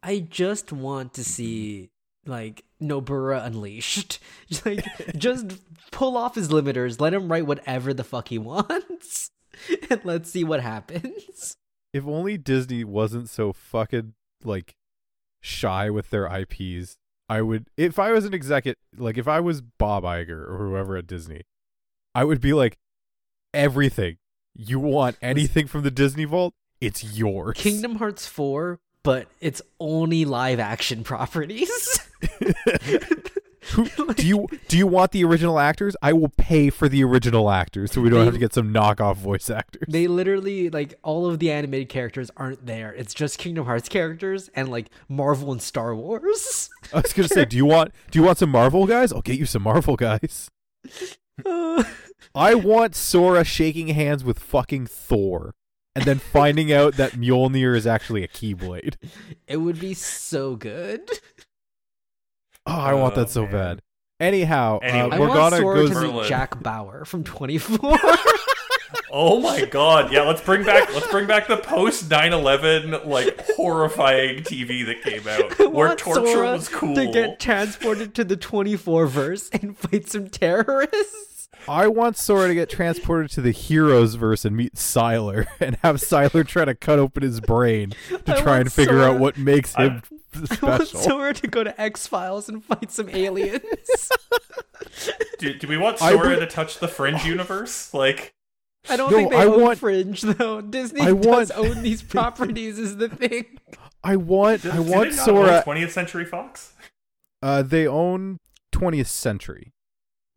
I 0.01 0.19
just 0.19 0.71
want 0.71 1.13
to 1.15 1.23
see 1.23 1.91
like 2.25 2.63
Nomura 2.81 3.45
unleashed. 3.45 4.19
Just, 4.49 4.65
like 4.65 4.85
just 5.17 5.57
pull 5.91 6.17
off 6.17 6.35
his 6.35 6.49
limiters, 6.49 6.99
let 6.99 7.13
him 7.13 7.31
write 7.31 7.45
whatever 7.45 7.93
the 7.93 8.03
fuck 8.03 8.29
he 8.29 8.37
wants, 8.37 9.31
and 9.89 10.01
let's 10.03 10.31
see 10.31 10.43
what 10.43 10.61
happens. 10.61 11.55
If 11.93 12.05
only 12.05 12.37
Disney 12.37 12.83
wasn't 12.83 13.29
so 13.29 13.51
fucking 13.51 14.13
like 14.43 14.75
shy 15.41 15.89
with 15.89 16.09
their 16.09 16.27
IPs, 16.27 16.97
I 17.27 17.41
would 17.41 17.67
if 17.77 17.99
I 17.99 18.11
was 18.11 18.25
an 18.25 18.33
executive 18.33 18.77
like 18.97 19.17
if 19.17 19.27
I 19.27 19.39
was 19.39 19.61
Bob 19.61 20.03
Iger 20.03 20.47
or 20.49 20.57
whoever 20.57 20.95
at 20.97 21.07
Disney, 21.07 21.41
I 22.15 22.23
would 22.23 22.41
be 22.41 22.53
like 22.53 22.77
everything. 23.53 24.17
You 24.55 24.79
want 24.79 25.17
anything 25.21 25.67
from 25.67 25.83
the 25.83 25.91
Disney 25.91 26.25
Vault? 26.25 26.53
It's 26.81 27.03
yours. 27.03 27.57
Kingdom 27.57 27.95
Hearts 27.97 28.25
4, 28.27 28.79
but 29.03 29.27
it's 29.41 29.61
only 29.79 30.25
live 30.25 30.59
action 30.59 31.03
properties. 31.05 31.99
Who, 33.73 33.85
do 34.15 34.25
you 34.25 34.47
do 34.67 34.77
you 34.77 34.87
want 34.87 35.11
the 35.11 35.23
original 35.23 35.59
actors? 35.59 35.95
I 36.01 36.11
will 36.13 36.29
pay 36.29 36.69
for 36.71 36.89
the 36.89 37.03
original 37.03 37.51
actors 37.51 37.91
so 37.91 38.01
we 38.01 38.09
don't 38.09 38.19
They- 38.19 38.25
have 38.25 38.33
to 38.33 38.39
get 38.39 38.53
some 38.53 38.73
knockoff 38.73 39.17
voice 39.17 39.49
actors. 39.49 39.83
they 39.87 40.07
literally 40.07 40.69
like 40.71 40.95
all 41.03 41.27
of 41.27 41.37
the 41.39 41.51
animated 41.51 41.87
characters 41.89 42.31
aren't 42.35 42.65
there. 42.65 42.93
It's 42.93 43.13
just 43.13 43.37
Kingdom 43.37 43.65
Hearts 43.65 43.87
characters 43.87 44.49
and 44.55 44.69
like 44.69 44.89
Marvel 45.07 45.51
and 45.51 45.61
Star 45.61 45.93
Wars. 45.95 46.69
I 46.93 47.01
was 47.01 47.13
gonna 47.13 47.27
say, 47.27 47.45
do 47.45 47.57
you 47.57 47.65
want 47.65 47.91
do 48.09 48.17
you 48.19 48.25
want 48.25 48.39
some 48.39 48.49
Marvel 48.49 48.87
guys? 48.87 49.13
I'll 49.13 49.21
get 49.21 49.37
you 49.37 49.45
some 49.45 49.61
Marvel 49.63 49.95
guys. 49.95 50.49
Uh, 51.45 51.83
I 52.35 52.53
want 52.55 52.95
Sora 52.95 53.43
shaking 53.43 53.87
hands 53.89 54.23
with 54.23 54.39
fucking 54.39 54.87
Thor, 54.87 55.55
and 55.95 56.05
then 56.05 56.19
finding 56.19 56.71
out 56.71 56.95
that 56.95 57.13
Mjolnir 57.13 57.75
is 57.75 57.87
actually 57.87 58.23
a 58.23 58.27
Keyblade. 58.27 58.95
it 59.47 59.57
would 59.57 59.79
be 59.79 59.93
so 59.93 60.55
good. 60.55 61.09
Oh, 62.65 62.73
I 62.79 62.93
want 62.93 63.13
Oh, 63.17 63.21
that 63.21 63.29
so 63.29 63.43
man. 63.43 63.51
bad. 63.51 63.81
Anyhow, 64.19 64.79
Anyway. 64.83 65.09
uh, 65.09 65.15
I 65.15 65.17
Morgana 65.17 65.39
want 65.41 65.55
Sora 65.55 65.75
goes. 65.77 65.89
to 65.91 66.01
meet 66.01 66.07
Merlin. 66.11 66.27
Jack 66.27 66.61
Bauer 66.61 67.05
from 67.05 67.23
24. 67.23 67.97
Oh 69.11 69.39
my 69.39 69.65
god, 69.65 70.11
yeah, 70.11 70.21
let's 70.21 70.41
bring 70.41 70.63
back 70.63 70.91
let's 70.93 71.07
bring 71.07 71.25
back 71.27 71.47
the 71.47 71.57
post 71.57 72.09
9/11 72.09 73.05
like 73.07 73.43
horrifying 73.55 74.39
TV 74.43 74.85
that 74.85 75.01
came 75.03 75.27
out 75.27 75.59
I 75.59 75.65
where 75.65 75.87
want 75.89 75.99
torture 75.99 76.25
Sora 76.27 76.51
was 76.53 76.69
cool. 76.69 76.93
To 76.95 77.11
get 77.11 77.39
transported 77.39 78.13
to 78.15 78.23
the 78.23 78.35
24 78.35 79.07
verse 79.07 79.49
and 79.49 79.75
fight 79.77 80.07
some 80.09 80.27
terrorists. 80.29 81.28
I 81.67 81.87
want 81.87 82.17
Sora 82.17 82.47
to 82.47 82.53
get 82.53 82.69
transported 82.69 83.31
to 83.31 83.41
the 83.41 83.51
Heroes 83.51 84.15
verse 84.15 84.45
and 84.45 84.55
meet 84.55 84.75
Sylar, 84.75 85.47
and 85.59 85.75
have 85.83 85.97
Sylar 85.97 86.47
try 86.47 86.65
to 86.65 86.73
cut 86.75 86.99
open 86.99 87.21
his 87.23 87.41
brain 87.41 87.91
to 88.25 88.35
I 88.37 88.41
try 88.41 88.59
and 88.59 88.71
figure 88.71 88.93
Sora- 88.99 89.13
out 89.13 89.19
what 89.19 89.37
makes 89.37 89.75
him 89.75 90.01
I 90.61 90.65
want. 90.65 90.87
Sora 90.87 91.33
to 91.33 91.47
go 91.47 91.63
to 91.63 91.79
X 91.79 92.07
Files 92.07 92.49
and 92.49 92.63
fight 92.63 92.91
some 92.91 93.09
aliens. 93.09 93.61
do, 95.39 95.53
do 95.57 95.67
we 95.67 95.77
want 95.77 95.99
Sora 95.99 96.29
would- 96.29 96.39
to 96.39 96.47
touch 96.47 96.79
the 96.79 96.87
Fringe 96.87 97.25
universe? 97.25 97.93
Like 97.93 98.33
I 98.89 98.95
don't 98.95 99.11
No, 99.11 99.17
think 99.17 99.31
they 99.31 99.37
I 99.37 99.45
own 99.45 99.61
want- 99.61 99.79
Fringe 99.79 100.21
though. 100.21 100.61
Disney 100.61 101.01
I 101.01 101.13
does 101.13 101.25
want- 101.25 101.51
own 101.55 101.83
these 101.83 102.01
properties 102.01 102.79
is 102.79 102.97
the 102.97 103.09
thing. 103.09 103.57
I 104.03 104.15
want, 104.15 104.61
do, 104.61 104.71
I 104.71 104.79
want 104.79 105.09
they 105.11 105.15
not 105.17 105.25
Sora. 105.25 105.63
20th 105.65 105.89
Century 105.89 106.23
Fox? 106.25 106.73
Uh, 107.41 107.61
they 107.63 107.85
own 107.85 108.37
20th 108.71 109.07
Century. 109.07 109.73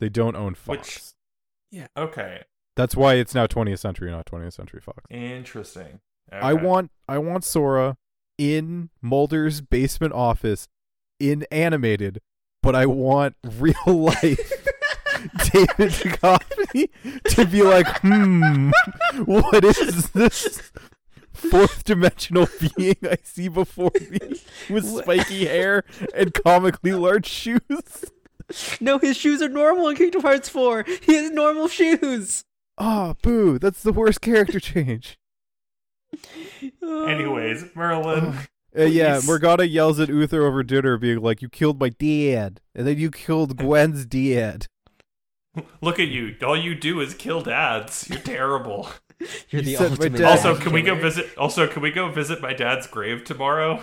They 0.03 0.09
don't 0.09 0.35
own 0.35 0.57
Fox. 0.57 1.15
Which- 1.73 1.81
Okay, 1.97 2.43
That's 2.75 2.97
why 2.97 3.15
it's 3.15 3.37
now 3.37 3.47
20th 3.47 3.79
Century, 3.79 4.11
not 4.11 4.27
20th 4.27 4.53
Century 4.55 4.81
Fox. 4.81 4.99
interesting. 5.11 6.01
I 6.33 6.55
want 6.55 6.91
I 7.09 7.19
want 7.19 7.45
Sora 7.45 7.97
in 8.37 8.91
Mulder's 9.01 9.61
basement 9.61 10.13
office 10.13 10.67
in 11.21 11.47
animated, 11.53 12.21
but 12.65 12.75
I 12.75 12.87
want 12.87 13.37
real 13.45 13.75
life 13.87 14.67
David 15.53 15.93
Duchovny 15.93 16.89
to 17.37 17.47
be 17.47 17.63
like, 17.63 17.87
hmm, 18.01 18.71
what 19.25 19.65
is 19.65 20.11
this 20.11 20.73
fourth 21.33 21.85
dimensional 21.85 22.49
being 22.77 22.97
I 23.05 23.19
see 23.23 23.47
before 23.47 23.93
me 24.11 24.19
with 24.69 24.85
spiky 24.85 25.45
hair 25.47 25.85
and 26.13 26.35
comically 26.35 26.93
large 26.93 27.27
shoes? 27.29 27.61
No, 28.81 28.99
his 28.99 29.17
shoes 29.17 29.41
are 29.43 29.49
normal 29.49 29.89
in 29.89 29.97
Kingdom 29.97 30.23
Hearts 30.23 30.49
4. 30.49 30.85
He 31.03 31.15
has 31.15 31.31
normal 31.31 31.69
shoes. 31.69 32.45
Ah, 32.79 33.15
boo, 33.23 33.59
that's 33.59 33.83
the 33.83 33.93
worst 33.93 34.21
character 34.21 34.59
change. 34.73 35.19
Anyways, 36.83 37.67
Merlin. 37.75 38.35
Uh, 38.77 38.85
yeah, 38.85 39.21
Morgana 39.25 39.65
yells 39.65 40.01
at 40.01 40.09
Uther 40.09 40.47
over 40.47 40.63
dinner, 40.63 40.97
being 40.97 41.21
like, 41.21 41.43
"You 41.43 41.49
killed 41.49 41.79
my 41.79 41.91
dad, 41.91 42.61
and 42.75 42.87
then 42.87 42.99
you 42.99 43.11
killed 43.11 43.57
Gwen's 43.59 44.07
dad." 44.07 44.67
Look 45.83 45.99
at 45.99 46.09
you. 46.09 46.35
All 46.43 46.57
you 46.57 46.75
do 46.75 47.01
is 47.01 47.13
kill 47.15 47.43
dads. 47.43 48.09
You're 48.09 48.19
terrible. 48.21 48.89
You're 49.51 49.61
You 49.61 49.63
the 49.63 49.75
said 49.77 49.91
ultimate. 49.93 50.19
dad- 50.19 50.25
also, 50.31 50.57
can 50.57 50.73
we 50.73 50.81
go 50.83 50.95
visit 50.95 51.37
also 51.37 51.67
can 51.67 51.83
we 51.83 51.91
go 51.91 52.11
visit 52.11 52.41
my 52.41 52.55
dad's 52.55 52.87
grave 52.87 53.25
tomorrow? 53.25 53.83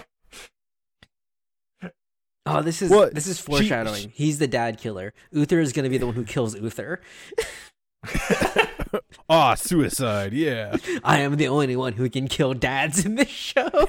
Oh, 2.57 2.61
this 2.61 2.81
is 2.81 2.89
Well, 2.89 3.09
this 3.11 3.27
is 3.27 3.37
she- 3.37 3.43
foreshadowing. 3.43 4.11
He's 4.13 4.39
the 4.39 4.47
dad 4.47 4.77
killer. 4.79 5.13
Uther 5.31 5.59
is 5.59 5.71
going 5.73 5.83
to 5.83 5.89
be 5.89 5.97
the 5.97 6.05
one 6.05 6.15
who 6.15 6.25
kills 6.25 6.55
Uther. 6.55 7.01
Ah, 9.29 9.53
suicide. 9.53 10.33
Yeah. 10.33 10.75
I 11.03 11.19
am 11.19 11.35
the 11.35 11.47
only 11.47 11.75
one 11.75 11.93
who 11.93 12.09
can 12.09 12.27
kill 12.27 12.55
dads 12.55 13.05
in 13.05 13.15
this 13.15 13.27
show. 13.29 13.69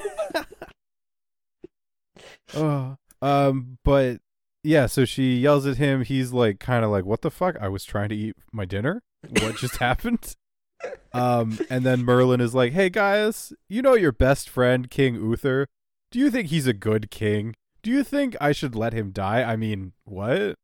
Oh, 2.53 2.97
um, 3.21 3.77
but 3.85 4.19
yeah, 4.63 4.85
so 4.85 5.05
she 5.05 5.37
yells 5.37 5.65
at 5.65 5.77
him. 5.77 6.03
He's 6.03 6.33
like, 6.33 6.59
kind 6.59 6.83
of 6.83 6.91
like, 6.91 7.05
"What 7.05 7.21
the 7.21 7.31
fuck? 7.31 7.55
I 7.61 7.69
was 7.69 7.85
trying 7.85 8.09
to 8.09 8.15
eat 8.15 8.35
my 8.51 8.65
dinner. 8.65 9.01
What 9.39 9.55
just 9.55 9.77
happened?" 9.77 10.35
Um, 11.13 11.59
and 11.69 11.85
then 11.85 12.03
Merlin 12.03 12.41
is 12.41 12.53
like, 12.53 12.73
"Hey 12.73 12.89
guys, 12.89 13.53
you 13.69 13.81
know 13.81 13.93
your 13.93 14.11
best 14.11 14.49
friend 14.49 14.89
King 14.89 15.15
Uther. 15.15 15.67
Do 16.11 16.19
you 16.19 16.29
think 16.29 16.49
he's 16.49 16.67
a 16.67 16.73
good 16.73 17.09
king? 17.09 17.55
Do 17.83 17.89
you 17.91 18.03
think 18.03 18.35
I 18.39 18.51
should 18.51 18.75
let 18.75 18.93
him 18.93 19.11
die? 19.11 19.43
I 19.43 19.55
mean, 19.55 19.93
what?" 20.05 20.55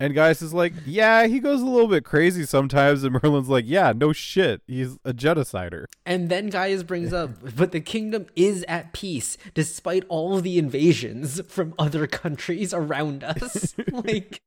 And 0.00 0.14
Gaius 0.14 0.42
is 0.42 0.52
like, 0.52 0.72
"Yeah, 0.84 1.26
he 1.26 1.38
goes 1.38 1.60
a 1.62 1.66
little 1.66 1.88
bit 1.88 2.04
crazy 2.04 2.44
sometimes." 2.44 3.04
And 3.04 3.12
Merlin's 3.22 3.48
like, 3.48 3.64
"Yeah, 3.66 3.92
no 3.94 4.12
shit. 4.12 4.62
He's 4.66 4.96
a 5.04 5.12
genocider." 5.12 5.84
and 6.04 6.28
then 6.28 6.48
Gaius 6.48 6.82
brings 6.82 7.12
up, 7.12 7.30
but 7.56 7.72
the 7.72 7.80
kingdom 7.80 8.26
is 8.36 8.64
at 8.68 8.92
peace 8.92 9.36
despite 9.54 10.04
all 10.08 10.40
the 10.40 10.58
invasions 10.58 11.40
from 11.48 11.74
other 11.78 12.06
countries 12.06 12.74
around 12.74 13.22
us. 13.24 13.74
like 13.92 14.42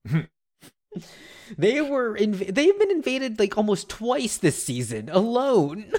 they 1.58 1.82
were 1.82 2.16
inv- 2.18 2.54
they've 2.54 2.78
been 2.80 2.92
invaded 2.92 3.40
like 3.40 3.58
almost 3.58 3.90
twice 3.90 4.38
this 4.38 4.62
season 4.62 5.10
alone. 5.10 5.92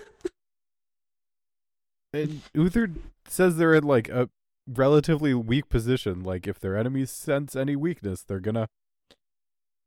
And 2.13 2.41
Uther 2.55 2.91
says 3.29 3.57
they're 3.57 3.75
in 3.75 3.85
like 3.85 4.09
a 4.09 4.31
relatively 4.69 5.35
weak 5.35 5.69
position. 5.69 6.23
Like 6.23 6.47
if 6.47 6.59
their 6.61 6.77
enemies 6.77 7.11
sense 7.11 7.57
any 7.57 7.77
weakness, 7.77 8.23
they're 8.23 8.41
gonna 8.41 8.69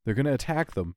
they're 0.04 0.14
gonna 0.14 0.34
attack 0.34 0.74
them. 0.74 0.96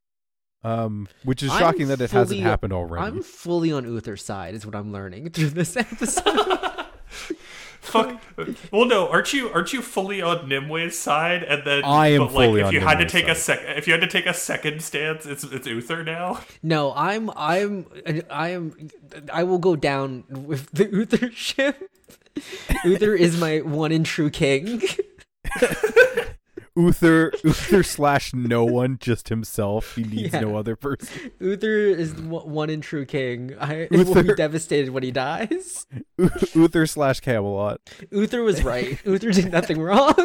Um, 0.63 1.07
which 1.23 1.43
is 1.43 1.51
I'm 1.51 1.59
shocking 1.59 1.87
that 1.89 2.01
it 2.01 2.09
hasn't 2.09 2.41
happened 2.41 2.73
already. 2.73 3.05
I'm 3.05 3.21
fully 3.21 3.71
on 3.71 3.85
Uther's 3.85 4.23
side, 4.23 4.55
is 4.55 4.65
what 4.65 4.75
I'm 4.75 4.91
learning 4.91 5.29
through 5.29 5.51
this 5.51 5.77
episode. 5.77 6.25
Fuck. 7.85 8.21
Well, 8.71 8.85
no, 8.85 9.07
aren't 9.09 9.31
you 9.33 9.49
aren't 9.49 9.71
you 9.73 9.81
fully 9.81 10.21
on 10.21 10.49
Nimueh's 10.49 10.97
side? 10.97 11.43
And 11.43 11.63
then 11.65 11.83
I 11.83 12.07
am 12.07 12.19
but, 12.19 12.33
like, 12.33 12.47
fully 12.47 12.61
if 12.61 12.67
on 12.67 12.73
you 12.73 12.79
had 12.79 12.97
to 12.97 13.05
Nimueh's 13.05 13.11
take 13.11 13.27
a 13.27 13.35
side. 13.35 13.59
sec, 13.59 13.77
if 13.77 13.87
you 13.87 13.93
had 13.93 14.01
to 14.01 14.07
take 14.07 14.25
a 14.25 14.33
second 14.33 14.81
stance, 14.81 15.25
it's 15.25 15.43
it's 15.43 15.67
Uther 15.67 16.03
now. 16.03 16.39
no, 16.63 16.93
I'm 16.95 17.29
I'm 17.35 17.85
I 18.29 18.49
am 18.49 18.89
I 19.31 19.43
will 19.43 19.59
go 19.59 19.75
down 19.75 20.23
with 20.29 20.71
the 20.71 20.89
Uther 20.89 21.31
ship. 21.31 21.89
Uther 22.83 23.13
is 23.15 23.39
my 23.39 23.59
one 23.59 23.91
and 23.91 24.05
true 24.05 24.29
king. 24.29 24.81
Uther 26.77 27.31
Uther 27.43 27.83
slash 27.83 28.33
no 28.33 28.65
one, 28.65 28.97
just 28.99 29.29
himself. 29.29 29.95
He 29.95 30.03
needs 30.03 30.33
Yeah. 30.33 30.41
no 30.41 30.57
other 30.57 30.75
person. 30.75 31.31
Uther 31.39 31.77
is 31.77 32.13
one 32.15 32.49
one 32.49 32.69
and 32.69 32.83
true 32.83 33.05
king. 33.05 33.53
I 33.59 33.87
will 33.91 34.23
be 34.23 34.33
devastated 34.35 34.89
when 34.91 35.03
he 35.03 35.11
dies. 35.11 35.85
U- 36.17 36.29
Uther 36.55 36.85
slash 36.85 37.19
Camelot. 37.21 37.79
Uther 38.11 38.43
was 38.43 38.63
right. 38.63 38.99
Uther 39.05 39.31
did 39.31 39.51
nothing 39.51 39.79
wrong. 39.79 40.15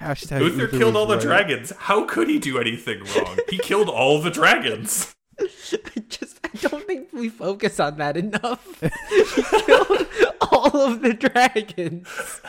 Hashtag 0.00 0.40
Uther 0.40 0.66
killed 0.68 0.94
was 0.94 0.96
all 0.96 1.06
the 1.06 1.18
dragons. 1.18 1.72
How 1.78 2.04
could 2.04 2.28
he 2.28 2.38
do 2.38 2.58
anything 2.58 3.02
wrong? 3.16 3.38
he 3.48 3.58
killed 3.58 3.88
all 3.88 4.20
the 4.20 4.30
dragons. 4.30 5.14
I 5.40 5.48
just 6.08 6.38
I 6.44 6.48
don't 6.68 6.86
think 6.86 7.12
we 7.12 7.28
focus 7.28 7.80
on 7.80 7.96
that 7.98 8.16
enough. 8.16 8.80
he 9.10 9.42
killed 9.62 10.06
all 10.50 10.76
of 10.80 11.02
the 11.02 11.14
dragons. 11.14 12.40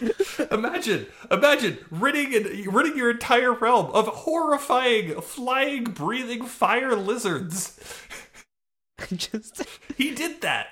imagine, 0.50 1.06
imagine 1.30 1.78
ridding 1.90 2.34
and 2.34 2.72
ridding 2.74 2.96
your 2.96 3.10
entire 3.10 3.52
realm 3.52 3.90
of 3.92 4.06
horrifying, 4.08 5.20
flying, 5.20 5.84
breathing 5.84 6.44
fire 6.44 6.94
lizards. 6.94 7.78
I 9.00 9.06
Just 9.16 9.62
He 9.96 10.14
did 10.14 10.40
that. 10.42 10.68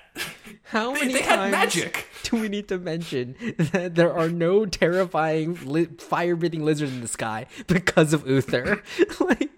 how 0.63 0.93
They, 0.93 1.01
many 1.01 1.13
they 1.13 1.19
times 1.21 1.41
had 1.41 1.51
magic. 1.51 2.07
do 2.23 2.37
we 2.39 2.47
need 2.49 2.67
to 2.69 2.77
mention 2.77 3.35
that 3.73 3.95
there 3.95 4.13
are 4.13 4.29
no 4.29 4.65
terrifying 4.65 5.59
li- 5.65 5.89
fire-breathing 5.97 6.63
lizards 6.63 6.93
in 6.93 7.01
the 7.01 7.07
sky 7.09 7.47
because 7.67 8.13
of 8.13 8.25
Uther? 8.27 8.81
like, 9.19 9.49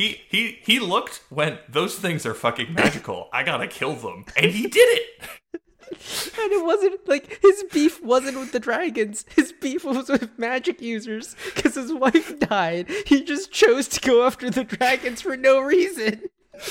He 0.00 0.22
he 0.30 0.58
he 0.62 0.80
looked 0.80 1.20
went. 1.28 1.60
Those 1.70 1.94
things 1.98 2.24
are 2.24 2.32
fucking 2.32 2.72
magical. 2.72 3.28
I 3.34 3.42
gotta 3.42 3.66
kill 3.66 3.92
them, 3.96 4.24
and 4.34 4.50
he 4.50 4.66
did 4.66 4.78
it. 4.98 5.28
and 5.92 6.52
it 6.52 6.64
wasn't 6.64 7.06
like 7.06 7.38
his 7.42 7.64
beef 7.70 8.02
wasn't 8.02 8.38
with 8.38 8.52
the 8.52 8.60
dragons. 8.60 9.26
His 9.36 9.52
beef 9.52 9.84
was 9.84 10.08
with 10.08 10.38
magic 10.38 10.80
users 10.80 11.36
because 11.54 11.74
his 11.74 11.92
wife 11.92 12.38
died. 12.38 12.88
He 13.06 13.22
just 13.22 13.52
chose 13.52 13.88
to 13.88 14.00
go 14.00 14.24
after 14.24 14.48
the 14.48 14.64
dragons 14.64 15.20
for 15.20 15.36
no 15.36 15.60
reason. 15.60 16.22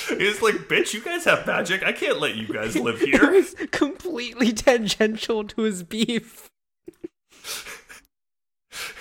He 0.07 0.25
was 0.25 0.41
like, 0.41 0.55
"Bitch, 0.67 0.95
you 0.95 1.01
guys 1.01 1.25
have 1.25 1.45
magic. 1.45 1.83
I 1.83 1.91
can't 1.91 2.19
let 2.19 2.33
you 2.35 2.47
guys 2.47 2.75
live 2.75 2.99
It 3.03 3.09
here." 3.09 3.31
was 3.31 3.53
completely 3.69 4.53
tangential 4.53 5.43
to 5.43 5.61
his 5.61 5.83
beef. 5.83 6.49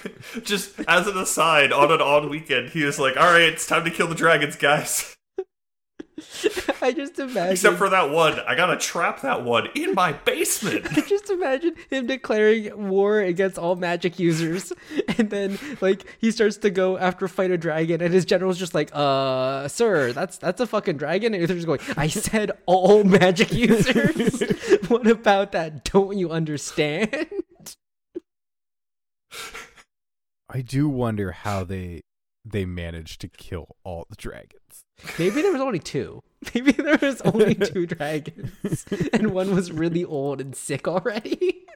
Just 0.42 0.80
as 0.86 1.06
an 1.06 1.16
aside, 1.16 1.72
on 1.72 1.90
an 1.90 2.00
odd 2.00 2.28
weekend, 2.28 2.70
he 2.70 2.84
was 2.84 2.98
like, 2.98 3.16
"All 3.16 3.32
right, 3.32 3.42
it's 3.42 3.66
time 3.66 3.84
to 3.84 3.90
kill 3.90 4.06
the 4.06 4.14
dragons, 4.14 4.56
guys." 4.56 5.16
I 6.82 6.92
just 6.92 7.18
imagine. 7.18 7.52
Except 7.52 7.76
for 7.76 7.88
that 7.88 8.10
one, 8.10 8.40
I 8.40 8.54
gotta 8.54 8.76
trap 8.76 9.22
that 9.22 9.44
one 9.44 9.68
in 9.74 9.94
my 9.94 10.12
basement. 10.12 10.86
I 10.96 11.00
just 11.02 11.30
imagine 11.30 11.74
him 11.90 12.06
declaring 12.06 12.88
war 12.88 13.20
against 13.20 13.58
all 13.58 13.76
magic 13.76 14.18
users, 14.18 14.72
and 15.16 15.30
then 15.30 15.58
like 15.80 16.04
he 16.18 16.30
starts 16.30 16.56
to 16.58 16.70
go 16.70 16.98
after 16.98 17.28
fight 17.28 17.50
a 17.50 17.58
dragon, 17.58 18.00
and 18.00 18.12
his 18.12 18.24
general's 18.24 18.58
just 18.58 18.74
like, 18.74 18.90
"Uh, 18.92 19.68
sir, 19.68 20.12
that's 20.12 20.38
that's 20.38 20.60
a 20.60 20.66
fucking 20.66 20.96
dragon." 20.96 21.34
And 21.34 21.40
Uther's 21.40 21.64
going, 21.64 21.80
"I 21.96 22.08
said 22.08 22.52
all 22.66 23.04
magic 23.04 23.52
users. 23.52 24.40
what 24.88 25.06
about 25.06 25.52
that? 25.52 25.84
Don't 25.84 26.18
you 26.18 26.30
understand?" 26.30 27.28
I 30.48 30.62
do 30.62 30.88
wonder 30.88 31.32
how 31.32 31.64
they 31.64 32.02
they 32.44 32.64
managed 32.64 33.20
to 33.20 33.28
kill 33.28 33.76
all 33.84 34.06
the 34.08 34.16
dragons. 34.16 34.84
Maybe 35.18 35.42
there 35.42 35.52
was 35.52 35.60
only 35.60 35.78
two. 35.78 36.22
Maybe 36.54 36.72
there 36.72 36.98
was 37.00 37.20
only 37.22 37.54
two 37.54 37.86
dragons, 37.86 38.86
and 39.12 39.32
one 39.32 39.54
was 39.54 39.70
really 39.70 40.04
old 40.04 40.40
and 40.40 40.54
sick 40.54 40.88
already. 40.88 41.66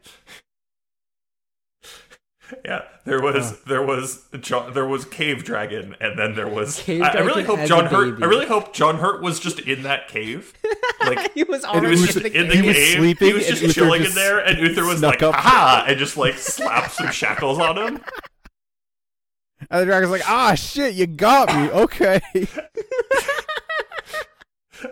Yeah, 2.65 2.83
there 3.07 3.21
was 3.21 3.63
there 3.65 3.85
was 3.85 4.27
John, 4.41 4.75
there 4.75 4.87
was 4.87 5.05
cave 5.07 5.43
dragon, 5.45 5.97
and 6.01 6.19
then 6.19 6.35
there 6.35 6.49
was. 6.49 6.81
Cave 6.81 7.03
I, 7.03 7.09
I 7.13 7.21
really 7.21 7.45
hope 7.45 7.65
John 7.67 7.87
Hurt. 7.87 8.23
I 8.23 8.27
really 8.27 8.47
hope 8.47 8.75
John 8.75 8.99
Hurt 8.99 9.23
was 9.23 9.41
just 9.41 9.61
in 9.61 9.83
that 9.83 10.09
cave. 10.09 10.53
Like 11.03 11.33
he 11.35 11.43
was 11.43 11.65
he 11.65 11.67
already 11.69 12.01
was 12.01 12.15
just 12.15 12.19
in 12.19 12.23
the 12.23 12.41
in 12.41 12.47
the 12.47 12.55
cave. 12.55 12.65
was 12.65 12.93
sleeping 12.93 13.27
he 13.27 13.35
was 13.35 13.47
just 13.49 13.75
chilling 13.75 14.03
just 14.03 14.17
in 14.17 14.23
there, 14.23 14.39
and 14.39 14.57
Uther 14.57 14.85
was 14.85 15.03
like, 15.03 15.21
up. 15.21 15.35
"Ha!" 15.35 15.85
and 15.89 15.99
just 15.99 16.17
like 16.17 16.39
slapped 16.39 16.93
some 16.93 17.11
shackles 17.11 17.59
on 17.59 17.77
him. 17.77 18.05
And 19.73 19.81
the 19.81 19.87
dragon's 19.87 20.11
like, 20.13 20.29
ah, 20.29 20.55
shit, 20.55 20.95
you 20.95 21.07
got 21.07 21.49
me. 21.49 21.71
Okay. 21.83 22.21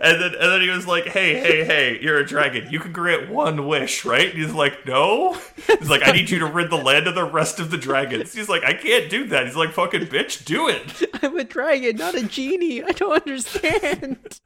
And 0.01 0.23
then 0.23 0.35
and 0.35 0.53
then 0.53 0.61
he 0.61 0.69
was 0.69 0.87
like, 0.87 1.07
"Hey, 1.07 1.41
hey, 1.41 1.65
hey, 1.65 1.99
you're 2.01 2.19
a 2.19 2.25
dragon. 2.25 2.69
You 2.71 2.79
can 2.79 2.93
grant 2.93 3.29
one 3.29 3.67
wish, 3.67 4.05
right?" 4.05 4.31
And 4.31 4.39
he's 4.41 4.53
like, 4.53 4.87
"No." 4.87 5.37
He's 5.67 5.91
like, 5.91 6.07
"I 6.07 6.13
need 6.13 6.31
you 6.31 6.39
to 6.39 6.47
rid 6.47 6.71
the 6.71 6.77
land 6.77 7.09
of 7.09 7.17
the 7.17 7.25
rest 7.25 7.59
of 7.59 7.73
the 7.73 7.77
dragons." 7.77 8.33
He's 8.33 8.49
like, 8.49 8.63
"I 8.63 8.73
can't 8.73 9.11
do 9.11 9.27
that." 9.27 9.47
He's 9.47 9.57
like, 9.57 9.73
"Fucking 9.73 10.07
bitch, 10.07 10.45
do 10.45 10.69
it." 10.69 11.11
I'm 11.23 11.37
a 11.37 11.43
dragon, 11.43 11.97
not 11.97 12.15
a 12.15 12.23
genie. 12.23 12.85
I 12.85 12.93
don't 12.93 13.21
understand. 13.21 14.41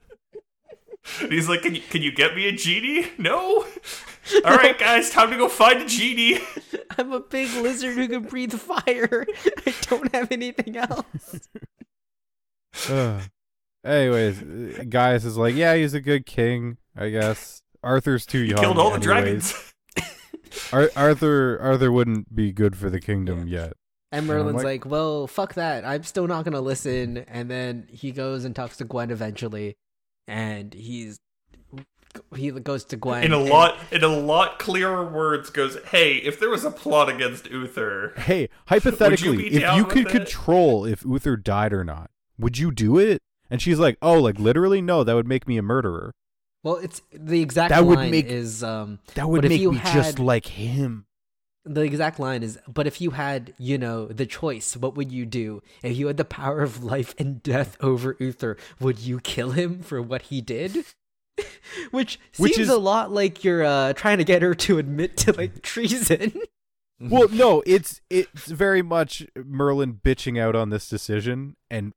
And 1.21 1.31
he's 1.31 1.47
like, 1.47 1.61
"Can 1.61 1.75
you 1.75 1.81
can 1.91 2.01
you 2.01 2.11
get 2.11 2.35
me 2.35 2.47
a 2.47 2.51
genie?" 2.51 3.09
No. 3.19 3.67
All 4.43 4.55
right, 4.57 4.77
guys, 4.77 5.09
time 5.11 5.29
to 5.31 5.37
go 5.37 5.47
find 5.47 5.81
a 5.81 5.85
genie. 5.85 6.39
I'm 6.97 7.11
a 7.11 7.19
big 7.19 7.51
lizard 7.61 7.95
who 7.95 8.07
can 8.07 8.23
breathe 8.23 8.53
fire. 8.53 9.25
I 9.65 9.73
don't 9.81 10.13
have 10.15 10.31
anything 10.31 10.77
else. 10.77 11.47
Ugh. 12.89 13.21
Anyways, 13.83 14.41
uh, 14.41 14.83
Gaius 14.89 15.25
is 15.25 15.37
like, 15.37 15.53
yeah, 15.55 15.75
he's 15.75 15.93
a 15.93 16.01
good 16.01 16.25
king, 16.25 16.77
I 16.95 17.09
guess. 17.09 17.61
Arthur's 17.83 18.25
too 18.25 18.41
He 18.41 18.49
young. 18.49 18.59
killed 18.59 18.79
all 18.79 18.89
the 18.91 18.99
dragons. 18.99 19.53
Ar- 20.73 20.89
Arthur 20.95 21.59
Arthur 21.61 21.91
wouldn't 21.91 22.33
be 22.35 22.51
good 22.51 22.75
for 22.75 22.89
the 22.89 22.99
kingdom 22.99 23.47
yet. 23.47 23.73
And 24.11 24.23
I'm 24.23 24.27
Merlin's 24.27 24.55
like- 24.63 24.85
like, 24.85 24.91
well, 24.91 25.27
fuck 25.27 25.53
that. 25.53 25.85
I'm 25.85 26.03
still 26.03 26.25
not 26.27 26.45
going 26.45 26.53
to 26.53 26.61
listen. 26.61 27.17
And 27.27 27.49
then 27.49 27.87
he 27.91 28.11
goes 28.11 28.43
and 28.43 28.55
talks 28.55 28.77
to 28.77 28.85
Gwen 28.85 29.11
eventually. 29.11 29.75
And 30.27 30.73
he's. 30.73 31.19
He 32.35 32.51
goes 32.51 32.83
to 32.85 32.97
Gwen. 32.97 33.23
In 33.23 33.31
a 33.33 33.39
and- 33.39 33.49
lot 33.49 33.77
in 33.91 34.03
a 34.03 34.07
lot 34.07 34.59
clearer 34.59 35.05
words 35.05 35.49
goes, 35.49 35.77
"Hey, 35.91 36.17
if 36.17 36.39
there 36.39 36.49
was 36.49 36.63
a 36.65 36.71
plot 36.71 37.09
against 37.09 37.49
Uther, 37.49 38.13
Hey, 38.17 38.49
hypothetically, 38.67 39.37
be 39.37 39.47
if 39.55 39.75
you 39.75 39.85
could 39.85 40.07
it? 40.07 40.11
control 40.11 40.85
if 40.85 41.03
Uther 41.05 41.37
died 41.37 41.73
or 41.73 41.83
not, 41.83 42.09
would 42.37 42.57
you 42.57 42.71
do 42.71 42.97
it? 42.97 43.21
And 43.49 43.61
she's 43.61 43.79
like, 43.79 43.97
"Oh, 44.01 44.19
like 44.21 44.39
literally? 44.39 44.81
No, 44.81 45.03
that 45.03 45.13
would 45.13 45.27
make 45.27 45.47
me 45.47 45.57
a 45.57 45.61
murderer. 45.61 46.11
Well, 46.63 46.77
it's 46.77 47.01
the 47.13 47.41
exact 47.41 47.69
That 47.69 47.85
would 47.85 47.99
make- 48.09 48.25
is. 48.25 48.63
um 48.63 48.99
That 49.13 49.29
would 49.29 49.43
make 49.47 49.61
you 49.61 49.73
me 49.73 49.81
just 49.93 50.17
like 50.19 50.47
him." 50.47 51.05
The 51.67 51.81
exact 51.81 52.19
line 52.19 52.43
is, 52.43 52.59
but 52.67 52.85
if 52.85 53.01
you 53.01 53.11
had, 53.11 53.53
you 53.57 53.79
know, 53.79 54.05
the 54.05 54.27
choice, 54.27 54.77
what 54.77 54.95
would 54.95 55.11
you 55.11 55.25
do? 55.25 55.63
If 55.81 55.97
you 55.97 56.05
had 56.07 56.17
the 56.17 56.23
power 56.25 56.61
of 56.61 56.83
life 56.83 57.15
and 57.17 57.41
death 57.41 57.75
over 57.81 58.15
Uther, 58.19 58.55
would 58.79 58.99
you 58.99 59.19
kill 59.19 59.51
him 59.51 59.81
for 59.81 59.99
what 59.99 60.23
he 60.23 60.41
did? 60.41 60.85
Which 61.91 62.19
Which 62.37 62.53
seems 62.55 62.67
is- 62.67 62.73
a 62.73 62.77
lot 62.77 63.11
like 63.11 63.43
you're 63.43 63.63
uh, 63.63 63.93
trying 63.93 64.17
to 64.19 64.23
get 64.23 64.41
her 64.41 64.55
to 64.55 64.77
admit 64.77 65.17
to 65.17 65.33
like 65.33 65.61
treason. 65.63 66.33
Well, 66.97 67.27
no, 67.27 67.61
it's 67.65 67.99
it's 68.09 68.45
very 68.45 68.81
much 68.81 69.27
Merlin 69.35 69.95
bitching 70.01 70.39
out 70.39 70.55
on 70.55 70.69
this 70.69 70.87
decision 70.87 71.57
and 71.69 71.91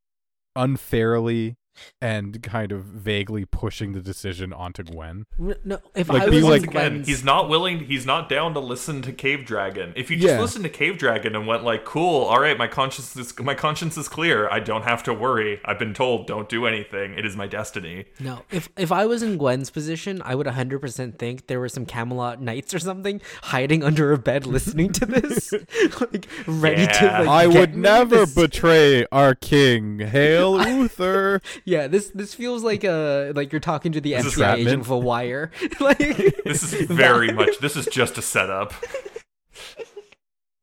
unfairly 0.57 1.55
and 2.01 2.41
kind 2.43 2.71
of 2.71 2.83
vaguely 2.83 3.45
pushing 3.45 3.93
the 3.93 4.01
decision 4.01 4.53
onto 4.53 4.83
Gwen. 4.83 5.25
no, 5.63 5.79
if 5.95 6.09
Like, 6.09 6.23
I 6.23 6.29
was 6.29 6.43
like- 6.43 6.63
in 6.63 6.69
again, 6.69 6.91
Gwen's- 6.93 7.07
he's 7.07 7.23
not 7.23 7.49
willing. 7.49 7.85
He's 7.85 8.05
not 8.05 8.29
down 8.29 8.53
to 8.53 8.59
listen 8.59 9.01
to 9.03 9.11
Cave 9.11 9.45
Dragon. 9.45 9.93
If 9.95 10.09
you 10.09 10.17
just 10.17 10.33
Yeah. 10.35 10.41
listened 10.41 10.63
to 10.63 10.69
Cave 10.69 10.97
Dragon 10.97 11.35
and 11.35 11.45
went 11.47 11.63
like, 11.63 11.85
"Cool, 11.85 12.23
all 12.25 12.39
right, 12.39 12.57
my 12.57 12.67
conscience 12.67 13.15
is 13.15 13.37
my 13.39 13.53
conscience 13.53 13.97
is 13.97 14.07
clear. 14.07 14.49
I 14.49 14.59
don't 14.59 14.83
have 14.83 15.03
to 15.03 15.13
worry. 15.13 15.59
I've 15.65 15.79
been 15.79 15.93
told 15.93 16.27
don't 16.27 16.49
do 16.49 16.65
anything. 16.65 17.13
It 17.17 17.25
is 17.25 17.35
my 17.35 17.47
destiny." 17.47 18.05
No, 18.19 18.43
if 18.51 18.69
if 18.77 18.91
I 18.91 19.05
was 19.05 19.21
in 19.23 19.37
Gwen's 19.37 19.69
position, 19.69 20.21
I 20.25 20.35
would 20.35 20.47
100% 20.47 21.17
think 21.19 21.47
there 21.47 21.59
were 21.59 21.69
some 21.69 21.85
Camelot 21.85 22.41
knights 22.41 22.73
or 22.73 22.79
something 22.79 23.21
hiding 23.43 23.83
under 23.83 24.11
a 24.11 24.17
bed 24.17 24.45
listening 24.45 24.91
to 24.93 25.05
this, 25.05 25.51
like 25.99 26.27
ready 26.47 26.85
to 26.87 27.05
like. 27.05 27.27
I 27.27 27.47
get 27.47 27.59
would 27.59 27.75
me 27.75 27.81
never 27.81 28.15
this- 28.25 28.35
betray 28.35 29.05
our 29.11 29.35
king. 29.35 29.99
Hail 29.99 30.57
Uther. 30.67 31.41
Yeah, 31.69 31.85
this 31.85 32.09
this 32.09 32.33
feels 32.33 32.63
like 32.63 32.83
a 32.83 33.31
like 33.35 33.51
you're 33.51 33.59
talking 33.59 33.91
to 33.91 34.01
the 34.01 34.13
This 34.13 34.25
is 34.25 34.33
FBI 34.33 34.55
agent 34.55 34.81
of 34.81 34.89
a 34.89 34.97
wire. 34.97 35.51
like 35.79 35.99
This 36.43 36.73
is 36.73 36.87
very 36.89 37.31
much. 37.31 37.59
This 37.59 37.75
is 37.75 37.85
just 37.85 38.17
a 38.17 38.23
setup. 38.23 38.73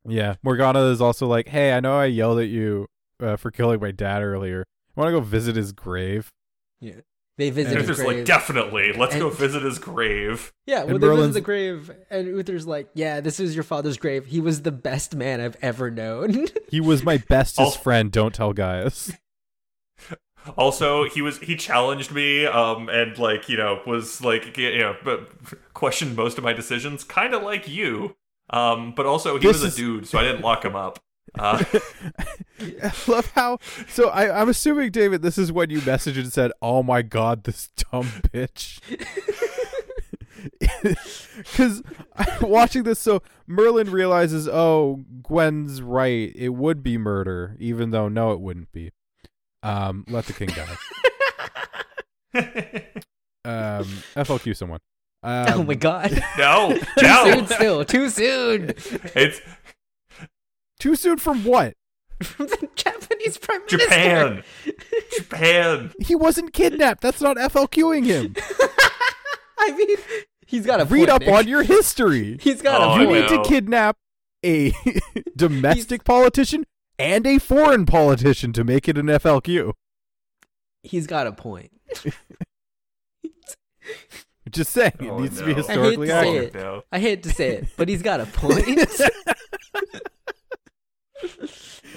Yeah, 0.09 0.35
Morgana 0.43 0.81
is 0.87 1.01
also 1.01 1.27
like, 1.27 1.49
"Hey, 1.49 1.73
I 1.73 1.81
know 1.81 1.97
I 1.97 2.07
yelled 2.07 2.41
at 2.41 2.49
you 2.49 2.87
uh, 3.21 3.37
for 3.37 3.51
killing 3.51 3.81
my 3.81 3.93
dad 3.93 4.23
earlier. 4.23 4.65
I 4.97 5.01
want 5.01 5.09
to 5.09 5.13
go 5.13 5.21
visit 5.21 5.55
his 5.57 5.73
grave?" 5.73 6.31
Yeah, 6.81 6.95
they 7.39 7.51
visit 7.51 7.71
And 7.71 7.79
his 7.81 7.89
Uther's 7.89 8.05
grave. 8.05 8.17
like, 8.19 8.27
"Definitely, 8.27 8.93
let's 8.93 9.17
go 9.17 9.31
visit 9.31 9.63
his 9.63 9.79
grave." 9.79 10.53
yeah, 10.67 10.85
well, 10.85 10.95
and 10.95 11.03
they 11.03 11.09
visit 11.09 11.33
the 11.35 11.41
grave, 11.41 11.91
and 12.11 12.27
Uther's 12.27 12.67
like, 12.67 12.89
"Yeah, 12.95 13.21
this 13.21 13.39
is 13.41 13.55
your 13.55 13.65
father's 13.65 13.97
grave. 13.97 14.27
He 14.27 14.41
was 14.41 14.63
the 14.63 14.73
best 14.73 15.15
man 15.15 15.41
I've 15.41 15.57
ever 15.63 15.91
known." 15.91 16.47
He 16.69 16.81
was 16.81 17.05
my 17.05 17.19
bestest 17.19 17.81
friend. 17.83 18.11
Don't 18.11 18.35
tell 18.35 18.53
Gaius. 18.53 19.13
Also, 20.57 21.09
he 21.09 21.23
was 21.23 21.39
he 21.39 21.57
challenged 21.57 22.13
me, 22.13 22.47
um, 22.47 22.89
and 22.89 23.19
like 23.19 23.49
you 23.49 23.57
know 23.57 23.81
was 23.87 24.23
like 24.23 24.57
you 24.57 24.79
know, 24.79 24.97
but 25.05 25.29
questioned 25.75 26.17
most 26.17 26.39
of 26.39 26.45
my 26.45 26.53
decisions, 26.53 27.05
kind 27.05 27.35
of 27.35 27.43
like 27.43 27.69
you. 27.69 28.17
Um, 28.51 28.93
but 28.95 29.07
also 29.07 29.39
he 29.39 29.47
This 29.47 29.63
was 29.63 29.75
a 29.75 29.77
dude, 29.77 30.07
so 30.07 30.19
I 30.19 30.23
didn't 30.23 30.43
lock 30.43 30.65
him 30.65 30.77
up. 30.77 31.01
Uh, 31.37 31.63
I 32.61 32.93
love 33.09 33.31
how. 33.35 33.59
So 33.89 34.09
I, 34.09 34.41
I'm 34.41 34.49
assuming, 34.49 34.91
David, 34.93 35.23
this 35.23 35.37
is 35.37 35.51
when 35.51 35.71
you 35.71 35.81
messaged 35.81 36.17
and 36.17 36.33
said, 36.33 36.53
"Oh 36.63 36.83
my 36.83 37.03
god, 37.03 37.45
this 37.45 37.69
dumb 37.77 38.07
bitch." 38.07 38.81
Because 41.37 41.83
watching 42.41 42.85
this, 42.85 42.99
so 42.99 43.23
Merlin 43.47 43.91
realizes, 43.91 44.49
oh, 44.49 45.05
Gwen's 45.23 45.83
right. 45.83 46.33
It 46.35 46.51
would 46.51 46.83
be 46.83 46.99
murder, 46.99 47.57
even 47.59 47.91
though 47.91 48.09
no, 48.09 48.33
it 48.33 48.41
wouldn't 48.41 48.73
be. 48.73 48.93
Um, 49.67 50.05
let 50.09 50.27
the 50.27 50.33
king 50.33 50.49
die. 50.49 50.77
Um, 53.45 53.85
FLQ 54.17 54.57
someone. 54.57 54.81
oh 55.23 55.61
Um, 55.61 55.67
my 55.69 55.75
god. 55.75 56.21
No, 56.39 56.77
too 56.99 57.07
soon 57.25 57.47
still. 57.47 57.85
Too 57.85 58.09
soon. 58.11 58.71
It's 59.15 59.41
Too 60.81 60.97
soon 60.97 61.19
from 61.19 61.45
what? 61.45 61.75
From 62.23 62.47
the 62.49 62.69
Japanese 62.75 63.39
prime 63.39 63.61
minister. 63.61 63.79
Japan. 63.79 64.43
Japan. 65.17 65.93
He 66.01 66.15
wasn't 66.17 66.53
kidnapped. 66.55 67.03
That's 67.03 67.21
not 67.21 67.37
FLQing 67.37 68.05
him. 68.07 68.35
I 69.61 69.71
mean, 69.77 69.97
he's 70.47 70.67
got 70.67 70.81
a 70.81 70.85
Read 70.85 71.09
point, 71.09 71.11
up 71.11 71.21
Nick. 71.21 71.31
on 71.33 71.47
your 71.49 71.63
history. 71.63 72.39
He's 72.41 72.63
got 72.63 72.81
Oh, 72.81 72.95
a 72.95 73.01
you 73.01 73.07
point. 73.07 73.31
need 73.31 73.45
to 73.45 73.49
kidnap 73.49 73.97
a 74.45 74.73
domestic 75.37 76.03
politician 76.05 76.65
and 76.99 77.27
a 77.27 77.39
foreign 77.39 77.87
politician 77.87 78.53
to 78.55 78.65
make 78.65 78.89
it 78.89 78.97
an 78.99 79.07
FLQ. 79.07 79.73
He's 80.83 81.07
got 81.07 81.27
a 81.27 81.33
point. 81.33 81.73
Just 84.51 84.71
saying, 84.73 84.93
it 85.01 85.09
Oh, 85.09 85.19
needs 85.19 85.39
to 85.39 85.45
be 85.45 85.55
historically 85.55 86.13
I 86.13 86.25
hate 86.25 86.33
to 86.33 86.33
say 86.33 86.47
accurate. 86.47 86.77
it. 86.79 86.85
I 86.93 86.99
hate 87.01 87.23
to 87.25 87.31
say 87.31 87.49
it, 87.51 87.67
but 87.77 87.89
he's 87.89 88.03
got 88.03 88.21
a 88.21 88.27
point. 88.27 88.67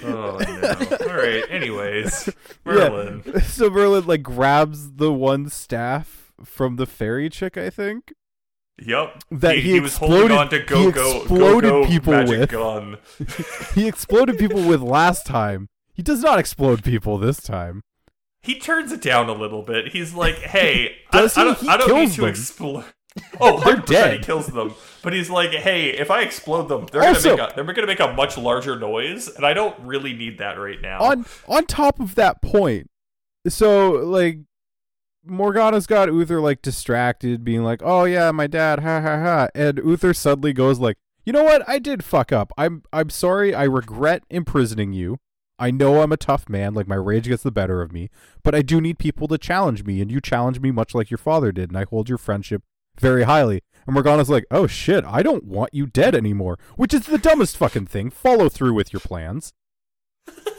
Oh 0.02 0.38
no. 0.38 0.96
All 1.10 1.16
right. 1.18 1.44
Anyways, 1.50 2.30
Merlin. 2.64 3.22
Yeah. 3.26 3.40
So 3.40 3.68
Merlin 3.68 4.06
like 4.06 4.22
grabs 4.22 4.92
the 4.92 5.12
one 5.12 5.50
staff 5.50 6.32
from 6.42 6.76
the 6.76 6.86
fairy 6.86 7.28
chick, 7.28 7.58
I 7.58 7.68
think. 7.68 8.14
Yep. 8.84 9.24
That 9.32 9.56
he, 9.56 9.60
he 9.62 9.72
he 9.72 9.80
was 9.80 9.96
holding 9.96 10.32
on 10.36 10.48
to 10.50 10.58
he 10.58 10.64
go 10.64 10.90
go 10.90 11.18
exploded 11.18 11.70
go 11.70 11.82
go 11.84 11.88
people 11.88 12.12
magic 12.12 12.38
with. 12.40 12.50
gun. 12.50 12.96
He 13.74 13.86
exploded 13.88 14.38
people 14.38 14.62
with 14.66 14.80
last 14.80 15.26
time. 15.26 15.68
He 15.92 16.02
does 16.02 16.22
not 16.22 16.38
explode 16.38 16.82
people 16.82 17.18
this 17.18 17.42
time. 17.42 17.82
He 18.42 18.58
turns 18.58 18.90
it 18.90 19.02
down 19.02 19.28
a 19.28 19.34
little 19.34 19.62
bit. 19.62 19.88
He's 19.88 20.14
like, 20.14 20.36
"Hey, 20.36 20.96
I, 21.12 21.20
Does 21.20 21.36
I 21.36 21.40
he? 21.42 21.46
don't, 21.48 21.58
He 21.58 21.68
I 21.68 21.76
don't 21.76 22.00
need 22.00 22.12
to 22.12 22.24
explode." 22.26 22.84
Oh, 23.40 23.58
They're 23.60 23.76
dead. 23.76 24.12
He 24.18 24.18
kills 24.24 24.46
them, 24.46 24.72
but 25.02 25.12
he's 25.12 25.28
like, 25.28 25.50
"Hey, 25.50 25.90
if 25.90 26.12
I 26.12 26.22
explode 26.22 26.68
them, 26.68 26.86
they're 26.92 27.02
Also- 27.02 27.36
gonna 27.36 27.42
make 27.48 27.52
a, 27.52 27.54
they're 27.64 27.74
gonna 27.74 27.86
make 27.88 28.00
a 28.00 28.12
much 28.12 28.38
larger 28.38 28.78
noise, 28.78 29.26
and 29.28 29.44
I 29.44 29.52
don't 29.52 29.76
really 29.80 30.12
need 30.14 30.38
that 30.38 30.52
right 30.58 30.80
now." 30.80 31.00
On 31.00 31.26
on 31.48 31.66
top 31.66 31.98
of 31.98 32.14
that 32.14 32.40
point, 32.40 32.88
so 33.48 33.90
like 33.90 34.38
Morgana's 35.24 35.86
got 35.86 36.08
Uther 36.12 36.40
like 36.40 36.62
distracted, 36.62 37.44
being 37.44 37.62
like, 37.62 37.82
"Oh 37.84 38.04
yeah, 38.04 38.30
my 38.30 38.46
dad, 38.46 38.80
ha 38.80 39.00
ha 39.00 39.18
ha," 39.20 39.48
and 39.54 39.78
Uther 39.78 40.14
suddenly 40.14 40.52
goes 40.52 40.78
like, 40.78 40.96
"You 41.24 41.32
know 41.32 41.44
what? 41.44 41.66
I 41.68 41.78
did 41.78 42.02
fuck 42.04 42.32
up. 42.32 42.52
I'm 42.56 42.82
I'm 42.92 43.10
sorry. 43.10 43.54
I 43.54 43.64
regret 43.64 44.22
imprisoning 44.30 44.92
you. 44.92 45.18
I 45.58 45.70
know 45.70 46.00
I'm 46.02 46.12
a 46.12 46.16
tough 46.16 46.48
man. 46.48 46.72
Like 46.74 46.88
my 46.88 46.94
rage 46.96 47.28
gets 47.28 47.42
the 47.42 47.50
better 47.50 47.82
of 47.82 47.92
me, 47.92 48.08
but 48.42 48.54
I 48.54 48.62
do 48.62 48.80
need 48.80 48.98
people 48.98 49.28
to 49.28 49.38
challenge 49.38 49.84
me, 49.84 50.00
and 50.00 50.10
you 50.10 50.20
challenge 50.20 50.60
me 50.60 50.70
much 50.70 50.94
like 50.94 51.10
your 51.10 51.18
father 51.18 51.52
did, 51.52 51.70
and 51.70 51.78
I 51.78 51.84
hold 51.84 52.08
your 52.08 52.18
friendship 52.18 52.62
very 52.98 53.24
highly." 53.24 53.62
And 53.86 53.94
Morgana's 53.94 54.30
like, 54.30 54.44
"Oh 54.50 54.66
shit, 54.66 55.04
I 55.04 55.22
don't 55.22 55.44
want 55.44 55.74
you 55.74 55.86
dead 55.86 56.14
anymore," 56.14 56.58
which 56.76 56.94
is 56.94 57.06
the 57.06 57.18
dumbest 57.18 57.56
fucking 57.56 57.86
thing. 57.86 58.10
Follow 58.10 58.48
through 58.48 58.74
with 58.74 58.92
your 58.92 59.00
plans. 59.00 59.52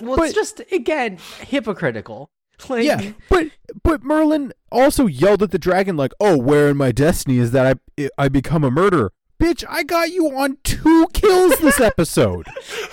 well, 0.02 0.18
But- 0.18 0.26
it's 0.28 0.34
just 0.36 0.60
again 0.72 1.18
hypocritical. 1.42 2.31
Like, 2.70 2.84
yeah, 2.86 3.12
but 3.30 3.48
but 3.84 4.04
Merlin 4.04 4.54
also 4.72 5.08
yelled 5.08 5.42
at 5.44 5.52
the 5.52 5.60
dragon 5.60 5.98
like, 5.98 6.12
"Oh, 6.20 6.38
where 6.38 6.70
in 6.70 6.78
my 6.78 6.92
destiny 6.92 7.38
is 7.38 7.52
that 7.52 7.78
I 7.98 8.10
I 8.18 8.30
become 8.30 8.64
a 8.64 8.72
murderer?" 8.72 9.12
Bitch, 9.42 9.64
I 9.68 9.82
got 9.84 10.12
you 10.12 10.28
on 10.38 10.58
two 10.64 11.08
kills 11.14 11.58
this 11.60 11.80
episode. 11.92 12.46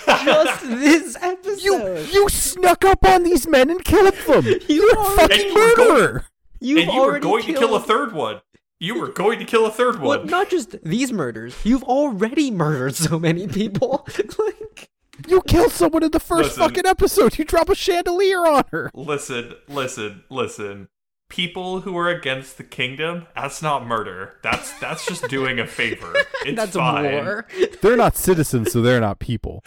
just 0.07 0.61
this 0.63 1.15
episode. 1.21 1.61
you 1.63 1.97
you 2.11 2.29
snuck 2.29 2.83
up 2.85 3.05
on 3.05 3.23
these 3.23 3.47
men 3.47 3.69
and 3.69 3.83
killed 3.85 4.15
them. 4.27 4.45
You're 4.67 4.91
a 4.91 5.05
fucking 5.11 5.39
And 5.39 5.49
you 5.49 5.53
were 5.53 5.75
going- 5.75 5.89
murderer. 6.01 6.25
You've 6.61 6.79
and 6.79 6.91
you 6.91 6.99
were 6.99 7.05
already 7.05 7.23
going 7.23 7.43
to 7.45 7.53
kill 7.53 7.75
a 7.75 7.79
third 7.79 8.13
one. 8.13 8.41
You 8.81 8.99
were 8.99 9.09
going 9.09 9.39
to 9.39 9.45
kill 9.45 9.65
a 9.65 9.71
third 9.71 9.99
one. 9.99 10.07
Well, 10.19 10.25
not 10.25 10.49
just 10.49 10.81
these 10.83 11.11
murders. 11.13 11.55
You've 11.63 11.83
already 11.83 12.49
murdered 12.51 12.95
so 12.95 13.19
many 13.19 13.47
people. 13.47 14.07
like, 14.39 14.89
You 15.27 15.41
killed 15.43 15.71
someone 15.71 16.03
in 16.03 16.11
the 16.11 16.19
first 16.19 16.57
Listen. 16.57 16.63
fucking 16.63 16.85
episode. 16.85 17.37
You 17.37 17.45
drop 17.45 17.69
a 17.69 17.75
chandelier 17.75 18.45
on 18.47 18.63
her. 18.71 18.89
Listen, 18.93 19.55
listen, 19.67 20.23
listen. 20.29 20.87
People 21.29 21.81
who 21.81 21.95
are 21.97 22.09
against 22.09 22.57
the 22.57 22.63
kingdom, 22.63 23.27
that's 23.35 23.61
not 23.61 23.85
murder. 23.85 24.37
That's 24.41 24.77
that's 24.79 25.05
just 25.05 25.27
doing 25.29 25.59
a 25.59 25.67
favor. 25.67 26.13
It's 26.45 26.55
that's 26.55 26.75
fine. 26.75 27.11
war. 27.25 27.47
They're 27.81 27.97
not 27.97 28.15
citizens, 28.15 28.71
so 28.71 28.81
they're 28.81 29.01
not 29.01 29.19
people. 29.19 29.63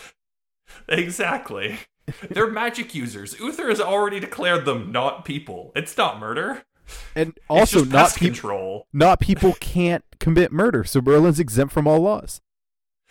Exactly. 0.89 1.79
They're 2.31 2.51
magic 2.51 2.95
users. 2.95 3.39
Uther 3.39 3.69
has 3.69 3.81
already 3.81 4.19
declared 4.21 4.65
them 4.65 4.91
not 4.91 5.25
people. 5.25 5.73
It's 5.77 5.97
not 5.97 6.19
murder. 6.19 6.65
And 7.15 7.39
also 7.49 7.85
not 7.85 8.15
people. 8.15 8.27
control. 8.27 8.87
Not 8.93 9.21
people 9.21 9.55
can't 9.61 10.05
commit 10.19 10.53
murder, 10.53 10.85
so 10.85 11.01
Merlin's 11.01 11.39
exempt 11.41 11.73
from 11.73 11.87
all 11.87 12.01
laws. 12.01 12.41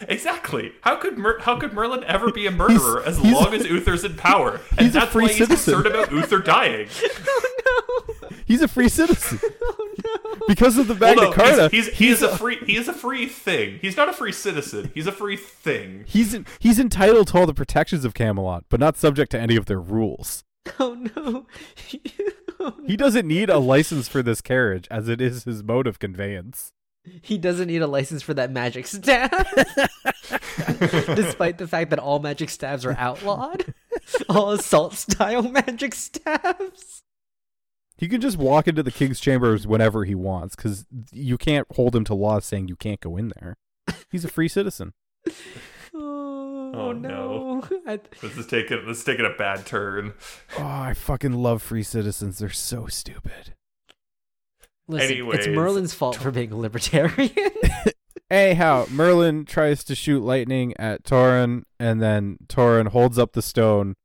Exactly. 0.07 0.71
How 0.81 0.95
could 0.95 1.17
Mer- 1.17 1.39
how 1.39 1.57
could 1.57 1.73
Merlin 1.73 2.03
ever 2.05 2.31
be 2.31 2.45
a 2.47 2.51
murderer 2.63 3.03
as 3.03 3.17
he's- 3.19 3.33
long 3.33 3.53
as 3.53 3.65
Uther's 3.65 4.03
in 4.03 4.15
power? 4.15 4.59
And 4.71 4.81
he's 4.87 4.95
a 4.95 4.99
that's 5.01 5.11
free 5.11 5.23
why 5.25 5.33
he's 5.33 5.47
concerned 5.47 5.85
about 5.85 6.11
Uther 6.13 6.39
dying. 6.39 6.87
oh 7.27 8.03
no! 8.21 8.29
He's 8.45 8.61
a 8.61 8.67
free 8.67 8.89
citizen 8.89 9.39
oh 9.61 9.89
no! 10.03 10.45
because 10.47 10.77
of 10.77 10.87
the 10.87 10.93
Well, 10.95 11.15
Magna 11.15 11.29
no, 11.29 11.31
Carta. 11.33 11.69
he's, 11.69 11.87
he's, 11.87 11.97
he 11.97 12.09
is 12.09 12.21
a 12.21 12.37
free 12.37 12.57
he 12.65 12.75
is 12.75 12.87
a 12.87 12.93
free 12.93 13.27
thing. 13.27 13.79
He's 13.81 13.95
not 13.97 14.09
a 14.09 14.13
free 14.13 14.31
citizen. 14.31 14.91
He's 14.93 15.07
a 15.07 15.11
free 15.11 15.37
thing. 15.37 16.03
He's 16.07 16.37
he's 16.59 16.79
entitled 16.79 17.27
to 17.27 17.37
all 17.37 17.45
the 17.45 17.53
protections 17.53 18.03
of 18.05 18.13
Camelot, 18.13 18.65
but 18.69 18.79
not 18.79 18.97
subject 18.97 19.31
to 19.31 19.39
any 19.39 19.55
of 19.55 19.65
their 19.67 19.79
rules. 19.79 20.43
Oh 20.79 20.93
no. 21.15 21.45
Oh, 22.59 22.73
He 22.85 22.95
doesn't 22.95 23.27
need 23.27 23.49
a 23.49 23.57
license 23.57 24.07
for 24.07 24.21
this 24.21 24.41
carriage, 24.41 24.87
as 24.91 25.07
it 25.09 25.19
is 25.19 25.45
his 25.45 25.63
mode 25.63 25.87
of 25.87 25.97
conveyance. 25.97 26.71
He 27.21 27.37
doesn't 27.37 27.67
need 27.67 27.81
a 27.81 27.87
license 27.87 28.21
for 28.21 28.33
that 28.35 28.51
magic 28.51 28.85
staff. 28.87 29.31
Despite 31.15 31.57
the 31.57 31.67
fact 31.67 31.89
that 31.89 31.99
all 31.99 32.19
magic 32.19 32.49
staves 32.49 32.85
are 32.85 32.95
outlawed. 32.97 33.73
All 34.29 34.51
assault 34.51 34.93
style 34.93 35.43
magic 35.43 35.95
staves. 35.95 37.01
He 37.97 38.07
can 38.07 38.21
just 38.21 38.37
walk 38.37 38.67
into 38.67 38.83
the 38.83 38.91
king's 38.91 39.19
chambers 39.19 39.67
whenever 39.67 40.05
he 40.05 40.15
wants, 40.15 40.55
because 40.55 40.85
you 41.11 41.37
can't 41.37 41.67
hold 41.75 41.95
him 41.95 42.03
to 42.05 42.13
law 42.15 42.39
saying 42.39 42.67
you 42.67 42.75
can't 42.75 42.99
go 42.99 43.15
in 43.17 43.31
there. 43.39 43.57
He's 44.09 44.25
a 44.25 44.29
free 44.29 44.47
citizen. 44.47 44.93
Oh, 45.93 46.71
Oh, 46.73 46.91
no. 46.93 47.61
I- 47.85 47.99
This 48.21 48.37
is 48.37 48.47
taking 48.47 48.85
this 48.87 48.99
is 48.99 49.03
taking 49.03 49.25
a 49.25 49.35
bad 49.37 49.65
turn. 49.65 50.13
Oh, 50.57 50.63
I 50.65 50.93
fucking 50.93 51.33
love 51.33 51.61
free 51.61 51.83
citizens. 51.83 52.39
They're 52.39 52.49
so 52.49 52.87
stupid. 52.87 53.55
Listen, 54.87 55.29
it's 55.33 55.47
Merlin's 55.47 55.93
fault 55.93 56.17
for 56.17 56.31
being 56.31 56.51
a 56.51 56.57
libertarian. 56.57 57.31
Anyhow, 58.29 58.85
Merlin 58.89 59.45
tries 59.45 59.83
to 59.85 59.95
shoot 59.95 60.21
lightning 60.21 60.73
at 60.77 61.03
Tauren, 61.03 61.63
and 61.79 62.01
then 62.01 62.37
Tauren 62.47 62.87
holds 62.89 63.17
up 63.19 63.33
the 63.33 63.41
stone. 63.41 63.95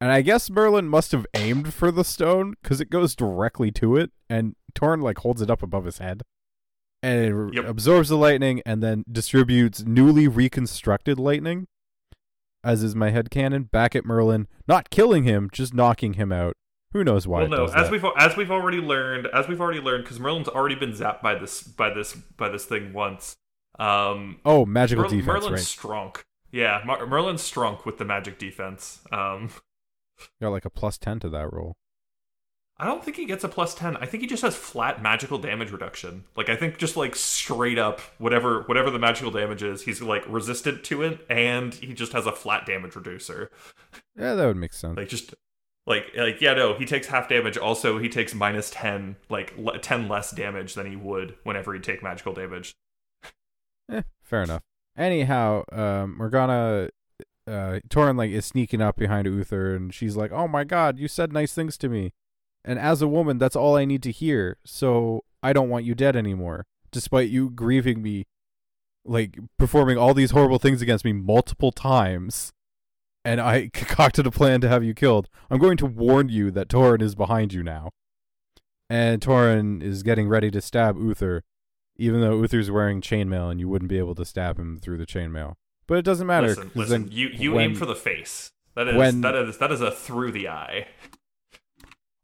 And 0.00 0.10
I 0.10 0.20
guess 0.20 0.50
Merlin 0.50 0.88
must 0.88 1.12
have 1.12 1.26
aimed 1.34 1.72
for 1.72 1.90
the 1.90 2.04
stone 2.04 2.54
because 2.62 2.80
it 2.80 2.90
goes 2.90 3.14
directly 3.16 3.70
to 3.72 3.96
it, 3.96 4.10
and 4.28 4.56
Tauren 4.74 5.02
like 5.02 5.18
holds 5.18 5.40
it 5.40 5.50
up 5.50 5.62
above 5.62 5.84
his 5.86 5.98
head, 5.98 6.22
and 7.02 7.24
it 7.50 7.54
Yep. 7.56 7.64
absorbs 7.66 8.08
the 8.10 8.16
lightning, 8.16 8.60
and 8.66 8.82
then 8.82 9.04
distributes 9.10 9.84
newly 9.84 10.28
reconstructed 10.28 11.18
lightning, 11.18 11.66
as 12.64 12.82
is 12.82 12.94
my 12.94 13.10
head 13.10 13.30
canon, 13.30 13.64
back 13.64 13.94
at 13.96 14.04
Merlin, 14.04 14.48
not 14.68 14.90
killing 14.90 15.24
him, 15.24 15.48
just 15.52 15.72
knocking 15.72 16.14
him 16.14 16.30
out. 16.32 16.56
Who 16.92 17.04
knows 17.04 17.26
why? 17.26 17.40
well, 17.40 17.48
no, 17.48 17.64
as 17.64 17.72
that. 17.72 17.90
we've 17.90 18.04
as 18.18 18.36
we've 18.36 18.50
already 18.50 18.78
learned, 18.78 19.26
as 19.28 19.48
we've 19.48 19.60
already 19.60 19.80
learned, 19.80 20.04
because 20.04 20.20
Merlin's 20.20 20.48
already 20.48 20.74
been 20.74 20.92
zapped 20.92 21.22
by 21.22 21.34
this 21.34 21.62
by 21.62 21.92
this 21.92 22.14
by 22.14 22.48
this 22.48 22.64
thing 22.64 22.92
once. 22.92 23.36
Um, 23.78 24.40
oh 24.44 24.66
magical 24.66 25.04
Mer- 25.04 25.10
defense, 25.10 25.26
Merlin's 25.26 25.50
right? 25.52 25.60
strong. 25.60 26.14
Yeah, 26.50 26.82
Mer- 26.84 27.06
Merlin's 27.06 27.42
strong 27.42 27.78
with 27.86 27.96
the 27.98 28.04
magic 28.04 28.38
defense. 28.38 29.00
Um, 29.10 29.50
Got 30.40 30.50
like 30.50 30.66
a 30.66 30.70
plus 30.70 30.98
ten 30.98 31.18
to 31.20 31.28
that 31.30 31.52
roll. 31.52 31.76
I 32.78 32.86
don't 32.86 33.04
think 33.04 33.16
he 33.16 33.26
gets 33.26 33.44
a 33.44 33.48
plus 33.48 33.76
10. 33.76 33.96
I 33.98 34.06
think 34.06 34.22
he 34.22 34.26
just 34.26 34.42
has 34.42 34.56
flat 34.56 35.00
magical 35.00 35.38
damage 35.38 35.70
reduction. 35.70 36.24
Like 36.36 36.48
I 36.48 36.56
think 36.56 36.78
just 36.78 36.96
like 36.96 37.14
straight 37.14 37.78
up 37.78 38.00
whatever 38.18 38.62
whatever 38.62 38.90
the 38.90 38.98
magical 38.98 39.30
damage 39.30 39.62
is, 39.62 39.82
he's 39.82 40.02
like 40.02 40.24
resistant 40.26 40.82
to 40.84 41.02
it 41.02 41.24
and 41.30 41.74
he 41.74 41.92
just 41.94 42.12
has 42.12 42.26
a 42.26 42.32
flat 42.32 42.66
damage 42.66 42.96
reducer. 42.96 43.50
Yeah, 44.18 44.34
that 44.34 44.46
would 44.46 44.56
make 44.56 44.72
sense. 44.72 44.96
Like 44.96 45.08
just 45.08 45.32
like 45.86 46.12
like 46.16 46.40
yeah, 46.40 46.54
no, 46.54 46.74
he 46.74 46.84
takes 46.84 47.08
half 47.08 47.28
damage. 47.28 47.56
Also, 47.58 47.98
he 47.98 48.08
takes 48.08 48.34
minus 48.34 48.70
10 48.70 49.16
like 49.28 49.54
10 49.82 50.08
less 50.08 50.30
damage 50.30 50.74
than 50.74 50.86
he 50.86 50.96
would 50.96 51.34
whenever 51.42 51.72
he'd 51.74 51.82
take 51.82 52.02
magical 52.02 52.32
damage. 52.32 52.72
Eh, 53.90 54.02
fair 54.22 54.42
enough. 54.42 54.62
Anyhow, 54.96 55.64
um, 55.72 56.16
Morgana, 56.18 56.90
uh, 57.46 57.80
Tauren 57.88 58.16
like 58.16 58.30
is 58.30 58.46
sneaking 58.46 58.80
up 58.80 58.96
behind 58.96 59.26
Uther, 59.26 59.74
and 59.74 59.92
she's 59.92 60.16
like, 60.16 60.30
"Oh 60.30 60.46
my 60.46 60.62
God, 60.64 60.98
you 60.98 61.08
said 61.08 61.32
nice 61.32 61.52
things 61.52 61.76
to 61.78 61.88
me, 61.88 62.12
and 62.64 62.78
as 62.78 63.02
a 63.02 63.08
woman, 63.08 63.38
that's 63.38 63.56
all 63.56 63.76
I 63.76 63.84
need 63.84 64.02
to 64.04 64.12
hear. 64.12 64.58
So 64.64 65.24
I 65.42 65.52
don't 65.52 65.68
want 65.68 65.84
you 65.84 65.94
dead 65.96 66.14
anymore, 66.14 66.66
despite 66.92 67.30
you 67.30 67.50
grieving 67.50 68.02
me, 68.02 68.26
like 69.04 69.36
performing 69.58 69.98
all 69.98 70.14
these 70.14 70.30
horrible 70.30 70.60
things 70.60 70.80
against 70.80 71.04
me 71.04 71.12
multiple 71.12 71.72
times." 71.72 72.52
And 73.24 73.40
I 73.40 73.68
concocted 73.72 74.26
a 74.26 74.30
plan 74.30 74.60
to 74.62 74.68
have 74.68 74.84
you 74.84 74.94
killed. 74.94 75.28
I'm 75.50 75.58
going 75.58 75.76
to 75.78 75.86
warn 75.86 76.28
you 76.28 76.50
that 76.52 76.68
Tauren 76.68 77.02
is 77.02 77.14
behind 77.14 77.52
you 77.52 77.62
now. 77.62 77.90
And 78.90 79.20
Tauren 79.22 79.82
is 79.82 80.02
getting 80.02 80.28
ready 80.28 80.50
to 80.50 80.60
stab 80.60 80.96
Uther, 80.98 81.42
even 81.96 82.20
though 82.20 82.40
Uther's 82.40 82.70
wearing 82.70 83.00
chainmail 83.00 83.50
and 83.50 83.58
you 83.60 83.68
wouldn't 83.68 83.88
be 83.88 83.98
able 83.98 84.14
to 84.16 84.24
stab 84.24 84.58
him 84.58 84.78
through 84.78 84.98
the 84.98 85.06
chainmail. 85.06 85.54
But 85.86 85.98
it 85.98 86.04
doesn't 86.04 86.26
matter. 86.26 86.48
Listen, 86.48 86.70
listen. 86.74 87.08
You 87.10 87.28
you 87.28 87.52
when- 87.52 87.70
aim 87.70 87.74
for 87.74 87.86
the 87.86 87.94
face. 87.94 88.52
That 88.74 88.88
is 88.88 88.96
when- 88.96 89.20
that 89.22 89.34
is 89.34 89.58
that 89.58 89.70
is 89.72 89.80
a 89.80 89.90
through 89.90 90.32
the 90.32 90.48
eye. 90.48 90.88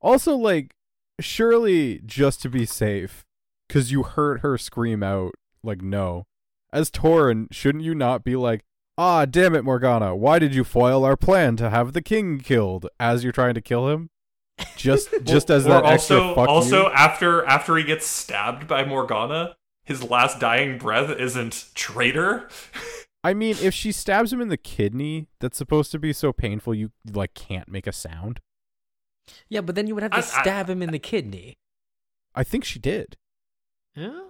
Also, 0.00 0.36
like, 0.36 0.74
surely 1.20 2.00
just 2.06 2.40
to 2.42 2.48
be 2.48 2.64
safe, 2.64 3.24
because 3.66 3.90
you 3.90 4.02
heard 4.04 4.40
her 4.40 4.56
scream 4.56 5.02
out, 5.02 5.32
like, 5.62 5.82
no. 5.82 6.24
As 6.72 6.90
Tauren, 6.90 7.52
shouldn't 7.52 7.84
you 7.84 7.94
not 7.94 8.22
be 8.24 8.36
like, 8.36 8.62
ah, 8.98 9.24
damn 9.24 9.54
it, 9.54 9.64
Morgana, 9.64 10.14
why 10.14 10.38
did 10.38 10.54
you 10.54 10.64
foil 10.64 11.04
our 11.04 11.16
plan 11.16 11.56
to 11.56 11.70
have 11.70 11.92
the 11.94 12.02
king 12.02 12.40
killed 12.40 12.86
as 13.00 13.22
you're 13.22 13.32
trying 13.32 13.54
to 13.54 13.62
kill 13.62 13.88
him? 13.88 14.10
Just, 14.76 15.08
just 15.22 15.50
as 15.50 15.64
that 15.64 15.84
also 15.84 15.94
extra 15.94 16.34
fuck 16.34 16.48
also 16.48 16.82
you? 16.88 16.92
after 16.92 17.44
after 17.46 17.76
he 17.76 17.84
gets 17.84 18.06
stabbed 18.06 18.66
by 18.66 18.84
Morgana, 18.84 19.56
his 19.84 20.02
last 20.02 20.40
dying 20.40 20.76
breath 20.76 21.10
isn't 21.18 21.66
traitor. 21.74 22.48
I 23.24 23.34
mean, 23.34 23.56
if 23.60 23.72
she 23.74 23.92
stabs 23.92 24.32
him 24.32 24.40
in 24.40 24.48
the 24.48 24.56
kidney, 24.56 25.28
that's 25.40 25.56
supposed 25.58 25.90
to 25.92 25.98
be 25.98 26.12
so 26.12 26.32
painful 26.32 26.74
you 26.74 26.90
like 27.10 27.34
can't 27.34 27.68
make 27.68 27.86
a 27.86 27.92
sound. 27.92 28.40
Yeah, 29.48 29.60
but 29.60 29.74
then 29.74 29.86
you 29.86 29.94
would 29.94 30.02
have 30.02 30.12
to 30.12 30.16
I- 30.18 30.20
I- 30.20 30.42
stab 30.42 30.68
him 30.68 30.82
in 30.82 30.90
the 30.90 30.98
kidney. 30.98 31.56
I 32.34 32.44
think 32.44 32.64
she 32.64 32.78
did. 32.78 33.16
Oh, 33.96 34.27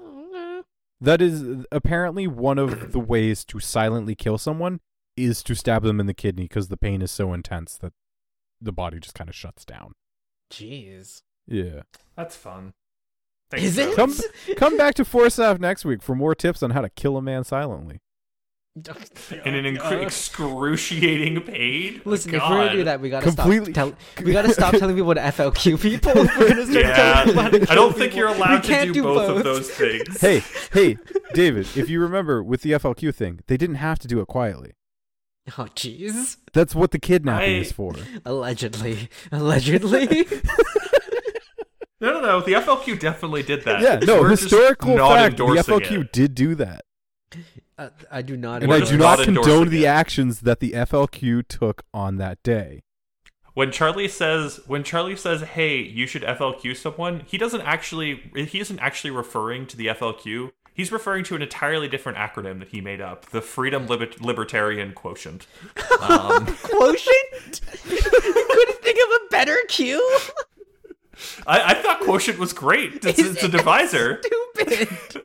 That 1.01 1.23
is 1.23 1.65
apparently 1.71 2.27
one 2.27 2.59
of 2.59 2.93
the 2.93 2.99
ways 2.99 3.45
to 3.47 3.61
silently 3.61 4.15
kill 4.15 4.37
someone 4.39 4.81
is 5.17 5.43
to 5.45 5.55
stab 5.55 5.83
them 5.83 6.01
in 6.01 6.07
the 6.07 6.15
kidney 6.15 6.45
because 6.45 6.69
the 6.69 6.77
pain 6.77 7.03
is 7.03 7.11
so 7.11 7.33
intense 7.33 7.77
that 7.79 7.93
the 8.61 8.73
body 8.73 8.99
just 8.99 9.15
kind 9.15 9.31
of 9.31 9.37
shuts 9.37 9.65
down. 9.65 9.95
jeez. 10.51 11.23
Yeah. 11.47 11.83
That's 12.17 12.37
fun. 12.37 12.75
Is 13.57 13.79
it? 13.79 13.97
Come 13.97 14.13
come 14.57 14.77
back 14.77 14.95
to 14.97 15.05
Forsyth 15.05 15.59
next 15.59 15.85
week 15.85 16.03
for 16.03 16.15
more 16.15 16.35
tips 16.35 16.63
on 16.63 16.71
how 16.73 16.83
to 16.83 16.91
kill 16.91 17.17
a 17.17 17.23
man 17.23 17.45
silently. 17.45 18.01
in 19.45 19.55
an 19.55 19.67
oh, 19.67 19.81
incre- 19.81 20.03
excruciating 20.03 21.41
pain? 21.43 22.01
Oh, 22.07 22.11
Listen, 22.11 22.35
if 22.35 22.43
we're 22.43 22.49
gonna 22.49 22.73
do 22.73 22.85
that, 22.85 23.01
we 23.01 23.11
gotta 23.11 23.27
Completely- 23.27 23.73
stop. 23.73 23.95
Tell, 24.17 24.25
we 24.25 24.33
gotta 24.33 24.53
stop 24.53 24.75
telling 24.77 24.95
people 24.95 25.15
to 25.15 25.21
FLQ 25.21 25.81
people. 25.81 26.13
We're 26.15 26.49
gonna 26.49 26.67
start 26.67 26.85
Yeah, 26.85 26.95
telling 27.25 27.27
people 27.27 27.43
how 27.43 27.49
to 27.51 27.73
I 27.73 27.75
don't 27.75 27.93
think 27.97 28.13
people. 28.13 28.19
you're 28.19 28.31
We 28.31 28.37
allowed 28.37 28.63
to 28.63 28.69
can't 28.69 28.93
do, 28.95 29.03
both, 29.03 29.37
of 29.39 29.43
those 29.45 29.69
things. 29.71 30.21
Hey, 30.21 30.43
hey, 30.73 30.97
David, 31.35 31.67
if 31.77 31.89
you 31.91 32.01
remember 32.01 32.43
with 32.43 32.63
the 32.63 32.73
FLQ 32.73 33.15
thing, 33.15 33.41
they 33.49 33.57
didn't 33.57 33.77
have 33.77 33.99
to 34.01 34.09
do 34.09 34.21
it 34.21 34.27
quietly. 34.29 34.73
Oh, 35.57 35.65
jeez. 35.75 36.37
That's 36.53 36.75
what 36.75 36.91
the 36.93 36.99
kidnapping 36.99 37.57
I- 37.57 37.59
is 37.61 37.73
for. 37.73 37.95
Allegedly, 38.25 39.09
allegedly. 39.33 40.07
no, 42.01 42.13
no, 42.13 42.21
no. 42.21 42.41
The 42.43 42.53
FLQ 42.53 43.01
definitely 43.01 43.43
did 43.43 43.65
that. 43.65 43.81
yeah, 43.81 43.97
no, 43.97 44.21
We're 44.21 44.29
historical 44.31 44.97
fact, 44.99 45.39
the 45.39 45.45
FLQ 45.45 46.03
it. 46.03 46.13
did 46.13 46.35
do 46.35 46.55
that. 46.57 46.85
Uh, 47.79 47.91
I 48.11 48.23
do 48.23 48.37
not. 48.37 48.63
And 48.63 48.73
I 48.73 48.81
do 48.81 48.97
not 48.97 49.19
not 49.19 49.25
condone 49.25 49.69
the 49.71 49.85
it. 49.85 49.89
actions 49.89 50.41
that 50.41 50.61
the 50.61 50.73
FLQ 50.73 51.47
took 51.49 51.85
on 51.95 52.17
that 52.17 52.43
day. 52.43 52.83
When 53.55 53.73
Charlie 53.73 54.09
says, 54.09 54.61
when 54.67 54.85
Charlie 54.85 55.17
says, 55.17 55.43
"Hey, 55.43 55.79
you 55.79 56.07
should 56.07 56.23
FLQ 56.23 56.77
someone," 56.77 57.21
he 57.27 57.39
doesn't 57.39 57.63
actually, 57.63 58.31
he 58.35 58.61
isn't 58.61 58.79
actually 58.81 59.11
referring 59.11 59.67
to 59.69 59.77
the 59.77 59.87
FLQ. 59.89 60.53
He's 60.73 60.93
referring 60.93 61.25
to 61.25 61.35
an 61.35 61.43
entirely 61.43 61.89
different 61.89 62.19
acronym 62.19 62.61
that 62.61 62.69
he 62.69 62.81
made 62.81 63.01
up: 63.01 63.27
the 63.27 63.41
Freedom 63.41 63.87
Liber- 63.87 64.11
Libertarian 64.21 64.93
Quotient. 64.93 65.47
Um, 66.01 66.47
quotient. 66.63 67.61
you 67.89 68.01
couldn't 68.01 68.79
think 68.83 68.99
of 68.99 69.23
a 69.23 69.31
better 69.31 69.57
cue. 69.69 70.19
I, 71.47 71.73
I 71.73 71.75
thought 71.75 72.01
quotient 72.01 72.39
was 72.39 72.53
great. 72.53 73.05
It's, 73.05 73.19
it's 73.19 73.43
a 73.43 73.49
divisor. 73.49 74.23
Stupid. 74.23 75.25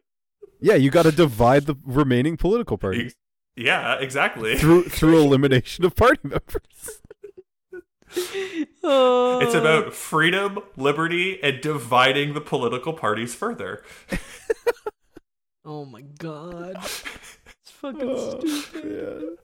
Yeah, 0.64 0.76
you 0.76 0.90
got 0.90 1.04
to 1.04 1.12
divide 1.12 1.66
the 1.66 1.76
remaining 1.86 2.38
political 2.38 2.78
parties 2.78 3.16
Yeah, 3.56 3.96
exactly. 4.00 4.56
through 4.58 4.84
through 4.86 5.20
elimination 5.22 5.86
of 5.86 5.96
party 5.96 6.22
members. 6.24 7.02
Oh. 8.84 9.40
It's 9.42 9.56
about 9.56 9.94
freedom, 9.94 10.60
liberty, 10.78 11.42
and 11.42 11.62
dividing 11.62 12.34
the 12.34 12.42
political 12.42 12.94
parties 12.94 13.34
further. 13.34 13.84
Oh 15.66 15.86
my 15.86 16.02
god. 16.02 16.76
It's 16.78 17.02
fucking 17.66 18.02
Oh, 18.04 18.40
stupid. 18.46 19.38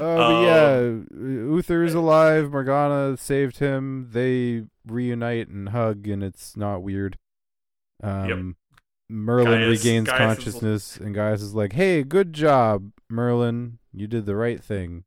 Uh, 0.00 0.16
but 0.16 0.42
yeah, 0.42 0.80
Uther's 1.16 1.94
alive. 1.94 2.50
Morgana 2.50 3.16
saved 3.16 3.58
him. 3.58 4.08
They 4.12 4.64
reunite 4.86 5.48
and 5.48 5.68
hug, 5.68 6.08
and 6.08 6.22
it's 6.24 6.56
not 6.56 6.82
weird. 6.82 7.18
Um, 8.02 8.56
Merlin 9.12 9.60
Gaius- 9.60 9.78
regains 9.84 10.06
Gaius 10.08 10.14
is- 10.14 10.18
consciousness, 10.18 10.96
and 10.96 11.14
Gaius 11.14 11.42
is 11.42 11.54
like, 11.54 11.74
"Hey, 11.74 12.02
good 12.02 12.32
job, 12.32 12.90
Merlin. 13.10 13.78
You 13.92 14.06
did 14.06 14.26
the 14.26 14.36
right 14.36 14.62
thing. 14.62 15.04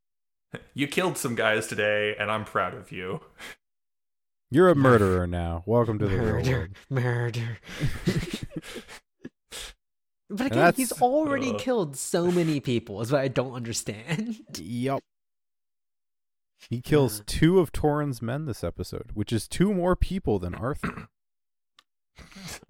You 0.73 0.87
killed 0.87 1.17
some 1.17 1.35
guys 1.35 1.67
today, 1.67 2.15
and 2.17 2.31
I'm 2.31 2.45
proud 2.45 2.73
of 2.75 2.89
you. 2.91 3.19
You're 4.51 4.69
a 4.69 4.75
murderer 4.89 5.27
now. 5.27 5.63
Welcome 5.65 5.99
to 5.99 6.07
the 6.07 6.15
real 6.17 6.25
Murder, 6.35 6.51
world." 6.51 6.69
murder. 6.89 7.57
But 10.29 10.47
again, 10.47 10.73
he's 10.75 10.91
already 10.93 11.51
uh, 11.51 11.57
killed 11.57 11.95
so 11.97 12.31
many 12.31 12.59
people. 12.59 13.01
Is 13.01 13.11
what 13.11 13.21
I 13.21 13.27
don't 13.27 13.53
understand. 13.53 14.37
Yep. 14.57 15.01
He 16.69 16.81
kills 16.81 17.19
Uh. 17.19 17.23
two 17.27 17.59
of 17.59 17.71
Tauren's 17.71 18.21
men 18.21 18.45
this 18.45 18.63
episode, 18.63 19.11
which 19.13 19.31
is 19.31 19.47
two 19.47 19.73
more 19.73 19.95
people 19.95 20.39
than 20.39 20.55
Arthur. 20.69 21.09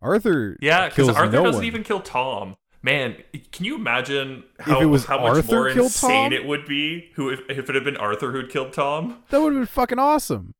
Arthur 0.01 0.57
Yeah, 0.61 0.89
because 0.89 1.09
Arthur 1.09 1.31
no 1.31 1.43
doesn't 1.43 1.59
one. 1.59 1.65
even 1.65 1.83
kill 1.83 2.01
Tom. 2.01 2.55
Man, 2.81 3.15
can 3.51 3.65
you 3.65 3.75
imagine 3.75 4.43
how, 4.59 4.79
it 4.79 4.85
was 4.85 5.05
how 5.05 5.19
much 5.19 5.37
Arthur 5.37 5.55
more 5.55 5.73
killed 5.73 5.85
insane 5.87 6.31
Tom? 6.31 6.33
it 6.33 6.45
would 6.45 6.65
be 6.67 7.09
who 7.15 7.29
if, 7.31 7.39
if 7.49 7.67
it 7.69 7.73
had 7.75 7.83
been 7.83 7.97
Arthur 7.97 8.31
who'd 8.31 8.51
killed 8.51 8.73
Tom? 8.73 9.23
That 9.29 9.41
would 9.41 9.53
have 9.53 9.59
been 9.61 9.65
fucking 9.67 9.97
awesome. 9.99 10.53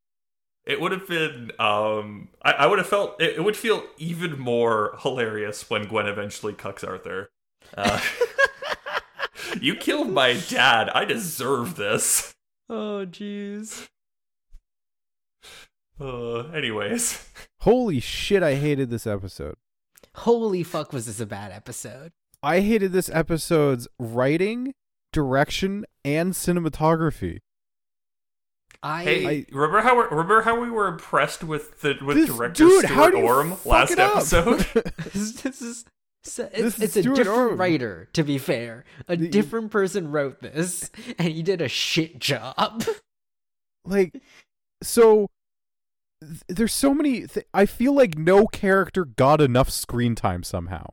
It 0.66 0.82
would 0.82 0.92
have 0.92 1.08
been. 1.08 1.52
Um, 1.60 2.30
I, 2.42 2.52
I 2.54 2.66
would 2.66 2.80
have 2.80 2.88
felt 2.88 3.22
it, 3.22 3.36
it 3.36 3.44
would 3.44 3.56
feel 3.56 3.84
even 4.00 4.40
more 4.40 4.98
hilarious 5.02 5.70
when 5.70 5.84
Gwen 5.84 6.08
eventually 6.08 6.54
cucks 6.54 6.84
Arthur. 6.88 7.30
Uh, 7.78 8.02
you 9.62 9.76
killed 9.76 10.10
my 10.10 10.34
dad. 10.34 10.90
I 10.90 11.06
deserve 11.06 11.76
this. 11.76 12.34
Oh 12.68 13.06
jeez. 13.06 13.88
Uh, 16.00 16.48
anyways, 16.50 17.30
Holy 17.62 18.00
shit, 18.00 18.44
I 18.44 18.56
hated 18.56 18.90
this 18.90 19.08
episode. 19.08 19.56
Holy 20.16 20.64
fuck, 20.64 20.94
was 20.94 21.06
this 21.06 21.20
a 21.20 21.26
bad 21.26 21.52
episode? 21.52 22.12
I 22.44 22.60
hated 22.60 22.92
this 22.92 23.10
episode's 23.10 23.88
writing, 23.98 24.74
direction, 25.12 25.86
and 26.04 26.34
cinematography. 26.34 27.40
I, 28.84 29.04
hey, 29.04 29.26
I- 29.28 29.46
remember 29.52 29.82
how 29.82 29.96
we're, 29.96 30.10
remember 30.10 30.42
how 30.44 30.60
we 30.60 30.70
were 30.70 30.88
impressed 30.88 31.44
with 31.44 31.82
the 31.82 31.96
with 32.06 32.18
This 32.18 32.28
director 32.28 32.66
dude, 32.66 32.86
Stuart 32.86 33.16
how 33.16 33.22
Orme 33.22 33.58
last 33.66 33.98
episode? 33.98 34.60
this, 35.14 35.42
this 35.42 35.62
is 35.62 35.86
so- 36.24 36.50
This 36.54 36.78
it's, 36.78 36.78
is 36.78 36.84
it's 36.84 36.98
a 36.98 37.02
different 37.04 37.30
Orme. 37.30 37.58
writer, 37.58 38.10
to 38.14 38.24
be 38.24 38.38
fair. 38.38 38.84
A 39.08 39.16
The- 39.16 39.28
different 39.30 39.72
person 39.72 40.12
wrote 40.12 40.42
this, 40.42 40.92
and 41.18 41.30
he 41.30 41.42
did 41.42 41.62
a 41.62 41.68
shit 41.70 42.20
job. 42.20 42.84
like, 43.86 44.22
so 44.84 45.30
th- 46.22 46.42
there's 46.48 46.74
so 46.74 46.94
many. 46.94 47.28
Th- 47.28 47.46
I 47.54 47.66
feel 47.66 47.94
like 47.94 48.18
no 48.18 48.48
character 48.48 49.06
got 49.06 49.42
enough 49.42 49.70
screen 49.70 50.16
time 50.16 50.44
somehow. 50.44 50.92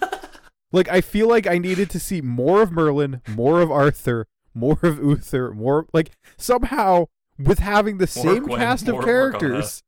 like, 0.72 0.88
I 0.88 1.00
feel 1.00 1.28
like 1.28 1.46
I 1.46 1.58
needed 1.58 1.90
to 1.90 2.00
see 2.00 2.20
more 2.20 2.62
of 2.62 2.72
Merlin, 2.72 3.22
more 3.28 3.60
of 3.60 3.70
Arthur, 3.70 4.26
more 4.54 4.78
of 4.82 4.98
Uther, 4.98 5.52
more 5.52 5.86
like 5.92 6.10
somehow 6.36 7.06
with 7.38 7.58
having 7.58 7.98
the 7.98 8.10
More 8.16 8.34
same 8.34 8.44
Gwen, 8.44 8.58
cast 8.58 8.88
of 8.88 9.04
characters. 9.04 9.82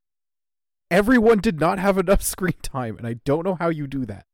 Everyone 0.91 1.39
did 1.39 1.61
not 1.61 1.79
have 1.79 1.99
enough 1.99 2.23
screen 2.35 2.55
time, 2.63 2.97
and 2.99 3.07
I 3.07 3.15
don't 3.25 3.45
know 3.45 3.55
how 3.55 3.69
you 3.69 3.87
do 3.87 4.07
that. 4.07 4.25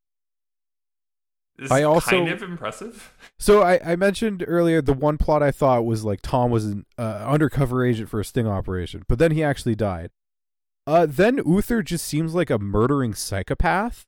This 1.57 1.71
I 1.71 1.83
also- 1.85 2.11
kind 2.11 2.29
of 2.29 2.43
impressive. 2.43 3.13
So 3.39 3.63
I, 3.63 3.81
I 3.93 3.97
mentioned 3.97 4.45
earlier 4.47 4.83
the 4.83 4.93
one 4.93 5.19
plot 5.19 5.43
I 5.43 5.51
thought 5.53 5.85
was 5.85 6.05
like 6.05 6.21
Tom 6.23 6.51
was 6.51 6.65
an 6.67 6.87
uh, 6.99 7.25
undercover 7.27 7.85
agent 7.85 8.09
for 8.09 8.21
a 8.21 8.25
sting 8.25 8.47
operation, 8.47 9.05
but 9.09 9.19
then 9.19 9.31
he 9.33 9.43
actually 9.43 9.75
died. 9.77 10.11
Uh, 10.87 11.07
then 11.07 11.41
Uther 11.45 11.83
just 11.83 12.05
seems 12.05 12.35
like 12.35 12.51
a 12.51 12.59
murdering 12.59 13.15
psychopath, 13.15 14.05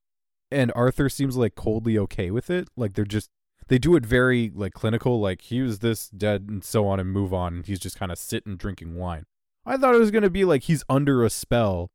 and 0.51 0.73
Arthur 0.75 1.09
seems 1.09 1.37
like 1.37 1.55
coldly 1.55 1.99
okay 1.99 2.31
with 2.31 2.51
it. 2.51 2.69
Like 2.77 2.95
they're 2.95 3.05
just 3.05 3.31
they 3.69 3.79
do 3.79 3.97
it 3.97 4.05
very 4.05 4.53
like 4.55 4.75
clinical, 4.75 5.21
like 5.21 5.43
he 5.43 5.63
was 5.63 5.79
this 5.81 6.09
dead 6.09 6.47
and 6.49 6.63
so 6.63 6.87
on 6.87 7.01
and 7.01 7.11
move 7.11 7.33
on. 7.33 7.55
And 7.55 7.67
he's 7.67 7.81
just 7.81 7.99
kind 7.99 8.13
of 8.13 8.19
sitting 8.19 8.57
drinking 8.57 8.95
wine. 8.95 9.25
I 9.65 9.77
thought 9.77 9.95
it 9.95 10.01
was 10.01 10.11
gonna 10.11 10.31
be 10.31 10.45
like 10.45 10.65
he's 10.65 10.85
under 10.89 11.25
a 11.25 11.31
spell 11.31 11.91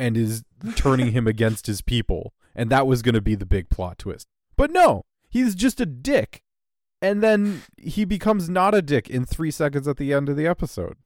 and 0.00 0.16
is 0.16 0.42
turning 0.74 1.12
him 1.12 1.26
against 1.28 1.66
his 1.66 1.82
people, 1.82 2.32
and 2.54 2.70
that 2.70 2.86
was 2.86 3.02
gonna 3.02 3.20
be 3.20 3.34
the 3.34 3.46
big 3.46 3.68
plot 3.68 3.98
twist. 3.98 4.26
But 4.56 4.70
no, 4.70 5.04
he's 5.28 5.54
just 5.54 5.80
a 5.80 5.86
dick. 5.86 6.42
And 7.00 7.22
then 7.22 7.62
he 7.76 8.04
becomes 8.04 8.50
not 8.50 8.74
a 8.74 8.82
dick 8.82 9.08
in 9.08 9.24
three 9.24 9.52
seconds 9.52 9.86
at 9.86 9.98
the 9.98 10.12
end 10.12 10.28
of 10.28 10.36
the 10.36 10.48
episode. 10.48 10.96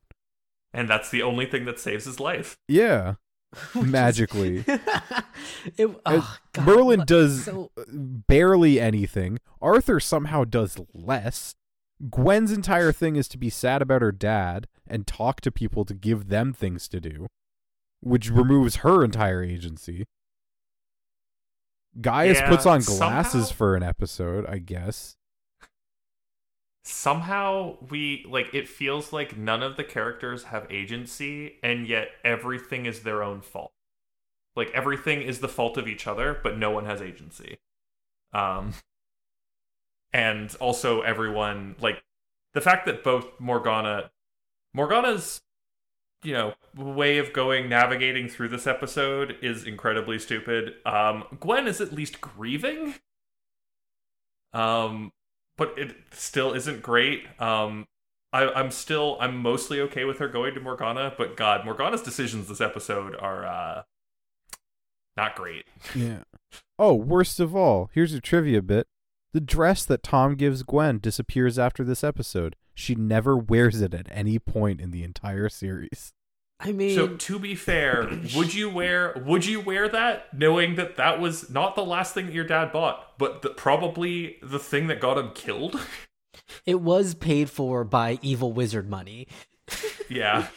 And 0.74 0.88
that's 0.88 1.10
the 1.10 1.22
only 1.22 1.46
thing 1.46 1.64
that 1.66 1.78
saves 1.78 2.04
his 2.06 2.18
life. 2.20 2.56
Yeah. 2.68 3.14
magically. 3.74 4.64
it, 5.76 5.90
oh, 6.06 6.38
God, 6.52 6.66
Merlin 6.66 7.00
what- 7.00 7.08
does 7.08 7.44
so- 7.44 7.70
barely 7.86 8.80
anything. 8.80 9.38
Arthur 9.60 10.00
somehow 10.00 10.44
does 10.44 10.78
less. 10.94 11.54
Gwen's 12.10 12.50
entire 12.50 12.90
thing 12.92 13.16
is 13.16 13.28
to 13.28 13.38
be 13.38 13.50
sad 13.50 13.82
about 13.82 14.02
her 14.02 14.10
dad 14.12 14.66
and 14.86 15.06
talk 15.06 15.40
to 15.42 15.52
people 15.52 15.84
to 15.84 15.94
give 15.94 16.28
them 16.28 16.52
things 16.52 16.88
to 16.88 17.00
do, 17.00 17.26
which 18.00 18.30
removes 18.30 18.76
her 18.76 19.04
entire 19.04 19.42
agency. 19.42 20.04
Gaius 22.00 22.38
Yeah, 22.38 22.48
puts 22.48 22.64
on 22.66 22.80
glasses 22.80 23.48
somehow- 23.48 23.54
for 23.54 23.76
an 23.76 23.82
episode, 23.82 24.46
I 24.46 24.58
guess. 24.58 25.16
Somehow 26.84 27.76
we 27.90 28.24
like 28.28 28.52
it 28.52 28.68
feels 28.68 29.12
like 29.12 29.36
none 29.36 29.62
of 29.62 29.76
the 29.76 29.84
characters 29.84 30.44
have 30.44 30.66
agency 30.70 31.58
and 31.62 31.86
yet 31.86 32.08
everything 32.24 32.86
is 32.86 33.00
their 33.00 33.22
own 33.22 33.40
fault. 33.40 33.72
Like 34.56 34.70
everything 34.74 35.22
is 35.22 35.38
the 35.38 35.48
fault 35.48 35.76
of 35.76 35.86
each 35.86 36.06
other 36.06 36.38
but 36.42 36.58
no 36.58 36.70
one 36.70 36.86
has 36.86 37.00
agency. 37.00 37.58
Um 38.32 38.74
and 40.12 40.54
also 40.56 41.02
everyone 41.02 41.76
like 41.80 42.02
the 42.52 42.60
fact 42.60 42.86
that 42.86 43.04
both 43.04 43.26
morgana 43.38 44.10
morgana's 44.74 45.40
you 46.24 46.32
know 46.32 46.54
way 46.76 47.18
of 47.18 47.32
going 47.32 47.68
navigating 47.68 48.28
through 48.28 48.48
this 48.48 48.66
episode 48.66 49.36
is 49.40 49.64
incredibly 49.64 50.18
stupid. 50.18 50.74
Um 50.84 51.24
gwen 51.38 51.68
is 51.68 51.80
at 51.80 51.92
least 51.92 52.20
grieving. 52.20 52.96
Um 54.52 55.12
but 55.62 55.78
it 55.78 55.94
still 56.10 56.52
isn't 56.54 56.82
great. 56.82 57.24
Um, 57.40 57.86
I, 58.32 58.48
I'm 58.48 58.72
still 58.72 59.16
I'm 59.20 59.36
mostly 59.36 59.80
okay 59.82 60.04
with 60.04 60.18
her 60.18 60.26
going 60.26 60.54
to 60.54 60.60
Morgana, 60.60 61.14
but 61.16 61.36
God, 61.36 61.64
Morgana's 61.64 62.02
decisions 62.02 62.48
this 62.48 62.60
episode 62.60 63.14
are 63.14 63.46
uh, 63.46 63.82
not 65.16 65.36
great. 65.36 65.66
Yeah. 65.94 66.22
Oh, 66.80 66.94
worst 66.94 67.38
of 67.38 67.54
all, 67.54 67.90
here's 67.94 68.12
a 68.12 68.20
trivia 68.20 68.60
bit. 68.60 68.88
The 69.32 69.40
dress 69.40 69.84
that 69.84 70.02
Tom 70.02 70.34
gives 70.34 70.64
Gwen 70.64 70.98
disappears 70.98 71.60
after 71.60 71.84
this 71.84 72.02
episode. 72.02 72.56
She 72.74 72.96
never 72.96 73.36
wears 73.36 73.80
it 73.80 73.94
at 73.94 74.08
any 74.10 74.40
point 74.40 74.80
in 74.80 74.90
the 74.90 75.04
entire 75.04 75.48
series. 75.48 76.12
I 76.64 76.72
mean, 76.72 76.94
So 76.94 77.08
to 77.08 77.38
be 77.38 77.54
fair, 77.54 78.08
would 78.36 78.54
you 78.54 78.70
wear 78.70 79.20
would 79.24 79.44
you 79.44 79.60
wear 79.60 79.88
that 79.88 80.32
knowing 80.32 80.76
that 80.76 80.96
that 80.96 81.20
was 81.20 81.50
not 81.50 81.74
the 81.74 81.84
last 81.84 82.14
thing 82.14 82.26
that 82.26 82.34
your 82.34 82.46
dad 82.46 82.72
bought, 82.72 83.18
but 83.18 83.42
the, 83.42 83.50
probably 83.50 84.36
the 84.42 84.58
thing 84.58 84.86
that 84.86 85.00
got 85.00 85.18
him 85.18 85.30
killed? 85.34 85.80
it 86.66 86.80
was 86.80 87.14
paid 87.14 87.50
for 87.50 87.84
by 87.84 88.18
evil 88.22 88.52
wizard 88.52 88.88
money. 88.88 89.26
yeah. 90.08 90.48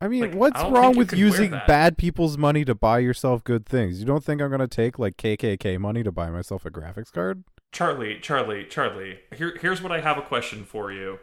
I 0.00 0.06
mean, 0.06 0.20
Like, 0.22 0.34
what's 0.34 0.60
I 0.60 0.68
wrong 0.68 0.96
with 0.96 1.12
using 1.12 1.50
bad 1.50 1.98
people's 1.98 2.38
money 2.38 2.64
to 2.64 2.74
buy 2.74 3.00
yourself 3.00 3.42
good 3.42 3.66
things? 3.66 3.98
You 3.98 4.06
don't 4.06 4.22
think 4.22 4.40
I'm 4.40 4.48
going 4.48 4.60
to 4.60 4.68
take 4.68 4.98
like 4.98 5.16
KKK 5.16 5.78
money 5.78 6.04
to 6.04 6.12
buy 6.12 6.30
myself 6.30 6.64
a 6.64 6.70
graphics 6.70 7.12
card? 7.12 7.42
Charlie, 7.72 8.18
Charlie, 8.20 8.64
Charlie. 8.64 9.18
Here, 9.36 9.56
here's 9.60 9.82
what 9.82 9.90
I 9.90 10.00
have 10.00 10.16
a 10.16 10.22
question 10.22 10.64
for 10.64 10.92
you. 10.92 11.18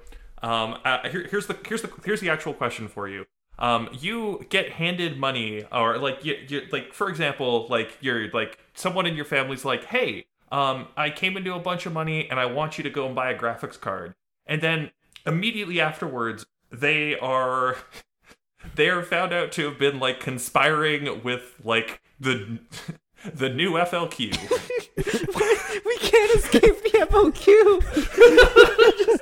Um, 0.46 0.78
uh, 0.86 1.10
here, 1.10 1.28
here's 1.30 1.48
the 1.48 1.58
here's 1.68 1.82
the 1.82 1.91
here's 2.06 2.22
the 2.22 2.30
actual 2.30 2.54
question 2.54 2.88
for 2.88 3.08
you. 3.08 3.26
Um, 3.58 3.89
you 4.00 4.46
get 4.50 4.74
handed 4.74 5.18
money, 5.18 5.64
or 5.72 5.98
like 5.98 6.24
you, 6.24 6.38
you 6.48 6.62
like 6.72 6.93
for 6.93 7.10
example, 7.10 7.66
like 7.68 7.98
you're 8.00 8.30
like 8.30 8.60
someone 8.76 9.08
in 9.08 9.16
your 9.16 9.26
family's 9.26 9.66
like, 9.66 9.86
hey, 9.86 10.28
um, 10.52 10.89
I 10.96 11.10
came 11.10 11.36
into 11.36 11.56
a 11.56 11.60
bunch 11.60 11.88
of 11.88 11.93
money 11.93 12.30
and 12.30 12.39
I 12.39 12.46
want 12.46 12.78
you 12.78 12.84
to 12.84 12.91
go 12.91 13.08
and 13.08 13.16
buy 13.16 13.32
a 13.32 13.38
graphics 13.38 13.80
card, 13.80 14.14
and 14.46 14.62
then 14.62 14.91
immediately 15.26 15.82
afterwards 15.82 16.46
they 16.72 17.18
are 17.18 17.78
they 18.76 18.89
are 18.89 19.02
found 19.02 19.34
out 19.34 19.52
to 19.54 19.66
have 19.66 19.80
been 19.80 20.00
like 20.00 20.20
conspiring 20.20 21.24
with 21.24 21.56
like 21.64 22.02
the 22.20 22.60
the 23.34 23.50
new 23.50 23.72
FLQ. 23.72 24.20
we 25.86 25.98
can't 25.98 26.36
escape 26.36 26.84
the 26.84 27.08
FOQ. 27.10 29.22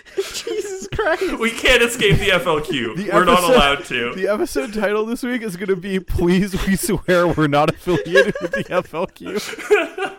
Jesus 0.16 0.88
Christ. 0.94 1.38
We 1.38 1.50
can't 1.50 1.82
escape 1.82 2.18
the 2.18 2.28
FLQ. 2.28 2.96
The 3.02 3.10
We're 3.12 3.24
not 3.24 3.42
allowed 3.44 3.84
to. 3.86 4.14
The 4.14 4.28
episode 4.28 4.74
title 4.74 5.06
this 5.06 5.22
week 5.22 5.42
is 5.42 5.56
going 5.56 5.68
to 5.68 5.76
be 5.76 6.00
Please 6.00 6.66
We 6.66 6.76
Swear 6.76 7.28
We're 7.28 7.46
Not 7.46 7.70
Affiliated 7.70 8.34
with 8.40 8.52
the 8.52 8.64
FLQ. 8.64 10.18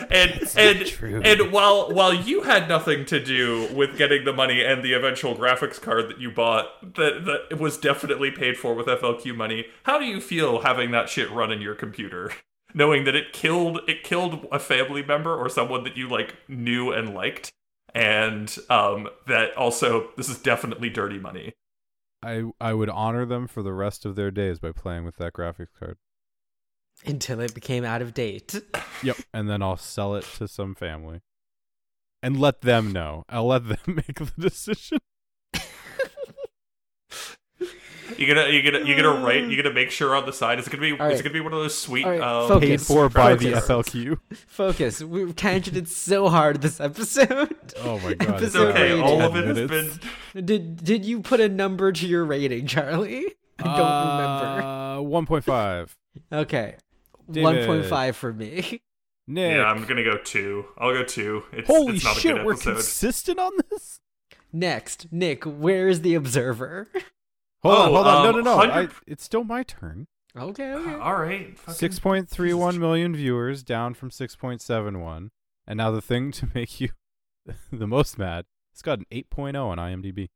and 0.10 0.50
and 0.56 0.86
true. 0.86 1.20
and 1.24 1.52
while 1.52 1.92
while 1.92 2.14
you 2.14 2.42
had 2.42 2.68
nothing 2.68 3.04
to 3.06 3.22
do 3.22 3.68
with 3.74 3.98
getting 3.98 4.24
the 4.24 4.32
money 4.32 4.64
and 4.64 4.82
the 4.82 4.92
eventual 4.92 5.34
graphics 5.34 5.80
card 5.80 6.08
that 6.08 6.18
you 6.18 6.30
bought 6.30 6.94
that 6.94 7.24
that 7.50 7.58
was 7.58 7.76
definitely 7.76 8.30
paid 8.30 8.56
for 8.56 8.74
with 8.74 8.86
FLQ 8.86 9.34
money, 9.36 9.66
how 9.84 9.98
do 9.98 10.04
you 10.04 10.20
feel 10.20 10.62
having 10.62 10.90
that 10.92 11.08
shit 11.08 11.30
run 11.30 11.50
in 11.52 11.60
your 11.60 11.74
computer? 11.74 12.32
Knowing 12.74 13.04
that 13.04 13.14
it 13.14 13.32
killed 13.32 13.80
it 13.88 14.02
killed 14.02 14.46
a 14.52 14.58
family 14.58 15.02
member 15.02 15.34
or 15.34 15.48
someone 15.48 15.84
that 15.84 15.96
you 15.96 16.08
like 16.08 16.36
knew 16.48 16.92
and 16.92 17.14
liked 17.14 17.50
and 17.94 18.56
um 18.68 19.08
that 19.26 19.56
also 19.56 20.10
this 20.16 20.28
is 20.28 20.38
definitely 20.38 20.88
dirty 20.88 21.18
money. 21.18 21.52
I, 22.22 22.44
I 22.60 22.74
would 22.74 22.90
honor 22.90 23.24
them 23.24 23.46
for 23.46 23.62
the 23.62 23.72
rest 23.72 24.04
of 24.04 24.14
their 24.14 24.30
days 24.30 24.58
by 24.58 24.72
playing 24.72 25.04
with 25.04 25.16
that 25.16 25.32
graphics 25.32 25.72
card. 25.78 25.96
Until 27.06 27.40
it 27.40 27.54
became 27.54 27.84
out 27.84 28.02
of 28.02 28.14
date. 28.14 28.60
Yep. 29.02 29.16
And 29.32 29.48
then 29.48 29.62
I'll 29.62 29.78
sell 29.78 30.14
it 30.14 30.26
to 30.36 30.46
some 30.46 30.74
family. 30.74 31.22
And 32.22 32.38
let 32.38 32.60
them 32.60 32.92
know. 32.92 33.24
I'll 33.30 33.46
let 33.46 33.66
them 33.66 33.78
make 33.86 34.16
the 34.16 34.30
decision. 34.38 34.98
You're 38.18 38.34
gonna 38.34 38.48
you're 38.48 38.62
gonna 38.62 38.84
you're 38.84 38.96
gonna 38.96 39.24
write 39.24 39.48
you're 39.50 39.62
gonna 39.62 39.74
make 39.74 39.90
sure 39.90 40.14
on 40.14 40.26
the 40.26 40.32
side 40.32 40.58
it's 40.58 40.68
gonna 40.68 40.80
be 40.80 40.92
All 40.92 40.98
right. 40.98 41.12
it's 41.12 41.22
gonna 41.22 41.32
be 41.32 41.40
one 41.40 41.52
of 41.52 41.60
those 41.60 41.76
sweet 41.76 42.04
All 42.04 42.10
right, 42.10 42.20
um, 42.20 42.48
focus. 42.48 42.68
Paid 42.68 42.80
for 42.82 43.08
by 43.08 43.34
the 43.34 43.52
FLQ. 43.52 44.18
Focus. 44.46 45.02
We 45.02 45.24
tangented 45.26 45.88
so 45.88 46.28
hard 46.28 46.62
this 46.62 46.80
episode. 46.80 47.56
Oh 47.78 47.98
my 48.00 48.14
god. 48.14 48.42
It's 48.42 48.54
Episode 48.54 48.68
okay. 48.68 48.92
rating. 48.92 49.02
All 49.02 49.22
of 49.22 49.32
10 49.32 49.48
it 49.48 49.56
has 49.56 49.68
been 49.70 50.44
Did 50.44 50.84
did 50.84 51.04
you 51.04 51.20
put 51.20 51.40
a 51.40 51.48
number 51.48 51.92
to 51.92 52.06
your 52.06 52.24
rating, 52.24 52.66
Charlie? 52.66 53.34
I 53.58 53.76
don't 53.76 55.06
remember. 55.06 55.40
Uh, 55.42 55.42
1.5. 55.42 55.96
Okay. 56.32 56.76
1.5 57.30 58.14
for 58.14 58.32
me. 58.32 58.80
Nick. 59.26 59.56
Yeah, 59.56 59.64
I'm 59.64 59.84
gonna 59.84 60.02
go 60.02 60.16
two. 60.16 60.64
I'll 60.76 60.92
go 60.92 61.04
two. 61.04 61.44
It's, 61.52 61.68
Holy 61.68 61.96
it's 61.96 62.04
not 62.04 62.16
a 62.16 62.20
shit, 62.20 62.36
good 62.36 62.46
we're 62.46 62.56
consistent 62.56 63.38
on 63.38 63.52
this? 63.70 64.00
Next, 64.52 65.06
Nick, 65.12 65.44
where's 65.44 66.00
the 66.00 66.14
observer? 66.14 66.88
Hold 67.62 67.74
on, 67.76 67.88
Oh, 67.88 67.92
hold 67.94 68.06
on. 68.06 68.22
no, 68.22 68.28
um, 68.30 68.36
no, 68.36 68.40
no. 68.42 68.52
I, 68.54 68.66
100 68.66 68.92
it's 69.06 69.24
still 69.24 69.44
my 69.44 69.62
turn. 69.62 70.06
Okay, 70.36 70.72
okay. 70.72 70.94
All 71.00 71.16
right. 71.16 71.58
fucking- 71.58 71.88
6.31 71.90 72.78
million 72.78 73.14
viewers, 73.14 73.62
down 73.62 73.94
from 73.94 74.10
6.71. 74.10 75.30
And 75.66 75.76
now 75.76 75.90
the 75.90 76.00
thing 76.02 76.30
to 76.32 76.48
make 76.54 76.80
you 76.80 76.90
the 77.72 77.86
most 77.86 78.18
mad, 78.18 78.44
it's 78.72 78.82
got 78.82 78.98
an 79.00 79.06
8.0 79.12 79.56
on 79.56 79.78
IMDb. 79.78 80.28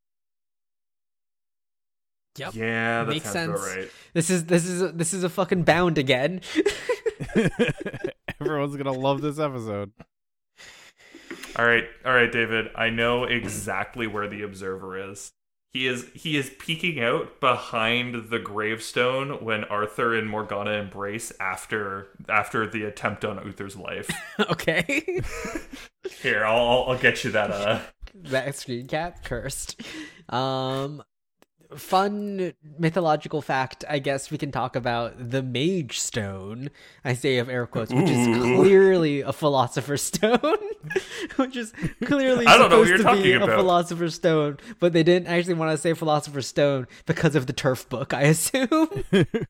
Yep. 2.36 2.54
Yeah, 2.54 3.04
that 3.04 3.10
Makes 3.10 3.30
sense. 3.30 3.60
right. 3.60 3.88
This 4.12 4.28
is 4.28 4.46
this 4.46 4.66
is 4.66 4.92
this 4.94 5.14
is 5.14 5.22
a 5.22 5.28
fucking 5.28 5.62
bound 5.62 5.98
again. 5.98 6.40
Everyone's 8.40 8.74
going 8.74 8.86
to 8.86 8.90
love 8.92 9.20
this 9.20 9.38
episode. 9.38 9.92
All 11.56 11.64
right, 11.64 11.84
all 12.04 12.12
right, 12.12 12.32
David. 12.32 12.70
I 12.74 12.90
know 12.90 13.22
exactly 13.22 14.08
where 14.08 14.26
the 14.26 14.42
observer 14.42 14.98
is. 15.12 15.32
He 15.74 15.88
is 15.88 16.06
he 16.14 16.36
is 16.36 16.50
peeking 16.60 17.00
out 17.02 17.40
behind 17.40 18.30
the 18.30 18.38
gravestone 18.38 19.44
when 19.44 19.64
Arthur 19.64 20.14
and 20.14 20.30
Morgana 20.30 20.70
embrace 20.70 21.32
after 21.40 22.06
after 22.28 22.64
the 22.66 22.84
attempt 22.84 23.24
on 23.24 23.44
Uther's 23.44 23.76
life. 23.76 24.08
okay. 24.40 25.20
Here, 26.22 26.44
I'll 26.46 26.84
I'll- 26.88 26.98
get 26.98 27.24
you 27.24 27.32
that. 27.32 27.50
Uh, 27.50 27.80
that 28.14 28.54
screen 28.54 28.86
cap 28.86 29.24
cursed. 29.24 29.82
Um 30.28 31.02
fun 31.76 32.52
mythological 32.78 33.42
fact, 33.42 33.84
I 33.88 33.98
guess 33.98 34.30
we 34.30 34.38
can 34.38 34.50
talk 34.50 34.76
about 34.76 35.30
the 35.30 35.42
mage 35.42 35.98
stone. 35.98 36.70
I 37.04 37.14
say 37.14 37.38
of 37.38 37.48
air 37.48 37.66
quotes, 37.66 37.92
which 37.92 38.08
is 38.10 38.26
clearly 38.58 39.20
a 39.20 39.32
philosopher's 39.32 40.02
stone. 40.02 40.38
which 41.36 41.56
is 41.56 41.72
clearly 42.04 42.46
I 42.46 42.58
don't 42.58 42.70
know 42.70 42.84
supposed 42.84 42.88
you're 42.88 42.98
to 42.98 43.22
be 43.22 43.32
talking 43.32 43.48
a 43.50 43.56
philosopher's 43.56 44.14
stone, 44.14 44.58
but 44.80 44.92
they 44.92 45.02
didn't 45.02 45.28
actually 45.28 45.54
want 45.54 45.70
to 45.72 45.78
say 45.78 45.94
philosopher's 45.94 46.46
stone 46.46 46.86
because 47.06 47.34
of 47.34 47.46
the 47.46 47.52
TERF 47.52 47.88
book, 47.88 48.12
I 48.14 48.22
assume. 48.22 48.68
Even 49.12 49.46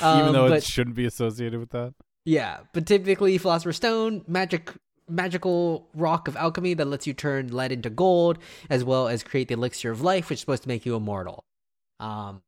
Um, 0.00 0.32
though 0.32 0.48
but- 0.48 0.58
it 0.58 0.64
shouldn't 0.64 0.96
be 0.96 1.04
associated 1.06 1.58
with 1.60 1.70
that. 1.70 1.94
Yeah, 2.24 2.58
but 2.72 2.86
typically 2.86 3.36
philosopher's 3.38 3.76
stone, 3.76 4.24
magic 4.28 4.70
magical 5.12 5.88
rock 5.94 6.28
of 6.28 6.36
alchemy 6.36 6.74
that 6.74 6.86
lets 6.86 7.06
you 7.06 7.12
turn 7.14 7.48
lead 7.48 7.72
into 7.72 7.90
gold, 7.90 8.38
as 8.70 8.82
well 8.84 9.08
as 9.08 9.22
create 9.22 9.48
the 9.48 9.54
elixir 9.54 9.90
of 9.90 10.00
life, 10.00 10.28
which 10.30 10.36
is 10.38 10.40
supposed 10.40 10.62
to 10.64 10.68
make 10.68 10.86
you 10.86 10.96
immortal. 10.96 11.44
Um 12.00 12.42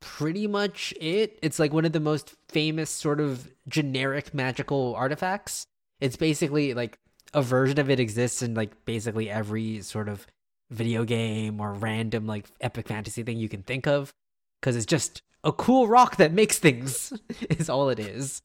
pretty 0.00 0.46
much 0.46 0.94
it. 0.98 1.38
It's 1.42 1.58
like 1.58 1.72
one 1.72 1.84
of 1.84 1.92
the 1.92 2.00
most 2.00 2.34
famous 2.48 2.88
sort 2.88 3.20
of 3.20 3.50
generic 3.68 4.32
magical 4.32 4.94
artifacts. 4.96 5.66
It's 6.00 6.16
basically 6.16 6.72
like 6.72 6.98
a 7.34 7.42
version 7.42 7.78
of 7.78 7.90
it 7.90 8.00
exists 8.00 8.40
in 8.42 8.54
like 8.54 8.84
basically 8.86 9.28
every 9.30 9.82
sort 9.82 10.08
of 10.08 10.26
video 10.70 11.04
game 11.04 11.60
or 11.60 11.74
random 11.74 12.26
like 12.26 12.46
epic 12.60 12.88
fantasy 12.88 13.22
thing 13.22 13.36
you 13.36 13.48
can 13.48 13.62
think 13.62 13.86
of 13.86 14.14
because 14.60 14.74
it's 14.76 14.86
just 14.86 15.20
a 15.44 15.52
cool 15.52 15.86
rock 15.88 16.16
that 16.16 16.32
makes 16.32 16.58
things 16.58 17.12
is 17.50 17.68
all 17.68 17.90
it 17.90 17.98
is. 17.98 18.40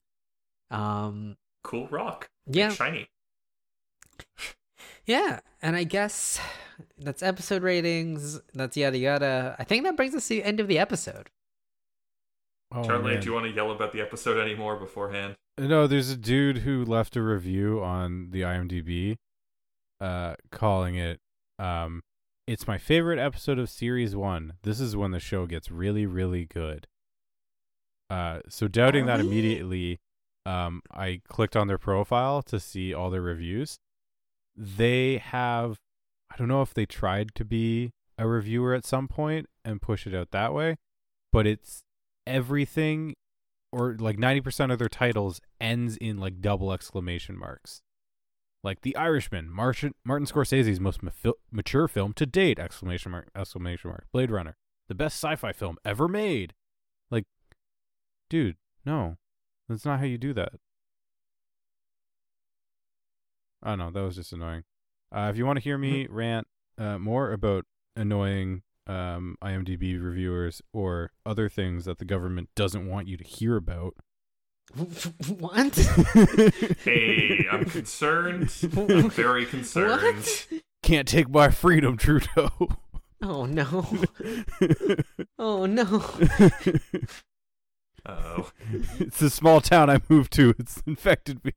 Um 0.70 1.36
Cool 1.64 1.88
rock. 1.88 2.28
yeah, 2.46 2.70
Shiny. 2.70 3.08
Yeah, 5.06 5.40
and 5.62 5.76
I 5.76 5.84
guess 5.84 6.40
that's 6.98 7.22
episode 7.22 7.62
ratings, 7.62 8.40
that's 8.54 8.76
yada 8.76 8.98
yada. 8.98 9.56
I 9.58 9.64
think 9.64 9.84
that 9.84 9.96
brings 9.96 10.14
us 10.14 10.26
to 10.28 10.34
the 10.34 10.44
end 10.44 10.60
of 10.60 10.68
the 10.68 10.78
episode. 10.78 11.30
Oh, 12.72 12.82
Charlie, 12.84 13.12
man. 13.14 13.20
do 13.20 13.26
you 13.26 13.32
want 13.32 13.46
to 13.46 13.52
yell 13.52 13.70
about 13.70 13.92
the 13.92 14.00
episode 14.00 14.38
anymore 14.40 14.76
beforehand? 14.76 15.36
No, 15.58 15.86
there's 15.86 16.10
a 16.10 16.16
dude 16.16 16.58
who 16.58 16.84
left 16.84 17.16
a 17.16 17.22
review 17.22 17.82
on 17.82 18.30
the 18.30 18.42
IMDb, 18.42 19.16
uh, 20.00 20.34
calling 20.50 20.96
it, 20.96 21.20
um, 21.58 22.02
"It's 22.46 22.66
my 22.66 22.76
favorite 22.76 23.18
episode 23.18 23.58
of 23.58 23.70
series 23.70 24.14
one. 24.16 24.54
This 24.62 24.80
is 24.80 24.96
when 24.96 25.12
the 25.12 25.20
show 25.20 25.46
gets 25.46 25.70
really, 25.70 26.04
really 26.06 26.44
good." 26.44 26.86
Uh, 28.10 28.40
so 28.48 28.68
doubting 28.68 29.06
that 29.06 29.18
Really? 29.18 29.28
immediately, 29.28 30.00
um, 30.44 30.82
I 30.92 31.22
clicked 31.28 31.56
on 31.56 31.66
their 31.68 31.78
profile 31.78 32.42
to 32.42 32.60
see 32.60 32.92
all 32.92 33.10
their 33.10 33.22
reviews. 33.22 33.78
They 34.56 35.18
have, 35.18 35.78
I 36.30 36.36
don't 36.36 36.48
know 36.48 36.62
if 36.62 36.74
they 36.74 36.86
tried 36.86 37.34
to 37.34 37.44
be 37.44 37.92
a 38.18 38.26
reviewer 38.26 38.74
at 38.74 38.86
some 38.86 39.08
point 39.08 39.48
and 39.64 39.82
push 39.82 40.06
it 40.06 40.14
out 40.14 40.30
that 40.30 40.54
way, 40.54 40.76
but 41.32 41.46
it's 41.46 41.82
everything 42.26 43.14
or 43.72 43.96
like 43.98 44.16
90% 44.16 44.72
of 44.72 44.78
their 44.78 44.88
titles 44.88 45.40
ends 45.60 45.96
in 45.98 46.18
like 46.18 46.40
double 46.40 46.72
exclamation 46.72 47.38
marks. 47.38 47.82
Like 48.64 48.80
The 48.80 48.96
Irishman, 48.96 49.50
Martin, 49.50 49.94
Martin 50.04 50.26
Scorsese's 50.26 50.80
most 50.80 51.02
ma- 51.02 51.32
mature 51.52 51.86
film 51.86 52.12
to 52.14 52.26
date, 52.26 52.58
exclamation 52.58 53.12
mark, 53.12 53.28
exclamation 53.36 53.90
mark. 53.90 54.06
Blade 54.12 54.30
Runner, 54.30 54.56
the 54.88 54.94
best 54.94 55.22
sci-fi 55.22 55.52
film 55.52 55.76
ever 55.84 56.08
made. 56.08 56.54
Like, 57.10 57.24
dude, 58.30 58.56
no. 58.84 59.16
That's 59.68 59.84
not 59.84 59.98
how 59.98 60.06
you 60.06 60.18
do 60.18 60.32
that. 60.34 60.54
I 63.66 63.70
don't 63.70 63.78
know, 63.80 63.90
that 63.90 64.02
was 64.06 64.14
just 64.14 64.32
annoying. 64.32 64.62
Uh, 65.12 65.28
if 65.28 65.36
you 65.36 65.44
want 65.44 65.56
to 65.56 65.62
hear 65.62 65.76
me 65.76 66.06
rant 66.08 66.46
uh, 66.78 66.98
more 66.98 67.32
about 67.32 67.64
annoying 67.96 68.62
um, 68.86 69.36
IMDb 69.42 70.00
reviewers 70.00 70.62
or 70.72 71.10
other 71.26 71.48
things 71.48 71.84
that 71.84 71.98
the 71.98 72.04
government 72.04 72.48
doesn't 72.54 72.86
want 72.86 73.08
you 73.08 73.16
to 73.16 73.24
hear 73.24 73.56
about, 73.56 73.96
what? 75.38 75.76
Hey, 76.84 77.44
I'm 77.50 77.64
concerned. 77.64 78.54
I'm 78.76 79.10
very 79.10 79.46
concerned. 79.46 80.00
What? 80.02 80.48
can't 80.84 81.08
take 81.08 81.28
my 81.28 81.50
freedom, 81.50 81.96
Trudeau. 81.96 82.50
Oh 83.20 83.46
no. 83.46 83.84
Oh 85.40 85.66
no. 85.66 86.04
Oh, 88.08 88.50
it's 89.00 89.20
a 89.20 89.30
small 89.30 89.60
town 89.60 89.90
I 89.90 90.00
moved 90.08 90.32
to. 90.34 90.54
It's 90.60 90.80
infected 90.86 91.44
me. 91.44 91.52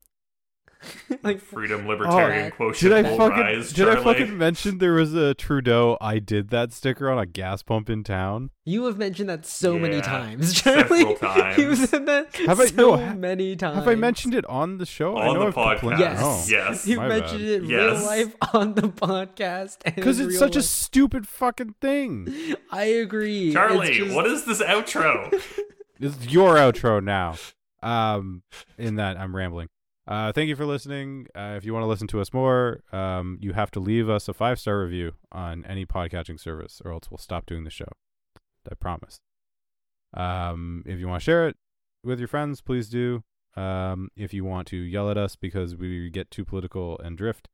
like 1.23 1.41
freedom, 1.41 1.87
libertarian 1.87 2.51
Oh, 2.53 2.55
quotient 2.55 2.93
Did 2.93 3.05
I 3.05 3.17
fucking 3.17 3.37
rise, 3.39 3.73
did 3.73 3.89
I 3.89 4.01
fucking 4.01 4.37
mention 4.37 4.77
there 4.77 4.93
was 4.93 5.13
a 5.13 5.33
Trudeau 5.33 5.97
I 5.99 6.19
did 6.19 6.49
that 6.51 6.71
sticker 6.71 7.09
on 7.09 7.19
a 7.19 7.25
gas 7.25 7.61
pump 7.63 7.89
in 7.89 8.03
town? 8.03 8.51
you 8.65 8.85
have 8.85 8.97
mentioned 8.97 9.27
that 9.29 9.45
so 9.45 9.77
many 9.79 9.95
Yeah, 9.97 10.01
times, 10.03 10.61
several 10.61 11.15
Charlie. 11.15 11.53
You've 11.63 11.77
times. 11.77 11.89
said 11.89 12.05
that 12.05 12.35
Have 12.45 12.59
I- 12.59 12.67
so 12.67 12.75
no, 12.75 12.97
ha- 12.97 13.13
many 13.15 13.55
times. 13.55 13.75
Have 13.77 13.87
I 13.87 13.95
mentioned 13.95 14.33
it 14.35 14.45
on 14.45 14.77
the 14.77 14.85
show? 14.85 15.17
I 15.17 15.27
On 15.27 15.33
know 15.33 15.49
the 15.51 15.59
I've 15.59 15.79
complained- 15.79 15.99
podcast. 15.99 15.99
Yes. 15.99 16.19
Oh, 16.21 16.45
Yes. 16.49 16.87
You 16.87 16.99
mentioned 17.01 17.39
bad. 17.41 17.49
it 17.49 17.63
in 17.63 17.69
Yes. 17.69 17.97
real 17.97 18.05
life 18.05 18.35
on 18.53 18.73
the 18.75 18.81
podcast. 18.83 19.83
Because 19.83 20.19
it's 20.19 20.29
real 20.29 20.39
such 20.39 20.55
a 20.55 20.61
stupid 20.61 21.27
fucking 21.27 21.75
thing. 21.81 22.33
I 22.71 22.83
agree. 22.85 23.51
Charlie, 23.53 23.91
just- 23.93 24.15
what 24.15 24.27
is 24.27 24.45
this 24.45 24.61
outro? 24.61 25.33
It's 25.99 26.27
your 26.27 26.55
outro 26.55 27.03
now. 27.03 27.35
Um, 27.81 28.43
in 28.77 28.95
that 28.97 29.17
I'm 29.17 29.35
rambling. 29.35 29.69
Uh, 30.09 30.31
thank 30.31 30.49
you 30.49 30.55
for 30.55 30.65
listening. 30.65 31.27
Uh, 31.35 31.53
if 31.55 31.63
you 31.63 31.71
want 31.71 31.83
to 31.83 31.87
listen 31.87 32.07
to 32.07 32.19
us 32.19 32.33
more, 32.33 32.81
um, 32.91 33.37
you 33.41 33.53
have 33.53 33.69
to 33.69 33.79
leave 33.79 34.09
us 34.09 34.27
a 34.27 34.33
five 34.33 34.59
star 34.59 34.79
review 34.79 35.11
on 35.31 35.63
any 35.65 35.85
podcatching 35.85 36.39
service, 36.39 36.81
or 36.83 36.91
else 36.91 37.11
we'll 37.11 37.19
stop 37.19 37.45
doing 37.45 37.63
the 37.63 37.69
show. 37.69 37.89
I 38.69 38.73
promise. 38.73 39.19
Um, 40.15 40.83
if 40.87 40.99
you 40.99 41.07
want 41.07 41.21
to 41.21 41.23
share 41.23 41.47
it 41.47 41.57
with 42.03 42.17
your 42.17 42.27
friends, 42.27 42.59
please 42.59 42.89
do. 42.89 43.23
Um, 43.55 44.09
if 44.15 44.33
you 44.33 44.43
want 44.43 44.67
to 44.69 44.77
yell 44.77 45.11
at 45.11 45.17
us 45.17 45.35
because 45.35 45.75
we 45.75 46.09
get 46.09 46.31
too 46.31 46.43
political 46.43 46.97
and 46.99 47.15
drift, 47.15 47.47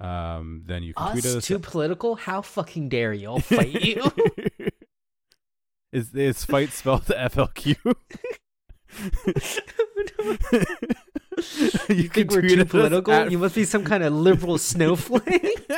um, 0.00 0.62
then 0.66 0.82
you 0.82 0.94
can 0.94 1.12
tweet 1.12 1.26
us 1.26 1.36
us. 1.36 1.44
too 1.46 1.58
political? 1.58 2.16
How 2.16 2.40
fucking 2.40 2.88
dare 2.88 3.12
you? 3.12 3.28
I'll 3.28 3.40
fight 3.40 3.82
you. 3.82 4.02
is 5.92 6.14
is 6.14 6.42
fight 6.42 6.70
spelled 6.70 7.04
FLQ? 7.04 7.76
you 11.88 11.94
you 11.94 12.08
think 12.08 12.30
we're 12.30 12.42
too 12.42 12.64
political? 12.64 13.12
at- 13.12 13.30
You 13.30 13.38
must 13.38 13.54
be 13.54 13.64
some 13.64 13.84
kind 13.84 14.02
of 14.02 14.12
liberal 14.12 14.58
snowflake. 14.70 15.70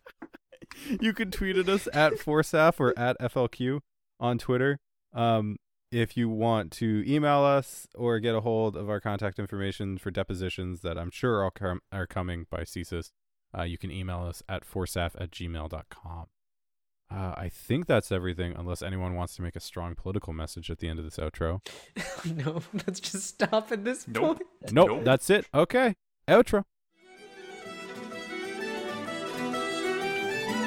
you 1.00 1.12
can 1.12 1.30
tweet 1.30 1.56
at 1.56 1.68
us 1.68 1.88
at 1.92 2.14
Forsaf 2.14 2.78
or 2.80 2.92
at 2.98 3.18
FLQ 3.20 3.80
on 4.20 4.38
Twitter. 4.38 4.78
Um, 5.12 5.56
if 5.92 6.16
you 6.16 6.28
want 6.28 6.72
to 6.72 7.04
email 7.06 7.42
us 7.44 7.86
or 7.94 8.18
get 8.18 8.34
a 8.34 8.40
hold 8.40 8.76
of 8.76 8.90
our 8.90 9.00
contact 9.00 9.38
information 9.38 9.98
for 9.98 10.10
depositions 10.10 10.80
that 10.80 10.98
I'm 10.98 11.10
sure 11.10 11.42
are, 11.44 11.50
com- 11.50 11.80
are 11.92 12.06
coming 12.06 12.46
by 12.50 12.62
CSIS, 12.62 13.10
uh, 13.56 13.62
you 13.62 13.78
can 13.78 13.90
email 13.90 14.20
us 14.20 14.42
at 14.48 14.64
forsaf 14.68 15.12
at 15.18 15.30
gmail.com. 15.30 16.26
Uh, 17.08 17.34
I 17.36 17.48
think 17.48 17.86
that's 17.86 18.10
everything, 18.10 18.54
unless 18.56 18.82
anyone 18.82 19.14
wants 19.14 19.36
to 19.36 19.42
make 19.42 19.54
a 19.54 19.60
strong 19.60 19.94
political 19.94 20.32
message 20.32 20.70
at 20.70 20.78
the 20.80 20.88
end 20.88 20.98
of 20.98 21.04
this 21.04 21.16
outro. 21.18 21.60
no, 22.44 22.62
let's 22.86 22.98
just 23.00 23.26
stop 23.28 23.70
at 23.70 23.84
this 23.84 24.08
Nope. 24.08 24.22
point. 24.38 24.42
Nope, 24.72 24.88
Nope. 24.88 25.04
that's 25.04 25.30
it. 25.30 25.46
Okay, 25.54 25.94
outro. 26.28 26.64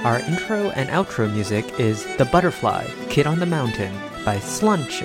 Our 0.06 0.20
intro 0.20 0.70
and 0.72 0.88
outro 0.90 1.32
music 1.32 1.78
is 1.78 2.06
The 2.18 2.24
Butterfly, 2.26 2.86
Kid 3.10 3.28
on 3.28 3.40
the 3.40 3.46
Mountain 3.46 3.94
by 4.24 4.38
Slunch. 4.38 5.04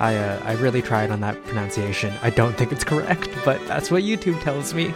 I, 0.00 0.16
uh, 0.16 0.42
I 0.44 0.52
really 0.54 0.82
tried 0.82 1.10
on 1.12 1.20
that 1.20 1.42
pronunciation. 1.44 2.12
I 2.20 2.30
don't 2.30 2.54
think 2.58 2.72
it's 2.72 2.82
correct, 2.84 3.28
but 3.44 3.64
that's 3.68 3.92
what 3.92 4.02
YouTube 4.02 4.42
tells 4.42 4.74
me. 4.74 4.92